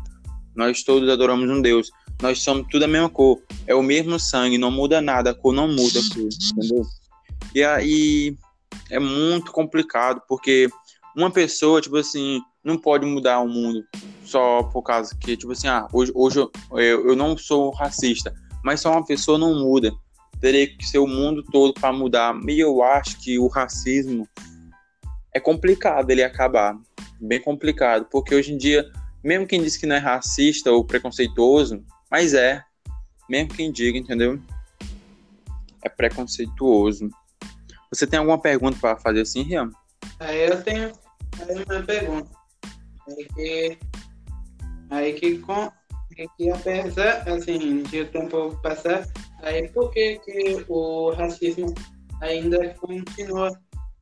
Nós 0.55 0.83
todos 0.83 1.09
adoramos 1.09 1.51
um 1.51 1.61
Deus. 1.61 1.91
Nós 2.23 2.41
somos 2.41 2.67
tudo 2.71 2.85
a 2.85 2.89
mesma 2.89 3.11
cor. 3.11 3.43
É 3.67 3.75
o 3.75 3.83
mesmo 3.83 4.19
sangue, 4.19 4.57
não 4.57 4.71
muda 4.71 5.03
nada, 5.03 5.31
a 5.31 5.35
cor 5.35 5.53
não 5.53 5.69
muda, 5.69 6.01
entendeu? 6.57 6.83
E 7.55 7.63
aí 7.63 8.37
é 8.91 8.99
muito 8.99 9.53
complicado, 9.53 10.23
porque 10.27 10.69
uma 11.15 11.31
pessoa, 11.31 11.81
tipo 11.81 11.97
assim, 11.97 12.41
não 12.67 12.77
pode 12.77 13.07
mudar 13.07 13.39
o 13.41 13.49
mundo 13.49 13.87
só 14.25 14.65
por 14.65 14.83
causa 14.83 15.17
que, 15.17 15.37
tipo 15.37 15.53
assim, 15.53 15.69
ah, 15.69 15.87
hoje, 15.93 16.11
hoje 16.15 16.41
eu, 16.41 16.51
eu 17.09 17.15
não 17.15 17.39
sou 17.39 17.71
racista, 17.71 18.35
mas 18.65 18.81
só 18.81 18.91
uma 18.91 19.07
pessoa 19.07 19.39
não 19.39 19.55
muda. 19.55 19.93
Teria 20.41 20.67
que 20.67 20.85
ser 20.85 20.99
o 20.99 21.07
mundo 21.07 21.45
todo 21.45 21.73
para 21.73 21.93
mudar. 21.93 22.35
E 22.49 22.59
eu 22.59 22.83
acho 22.83 23.19
que 23.21 23.39
o 23.39 23.47
racismo 23.47 24.29
é 25.33 25.39
complicado 25.39 26.11
ele 26.11 26.25
acabar. 26.25 26.77
Bem 27.21 27.41
complicado, 27.41 28.09
porque 28.11 28.35
hoje 28.35 28.53
em 28.53 28.59
dia, 28.59 28.91
mesmo 29.23 29.47
quem 29.47 29.63
diz 29.63 29.77
que 29.77 29.87
não 29.87 29.97
é 29.97 30.01
racista 30.01 30.73
ou 30.73 30.85
preconceituoso, 30.85 31.83
mas 32.11 32.35
é. 32.35 32.63
Mesmo 33.31 33.55
quem 33.55 33.71
diga, 33.71 33.97
entendeu? 33.97 34.41
É 35.83 35.89
preconceituoso. 35.89 37.09
Você 37.91 38.07
tem 38.07 38.19
alguma 38.19 38.41
pergunta 38.41 38.77
para 38.79 38.97
fazer 38.97 39.21
assim, 39.21 39.43
Rian? 39.43 39.71
Aí 40.19 40.49
eu 40.49 40.63
tenho 40.63 40.93
uma 41.69 41.83
pergunta. 41.83 42.36
Aí 43.09 43.29
que, 43.35 43.79
aí 44.91 45.13
que 45.15 45.39
com 45.39 45.71
que 46.37 46.51
apesar 46.51 47.29
assim, 47.29 47.83
de 47.83 48.01
o 48.01 48.09
tempo 48.09 48.57
passar, 48.63 49.07
aí 49.43 49.69
por 49.69 49.91
que, 49.91 50.19
que 50.21 50.65
o 50.69 51.11
racismo 51.11 51.75
ainda 52.23 52.75
continua 52.75 53.51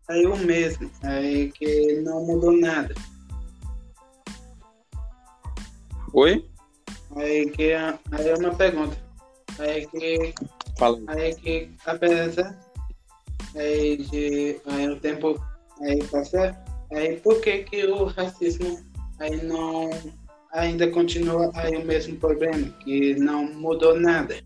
aí 0.09 0.25
o 0.27 0.37
mesmo, 0.37 0.91
aí 1.03 1.51
que 1.53 2.01
não 2.03 2.25
mudou 2.25 2.53
nada? 2.53 2.95
Oi? 6.13 6.49
Aí 7.17 7.51
que 7.51 7.73
aí 7.73 8.29
é 8.29 8.35
uma 8.35 8.55
pergunta. 8.55 8.97
Aí 9.59 9.87
que 9.87 10.35
Fala. 10.79 11.01
aí 11.09 11.35
que 11.35 11.71
apesar 11.87 12.59
aí 13.57 13.97
de 13.97 14.61
aí 14.67 14.89
o 14.89 15.01
tempo 15.01 15.41
aí 15.81 16.03
passar, 16.05 16.65
aí 16.93 17.17
por 17.21 17.41
que 17.41 17.65
que 17.65 17.87
o 17.87 18.05
racismo 18.05 18.94
aí 19.25 19.43
não 19.45 19.91
ainda 20.53 20.91
continua 20.91 21.51
aí 21.55 21.77
o 21.77 21.85
mesmo 21.85 22.17
problema, 22.17 22.69
que 22.81 23.15
não 23.17 23.53
mudou 23.55 23.99
nada? 23.99 24.37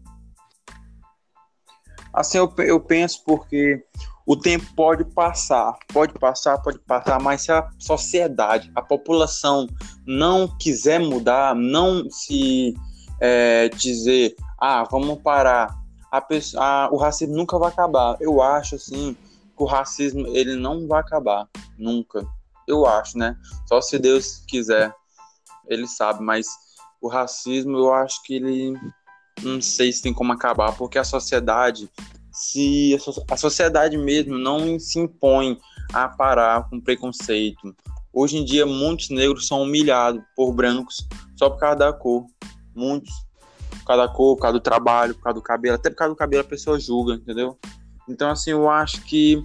Assim 2.12 2.38
eu, 2.38 2.52
eu 2.58 2.80
penso 2.80 3.22
porque 3.24 3.84
o 4.26 4.36
tempo 4.36 4.66
pode 4.74 5.04
passar, 5.04 5.76
pode 5.92 6.14
passar, 6.14 6.58
pode 6.58 6.78
passar, 6.80 7.20
mas 7.20 7.42
se 7.42 7.52
a 7.52 7.68
sociedade, 7.78 8.70
a 8.74 8.82
população 8.82 9.66
não 10.06 10.48
quiser 10.58 10.98
mudar, 10.98 11.54
não 11.54 12.08
se 12.10 12.74
é, 13.20 13.68
dizer, 13.68 14.34
ah, 14.58 14.84
vamos 14.90 15.20
parar, 15.22 15.74
a 16.10 16.20
pessoa, 16.20 16.64
a, 16.64 16.90
o 16.90 16.96
racismo 16.96 17.36
nunca 17.36 17.58
vai 17.58 17.68
acabar. 17.68 18.16
Eu 18.20 18.40
acho 18.40 18.76
assim 18.76 19.14
que 19.14 19.62
o 19.62 19.66
racismo 19.66 20.26
ele 20.28 20.56
não 20.56 20.86
vai 20.86 21.00
acabar 21.00 21.46
nunca. 21.78 22.26
Eu 22.68 22.86
acho, 22.86 23.18
né? 23.18 23.36
Só 23.66 23.80
se 23.80 23.98
Deus 23.98 24.44
quiser, 24.46 24.94
ele 25.66 25.88
sabe. 25.88 26.22
Mas 26.22 26.46
o 27.00 27.08
racismo 27.08 27.76
eu 27.76 27.92
acho 27.92 28.22
que 28.22 28.34
ele 28.34 28.74
não 29.42 29.60
sei 29.60 29.92
se 29.92 30.02
tem 30.02 30.12
como 30.12 30.32
acabar, 30.32 30.76
porque 30.76 30.98
a 30.98 31.04
sociedade 31.04 31.90
se 32.32 32.96
a 33.28 33.36
sociedade 33.36 33.96
mesmo 33.96 34.38
não 34.38 34.78
se 34.78 35.00
impõe 35.00 35.58
a 35.92 36.08
parar 36.08 36.68
com 36.68 36.80
preconceito. 36.80 37.74
Hoje 38.12 38.36
em 38.36 38.44
dia, 38.44 38.64
muitos 38.64 39.10
negros 39.10 39.48
são 39.48 39.62
humilhados 39.62 40.22
por 40.36 40.52
brancos 40.52 41.08
só 41.36 41.50
por 41.50 41.58
causa 41.58 41.76
da 41.76 41.92
cor. 41.92 42.26
Muitos 42.76 43.12
causa 43.88 44.06
da 44.06 44.12
cor, 44.12 44.36
por 44.36 44.42
causa 44.42 44.58
do 44.58 44.62
trabalho, 44.62 45.14
por 45.14 45.22
causa 45.22 45.34
do 45.34 45.42
cabelo, 45.42 45.76
até 45.76 45.88
por 45.88 45.96
causa 45.96 46.14
do 46.14 46.16
cabelo 46.16 46.42
a 46.42 46.46
pessoa 46.48 46.78
julga, 46.78 47.14
entendeu? 47.14 47.58
Então, 48.06 48.30
assim, 48.30 48.50
eu 48.50 48.68
acho 48.68 49.02
que 49.02 49.42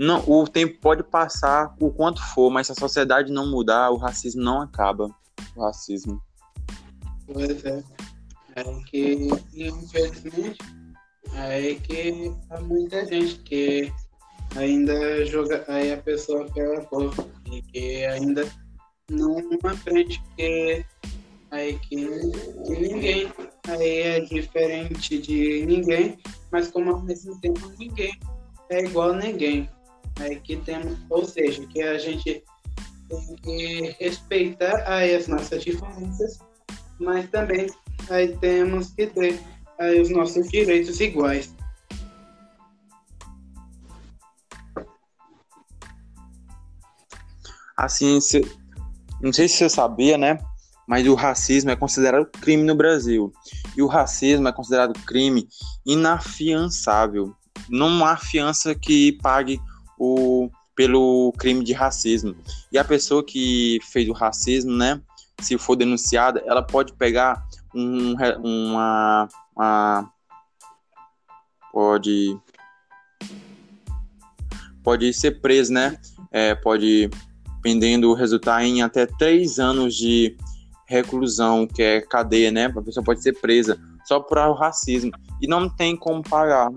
não, 0.00 0.24
o 0.26 0.48
tempo 0.48 0.78
pode 0.80 1.02
passar 1.02 1.76
o 1.78 1.90
quanto 1.90 2.22
for, 2.32 2.48
mas 2.48 2.66
se 2.68 2.72
a 2.72 2.74
sociedade 2.74 3.30
não 3.30 3.50
mudar, 3.50 3.90
o 3.90 3.98
racismo 3.98 4.42
não 4.42 4.62
acaba. 4.62 5.14
O 5.54 5.62
racismo. 5.62 6.18
Pois 7.26 7.62
é. 7.66 7.84
É 8.56 8.64
que, 8.86 9.28
infelizmente, 9.54 10.58
é 11.34 11.74
que 11.74 12.34
há 12.48 12.60
muita 12.62 13.04
gente 13.04 13.40
que 13.40 13.92
ainda 14.56 15.26
joga 15.26 15.66
aí 15.68 15.92
a 15.92 15.98
pessoa 15.98 16.46
pela 16.46 16.82
cor 16.86 17.12
e 17.52 17.60
que 17.60 18.06
ainda 18.06 18.48
não 19.10 19.36
aprende 19.64 20.22
que 20.34 20.82
aí 21.50 21.78
que, 21.78 21.96
que 22.64 22.72
ninguém 22.72 23.30
aí 23.68 23.98
é 23.98 24.20
diferente 24.20 25.18
de 25.18 25.66
ninguém, 25.66 26.18
mas 26.50 26.68
como 26.70 26.90
ao 26.90 27.02
mesmo 27.02 27.38
tempo 27.42 27.70
ninguém 27.78 28.18
é 28.70 28.82
igual 28.82 29.10
a 29.10 29.16
ninguém. 29.16 29.68
Aí 30.20 30.38
que 30.40 30.56
temos, 30.56 30.98
ou 31.08 31.24
seja, 31.24 31.66
que 31.66 31.82
a 31.82 31.98
gente 31.98 32.42
tem 33.08 33.36
que 33.42 33.96
respeitar 33.98 34.84
aí 34.86 35.14
as 35.14 35.26
nossas 35.26 35.64
diferenças, 35.64 36.38
mas 36.98 37.28
também 37.30 37.66
aí 38.08 38.36
temos 38.38 38.90
que 38.90 39.06
ter 39.06 39.40
aí 39.78 40.00
os 40.00 40.10
nossos 40.10 40.48
direitos 40.48 41.00
iguais. 41.00 41.54
Assim, 47.76 48.20
se, 48.20 48.42
não 49.22 49.32
sei 49.32 49.48
se 49.48 49.56
você 49.56 49.70
sabia, 49.70 50.18
né? 50.18 50.38
mas 50.90 51.06
o 51.06 51.14
racismo 51.14 51.70
é 51.70 51.76
considerado 51.76 52.26
crime 52.26 52.64
no 52.64 52.74
Brasil. 52.74 53.32
E 53.76 53.80
o 53.80 53.86
racismo 53.86 54.48
é 54.48 54.52
considerado 54.52 54.92
crime 55.06 55.48
inafiançável. 55.86 57.32
Não 57.68 58.04
há 58.04 58.16
fiança 58.16 58.74
que 58.74 59.12
pague 59.22 59.60
o, 60.00 60.50
pelo 60.74 61.30
crime 61.36 61.62
de 61.62 61.74
racismo. 61.74 62.34
E 62.72 62.78
a 62.78 62.84
pessoa 62.84 63.22
que 63.22 63.78
fez 63.92 64.08
o 64.08 64.14
racismo, 64.14 64.72
né, 64.72 64.98
se 65.38 65.58
for 65.58 65.76
denunciada, 65.76 66.42
ela 66.46 66.62
pode 66.62 66.94
pegar 66.94 67.46
um, 67.74 68.14
uma, 68.42 69.28
uma 69.54 70.10
pode 71.70 72.36
pode 74.82 75.12
ser 75.12 75.40
preso, 75.42 75.72
né? 75.72 75.98
É, 76.32 76.54
pode 76.54 77.10
pendendo 77.62 78.14
resultar 78.14 78.64
em 78.64 78.80
até 78.80 79.04
três 79.04 79.58
anos 79.58 79.94
de 79.94 80.34
reclusão, 80.88 81.66
que 81.66 81.82
é 81.82 82.00
cadeia, 82.00 82.50
né? 82.50 82.72
A 82.74 82.82
pessoa 82.82 83.04
pode 83.04 83.22
ser 83.22 83.38
presa 83.38 83.78
só 84.04 84.18
por 84.18 84.38
racismo. 84.54 85.10
E 85.40 85.46
não 85.46 85.68
tem 85.68 85.94
como 85.94 86.22
pagar. 86.22 86.70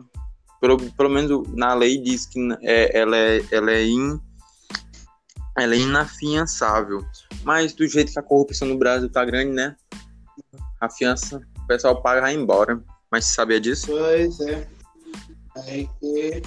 Pelo, 0.64 0.78
pelo 0.94 1.10
menos 1.10 1.46
na 1.50 1.74
lei 1.74 1.98
diz 1.98 2.26
que 2.26 2.40
é, 2.62 2.98
ela, 2.98 3.18
é, 3.18 3.42
ela, 3.52 3.70
é 3.70 3.84
in, 3.84 4.18
ela 5.58 5.76
é 5.76 5.78
inafiançável. 5.78 7.06
Mas 7.44 7.74
do 7.74 7.86
jeito 7.86 8.14
que 8.14 8.20
a 8.20 8.24
corrupção 8.24 8.70
no 8.70 8.78
Brasil 8.78 9.10
tá 9.10 9.26
grande, 9.26 9.52
né? 9.52 9.76
A 10.80 10.90
fiança, 10.90 11.42
o 11.62 11.68
pessoal 11.68 12.02
paga 12.02 12.20
e 12.20 12.22
vai 12.22 12.34
embora. 12.36 12.82
Mas 13.12 13.26
você 13.26 13.34
sabia 13.34 13.60
disso? 13.60 13.88
Pois 13.88 14.40
é. 14.40 14.66
Aí 15.58 15.90
que, 16.00 16.42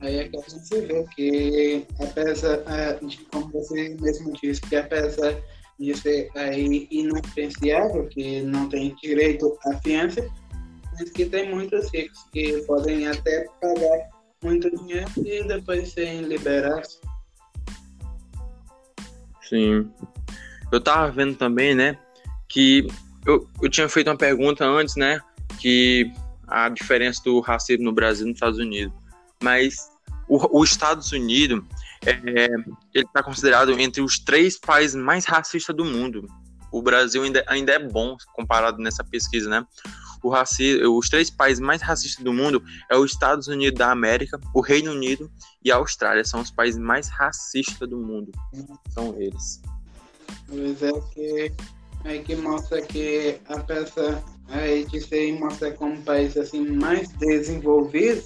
aí 0.00 0.16
é 0.20 0.28
que 0.30 0.36
a 0.38 0.48
gente 0.48 0.80
vê 0.86 1.06
que 1.14 1.86
apesar 2.00 2.56
de, 3.02 3.18
como 3.30 3.52
você 3.52 3.94
mesmo 4.00 4.32
disse, 4.42 4.62
que 4.62 4.76
apesar 4.76 5.36
de 5.78 5.94
ser 5.98 6.30
aí 6.34 6.88
inapreciável, 6.90 8.08
que 8.08 8.40
não 8.40 8.70
tem 8.70 8.96
direito 9.02 9.54
à 9.66 9.76
fiança, 9.80 10.26
mas 11.00 11.10
que 11.10 11.24
tem 11.24 11.50
muitos 11.50 11.90
ricos 11.92 12.18
que 12.32 12.62
podem 12.66 13.08
até 13.08 13.46
pagar 13.60 14.10
muito 14.42 14.70
dinheiro 14.76 15.10
e 15.16 15.42
depois 15.44 15.92
serem 15.92 16.22
liberados. 16.22 17.00
Sim. 19.48 19.90
Eu 20.70 20.80
tava 20.80 21.10
vendo 21.10 21.34
também, 21.34 21.74
né, 21.74 21.98
que 22.48 22.86
eu, 23.26 23.48
eu 23.62 23.70
tinha 23.70 23.88
feito 23.88 24.08
uma 24.08 24.16
pergunta 24.16 24.64
antes, 24.64 24.94
né, 24.96 25.20
que 25.58 26.12
a 26.46 26.68
diferença 26.68 27.22
do 27.24 27.40
racismo 27.40 27.84
no 27.84 27.92
Brasil 27.92 28.26
e 28.26 28.28
nos 28.28 28.36
Estados 28.36 28.58
Unidos. 28.58 28.94
Mas 29.42 29.90
o, 30.28 30.60
os 30.60 30.70
Estados 30.70 31.10
Unidos, 31.12 31.64
é, 32.04 32.46
ele 32.94 33.06
está 33.06 33.22
considerado 33.22 33.78
entre 33.80 34.02
os 34.02 34.18
três 34.18 34.58
países 34.58 34.96
mais 34.96 35.24
racistas 35.24 35.74
do 35.74 35.84
mundo. 35.84 36.26
O 36.70 36.82
Brasil 36.82 37.22
ainda, 37.22 37.42
ainda 37.48 37.72
é 37.72 37.78
bom 37.78 38.16
comparado 38.34 38.78
nessa 38.78 39.02
pesquisa, 39.02 39.50
né? 39.50 39.66
O 40.22 40.28
raci 40.28 40.76
os 40.84 41.08
três 41.08 41.30
países 41.30 41.60
mais 41.60 41.82
racistas 41.82 42.24
do 42.24 42.32
mundo 42.32 42.62
é 42.88 42.96
os 42.96 43.12
Estados 43.12 43.48
Unidos 43.48 43.78
da 43.78 43.90
América, 43.90 44.38
o 44.54 44.60
Reino 44.60 44.92
Unido 44.92 45.30
e 45.64 45.70
a 45.70 45.76
Austrália. 45.76 46.24
São 46.24 46.40
os 46.40 46.50
países 46.50 46.80
mais 46.80 47.08
racistas 47.08 47.88
do 47.88 47.98
mundo. 47.98 48.32
São 48.90 49.14
eles. 49.20 49.60
Pois 50.46 50.82
é 50.82 50.92
que, 51.12 51.52
é 52.04 52.18
que 52.18 52.36
mostra 52.36 52.82
que 52.82 53.38
a 53.48 53.58
peça 53.60 54.22
aí 54.48 54.84
de 54.84 55.00
ser 55.00 55.38
mostra 55.38 55.72
como 55.72 56.02
país 56.02 56.36
assim 56.36 56.66
mais 56.66 57.08
desenvolvido, 57.12 58.22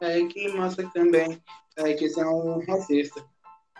é 0.00 0.24
que 0.26 0.48
mostra 0.50 0.88
também 0.90 1.40
é 1.76 1.92
que 1.94 2.08
são 2.08 2.62
racistas. 2.66 3.22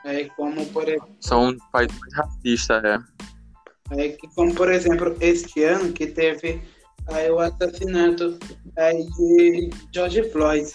É 0.05 0.25
como 0.31 0.65
por 0.67 0.89
exemplo, 0.89 1.17
são 1.21 1.49
um 1.49 1.59
país 1.73 1.91
mais 1.99 2.15
racista, 2.15 2.83
é. 2.85 4.03
É 4.03 4.09
que 4.11 4.29
como 4.35 4.55
por 4.55 4.71
exemplo 4.71 5.17
este 5.21 5.63
ano 5.65 5.93
que 5.93 6.07
teve 6.07 6.63
aí 7.09 7.31
o 7.31 7.39
assassinato 7.39 8.39
aí 8.77 9.05
de 9.05 9.71
George 9.93 10.23
Floyd, 10.31 10.71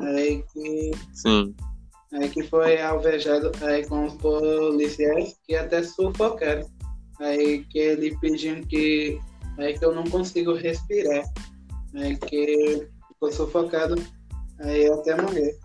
aí 0.00 0.42
que 0.52 0.90
Sim. 1.12 1.54
Aí 2.12 2.28
que 2.30 2.42
foi 2.44 2.80
alvejado 2.80 3.50
aí 3.62 3.84
com 3.86 4.06
os 4.06 4.14
policiais 4.14 5.36
que 5.44 5.56
até 5.56 5.82
sufocaram. 5.82 6.66
Aí 7.20 7.64
que 7.64 7.78
ele 7.78 8.16
pediu 8.18 8.64
que 8.66 9.20
aí 9.58 9.78
que 9.78 9.84
eu 9.84 9.94
não 9.94 10.04
consigo 10.04 10.54
respirar. 10.54 11.24
Aí 11.94 12.16
que 12.16 12.88
ficou 13.08 13.32
sufocado 13.32 13.96
aí 14.60 14.88
até 14.90 15.20
morrer. 15.20 15.58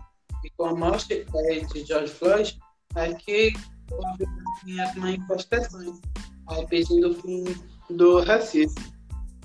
E 0.44 0.50
com 0.56 0.64
a 0.64 0.74
morte 0.74 1.24
aí 1.34 1.64
de 1.66 1.84
George 1.84 2.12
Floyd, 2.12 2.58
aqui 2.96 3.54
houve 3.90 4.80
as 4.80 4.94
manifestações, 4.96 6.00
aí 6.48 6.66
pedindo 6.66 7.10
o 7.10 7.14
fim 7.14 7.44
do 7.90 8.20
racismo. 8.20 8.82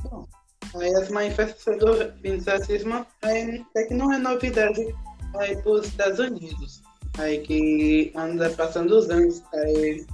Bom, 0.03 0.27
aí 0.79 0.93
as 0.95 1.09
manifestações 1.09 1.79
do 1.79 2.11
fim 2.21 2.37
do 2.37 2.45
racismo 2.45 3.05
aí, 3.21 3.65
é 3.75 3.83
que 3.83 3.93
não 3.93 4.11
é 4.11 4.17
novidade 4.17 4.95
aí 5.35 5.55
para 5.57 5.71
os 5.71 5.87
Estados 5.87 6.19
Unidos, 6.19 6.81
aí 7.17 7.39
que 7.39 8.11
anda 8.15 8.49
passando 8.51 8.97
os 8.97 9.09
anos 9.09 9.43
aí 9.53 10.05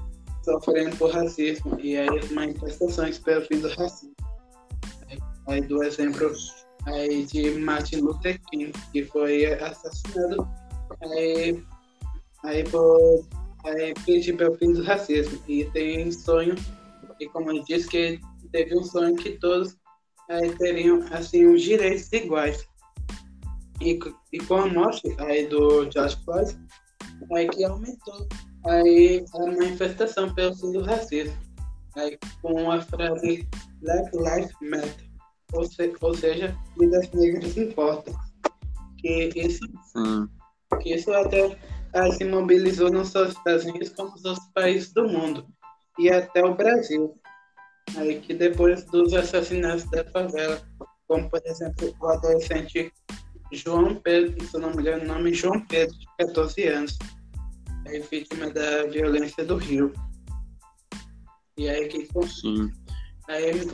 sofrendo 0.44 0.96
por 0.98 1.12
racismo 1.12 1.80
e 1.80 1.98
aí 1.98 2.20
as 2.20 2.30
manifestações 2.32 3.20
pelo 3.20 3.46
fim 3.46 3.60
do 3.60 3.70
racismo. 3.70 4.16
Aí, 5.08 5.20
aí 5.48 5.62
do 5.62 5.84
exemplo 5.84 6.32
aí 6.86 7.26
de 7.26 7.52
Martin 7.52 7.98
Luther 7.98 8.40
King, 8.50 8.72
que 8.92 9.06
foi 9.06 9.46
assassinado 9.46 10.48
aí, 11.02 11.64
aí 12.44 12.64
por 12.66 13.26
aí 13.66 13.94
pedir 14.06 14.36
pelo 14.36 14.56
fim 14.56 14.74
do 14.74 14.84
racismo. 14.84 15.42
E 15.48 15.66
tem 15.66 16.12
sonho, 16.12 16.56
e 17.20 17.28
como 17.28 17.52
eu 17.52 17.64
disse, 17.64 17.88
que 17.88 18.20
teve 18.52 18.78
um 18.78 18.84
sonho 18.84 19.16
que 19.16 19.32
todos 19.40 19.78
aí, 20.34 20.56
teriam 20.58 21.00
assim, 21.12 21.46
os 21.46 21.62
direitos 21.62 22.12
iguais. 22.12 22.68
E, 23.82 24.00
e 24.32 24.40
com 24.40 24.56
a 24.56 24.68
morte 24.68 25.02
aí, 25.20 25.48
do 25.48 25.90
George 25.92 26.18
Floyd, 26.24 26.58
aí 27.34 27.48
que 27.50 27.64
aumentou 27.64 28.28
aí, 28.66 29.26
a 29.36 29.46
manifestação 29.46 30.34
pelo 30.34 30.56
fim 30.56 30.72
do 30.72 30.84
racismo. 30.84 31.38
Aí, 31.96 32.18
com 32.42 32.72
a 32.72 32.82
frase 32.82 33.48
Black 33.82 34.10
Lives 34.16 34.56
Matter, 34.62 35.10
ou, 35.54 35.64
se, 35.66 35.94
ou 36.02 36.14
seja, 36.16 36.58
vidas 36.80 37.12
negras 37.12 37.56
importam. 37.58 38.16
Que 38.98 39.30
isso, 39.36 39.60
Sim. 39.92 40.28
que 40.82 40.96
isso 40.96 41.12
até 41.12 41.58
aí, 41.94 42.12
se 42.14 42.24
mobilizou 42.26 42.90
não 42.90 43.06
só 43.06 43.24
os 43.24 43.34
Estados 43.34 43.66
Unidos, 43.66 43.90
como 43.90 44.14
os 44.16 44.26
outros 44.26 44.48
países 44.54 44.92
do 44.94 45.08
mundo, 45.08 45.46
e 46.00 46.10
até 46.10 46.44
o 46.44 46.56
Brasil. 46.56 47.16
Aí 47.98 48.20
que 48.20 48.34
depois 48.34 48.84
dos 48.86 49.14
assassinatos 49.14 49.86
da 49.92 50.04
favela, 50.06 50.62
como 51.08 51.30
por 51.30 51.42
exemplo 51.46 51.96
o 52.00 52.08
adolescente 52.08 52.92
João 53.52 53.96
Pedro, 53.96 54.44
se 54.46 54.58
não 54.58 54.72
me 54.72 54.82
engano, 54.82 55.04
o 55.04 55.08
nome 55.08 55.32
é 55.32 55.34
João 55.34 55.60
Pedro, 55.66 55.96
de 55.98 56.08
14 56.18 56.64
anos, 56.68 56.98
aí 57.88 58.00
vítima 58.00 58.50
da 58.50 58.84
violência 58.88 59.46
do 59.46 59.58
Rio. 59.58 59.94
E 61.58 61.70
aí 61.70 61.88
que 61.88 62.08
Sim. 62.28 62.72
aí, 63.28 63.70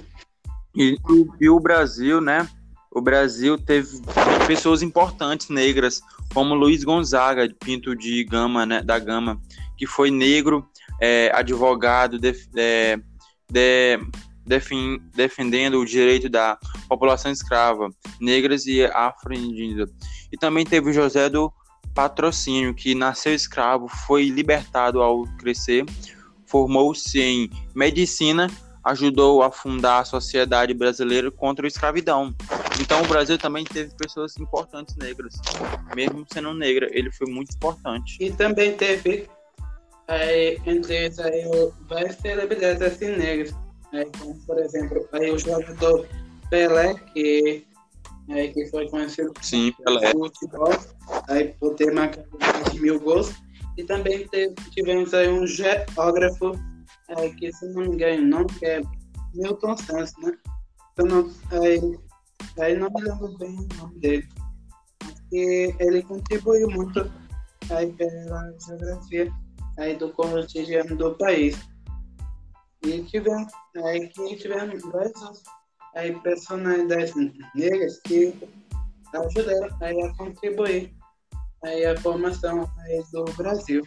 E, 0.75 0.97
e 1.39 1.49
o 1.49 1.59
Brasil, 1.59 2.19
né? 2.19 2.47
O 2.91 3.01
Brasil 3.01 3.57
teve 3.57 4.01
pessoas 4.47 4.81
importantes 4.81 5.49
negras, 5.49 6.01
como 6.33 6.55
Luiz 6.55 6.83
Gonzaga, 6.83 7.47
de 7.47 7.53
Pinto 7.53 7.95
de 7.95 8.23
Gama, 8.23 8.65
né, 8.65 8.81
da 8.81 8.97
Gama, 8.99 9.39
que 9.77 9.85
foi 9.85 10.11
negro, 10.11 10.67
é, 10.99 11.31
advogado, 11.33 12.19
def, 12.19 12.47
é, 12.57 12.99
de, 13.49 13.99
defin, 14.45 14.99
defendendo 15.15 15.79
o 15.79 15.85
direito 15.85 16.29
da 16.29 16.57
população 16.87 17.31
escrava, 17.31 17.89
negras 18.19 18.65
e 18.65 18.83
afro-indígenas. 18.85 19.89
E 20.31 20.37
também 20.37 20.65
teve 20.65 20.93
José 20.93 21.29
do 21.29 21.51
Patrocínio, 21.93 22.73
que 22.73 22.95
nasceu 22.95 23.33
escravo, 23.33 23.87
foi 23.87 24.29
libertado 24.29 25.01
ao 25.01 25.23
crescer, 25.37 25.85
formou-se 26.45 27.19
em 27.19 27.49
medicina, 27.75 28.47
ajudou 28.83 29.43
a 29.43 29.51
fundar 29.51 29.99
a 29.99 30.05
Sociedade 30.05 30.73
Brasileira 30.73 31.29
contra 31.29 31.65
a 31.65 31.67
Escravidão. 31.67 32.33
Então 32.79 33.01
o 33.01 33.07
Brasil 33.07 33.37
também 33.37 33.63
teve 33.65 33.93
pessoas 33.95 34.37
importantes 34.37 34.95
negras. 34.95 35.35
Mesmo 35.95 36.25
sendo 36.31 36.53
negra, 36.53 36.87
ele 36.91 37.11
foi 37.11 37.29
muito 37.29 37.53
importante. 37.53 38.17
E 38.19 38.31
também 38.31 38.75
teve, 38.75 39.27
aí, 40.09 40.59
entre 40.65 40.95
eles, 40.95 41.19
aí, 41.19 41.43
várias 41.87 42.15
celebridades 42.15 42.81
assim 42.81 43.15
negras. 43.15 43.53
Aí, 43.93 44.05
como, 44.19 44.35
por 44.45 44.59
exemplo, 44.59 45.07
aí, 45.13 45.31
o 45.31 45.37
jogador 45.37 46.07
Pelé, 46.49 46.95
que, 47.13 47.65
aí, 48.29 48.51
que 48.51 48.65
foi 48.67 48.89
conhecido 48.89 49.31
Sim, 49.41 49.71
Pelé. 49.83 50.11
por 50.11 50.27
futebol, 50.27 50.75
aí, 51.29 51.53
por 51.59 51.75
ter 51.75 51.93
marcado 51.93 52.27
mais 52.39 52.71
de 52.71 52.81
mil 52.81 52.99
gols. 52.99 53.33
E 53.77 53.83
também 53.83 54.27
teve, 54.27 54.53
tivemos 54.71 55.13
aí 55.13 55.29
um 55.29 55.45
geógrafo, 55.45 56.51
aí, 57.09 57.33
que 57.35 57.53
se 57.53 57.67
não 57.67 57.83
me 57.83 57.87
engano, 57.89 58.23
o 58.23 58.27
nome 58.27 58.47
que 58.57 58.65
é 58.65 58.81
Milton 59.33 59.77
Santos, 59.77 60.13
né? 60.23 60.33
Eu 60.97 61.05
não, 61.05 61.31
aí, 61.51 61.99
aí 62.59 62.77
não 62.77 62.89
me 62.89 63.01
lembro 63.01 63.37
bem 63.37 63.55
o 63.55 63.77
nome 63.77 63.99
dele. 63.99 64.27
E 65.31 65.73
ele 65.79 66.01
contribuiu 66.01 66.67
muito 66.71 67.09
aí 67.69 67.93
pela 67.93 68.51
geografia 68.65 69.31
aí 69.79 69.95
do 69.95 70.09
cotidiano 70.09 70.95
do 70.95 71.15
país. 71.15 71.57
E 72.85 73.01
tivemos, 73.03 73.51
aí 73.83 74.07
que 74.09 74.35
tivemos 74.35 74.81
várias 74.83 75.43
aí 75.95 76.13
personalidades 76.21 77.13
negras 77.55 77.99
que 78.05 78.33
ajudaram 79.13 79.75
aí 79.81 80.01
a 80.01 80.13
contribuir 80.15 80.93
aí 81.63 81.85
a 81.85 81.97
formação 81.99 82.69
aí 82.79 83.03
do 83.11 83.25
Brasil. 83.33 83.85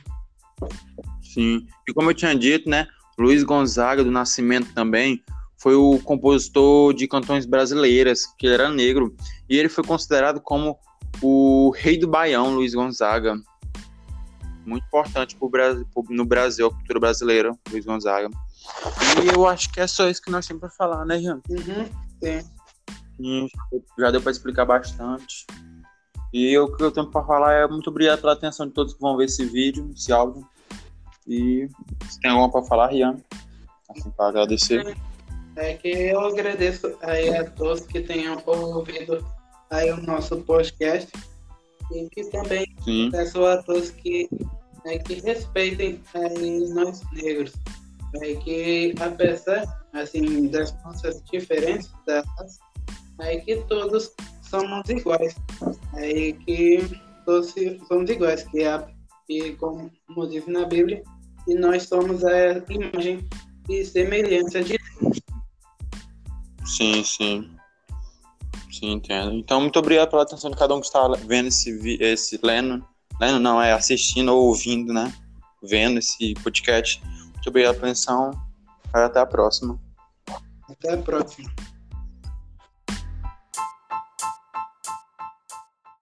Sim. 1.22 1.66
E 1.88 1.92
como 1.94 2.10
eu 2.10 2.14
tinha 2.14 2.34
dito, 2.34 2.68
né? 2.68 2.86
Luiz 3.18 3.42
Gonzaga 3.42 4.04
do 4.04 4.10
Nascimento 4.10 4.72
também 4.74 5.22
foi 5.56 5.74
o 5.74 5.98
compositor 6.00 6.92
de 6.92 7.06
cantões 7.06 7.46
brasileiras, 7.46 8.26
que 8.38 8.46
ele 8.46 8.54
era 8.54 8.68
negro, 8.68 9.14
e 9.48 9.56
ele 9.56 9.68
foi 9.68 9.84
considerado 9.84 10.40
como 10.40 10.76
o 11.22 11.70
rei 11.70 11.96
do 11.96 12.08
baião, 12.08 12.54
Luiz 12.54 12.74
Gonzaga. 12.74 13.36
Muito 14.64 14.84
importante 14.86 15.34
pro 15.36 15.48
Brasil, 15.48 15.86
pro- 15.92 16.04
no 16.08 16.24
Brasil, 16.24 16.66
a 16.66 16.70
cultura 16.70 17.00
brasileira, 17.00 17.56
Luiz 17.70 17.84
Gonzaga. 17.84 18.30
E 19.22 19.28
eu 19.34 19.46
acho 19.46 19.70
que 19.72 19.80
é 19.80 19.86
só 19.86 20.08
isso 20.08 20.22
que 20.22 20.30
nós 20.30 20.46
temos 20.46 20.60
para 20.60 20.70
falar, 20.70 21.04
né, 21.04 21.18
Jean? 21.18 21.40
Uhum, 21.48 21.88
sim. 22.22 22.50
E 23.20 23.46
já 23.98 24.10
deu 24.10 24.22
para 24.22 24.30
explicar 24.30 24.64
bastante. 24.64 25.46
E 26.32 26.56
o 26.58 26.74
que 26.74 26.82
eu 26.82 26.90
tenho 26.90 27.08
para 27.08 27.24
falar 27.24 27.52
é 27.52 27.66
muito 27.66 27.90
obrigado 27.90 28.20
pela 28.20 28.32
atenção 28.32 28.66
de 28.66 28.72
todos 28.72 28.94
que 28.94 29.00
vão 29.00 29.16
ver 29.16 29.26
esse 29.26 29.44
vídeo, 29.44 29.90
esse 29.94 30.12
áudio. 30.12 30.46
E 31.26 31.68
se 32.08 32.20
tem 32.20 32.30
alguma 32.30 32.50
para 32.50 32.62
falar, 32.62 32.88
Rian? 32.88 33.16
Assim, 33.90 34.10
para 34.10 34.28
agradecer. 34.28 34.96
É 35.56 35.74
que 35.74 35.88
eu 35.88 36.20
agradeço 36.20 36.96
aí 37.02 37.36
a 37.36 37.50
todos 37.50 37.84
que 37.84 38.00
tenham 38.00 38.42
ouvido 38.46 39.24
aí 39.68 39.90
o 39.92 40.00
nosso 40.00 40.38
podcast 40.38 41.10
e 41.94 42.08
que 42.10 42.24
também 42.30 42.66
Sim, 42.84 43.10
todos 43.66 43.90
que, 43.90 44.28
é, 44.86 44.98
que 44.98 45.14
respeitem 45.14 46.00
aí 46.14 46.68
nós 46.70 47.02
negros. 47.12 47.52
É 48.22 48.34
que 48.36 48.94
apesar 49.00 49.64
assim, 49.92 50.48
das 50.48 50.74
nossas 50.84 51.22
diferenças, 51.30 51.90
é 53.20 53.36
que 53.38 53.56
todos 53.68 54.12
somos 54.42 54.88
iguais. 54.88 55.34
É 55.96 56.32
que 56.32 56.80
todos 57.24 57.54
somos 57.88 58.10
iguais, 58.10 58.42
que, 58.44 58.64
a, 58.64 58.86
que 59.26 59.52
como 59.52 59.90
diz 60.28 60.46
na 60.46 60.64
Bíblia, 60.66 61.02
e 61.48 61.54
nós 61.54 61.84
somos 61.84 62.24
a 62.24 62.58
imagem 62.68 63.26
e 63.68 63.84
semelhança 63.84 64.62
de 64.62 64.78
sim, 66.64 67.04
sim. 67.04 67.50
Sim, 68.72 68.92
entendo. 68.92 69.34
Então, 69.34 69.60
muito 69.60 69.78
obrigado 69.78 70.10
pela 70.10 70.22
atenção 70.22 70.50
de 70.50 70.56
cada 70.56 70.74
um 70.74 70.80
que 70.80 70.86
está 70.86 71.06
vendo 71.26 71.48
esse, 71.48 71.98
esse 72.00 72.40
lendo, 72.42 72.84
lendo 73.20 73.38
não, 73.38 73.60
é 73.60 73.72
assistindo 73.72 74.34
ou 74.34 74.46
ouvindo, 74.46 74.92
né? 74.92 75.12
Vendo 75.62 75.98
esse 75.98 76.34
podcast. 76.42 77.02
Muito 77.04 77.48
obrigado 77.48 77.74
pela 77.74 77.88
atenção. 77.88 78.30
Até 78.92 79.20
a 79.20 79.26
próxima. 79.26 79.78
Até 80.68 80.94
a 80.94 80.96
próxima. 80.96 81.50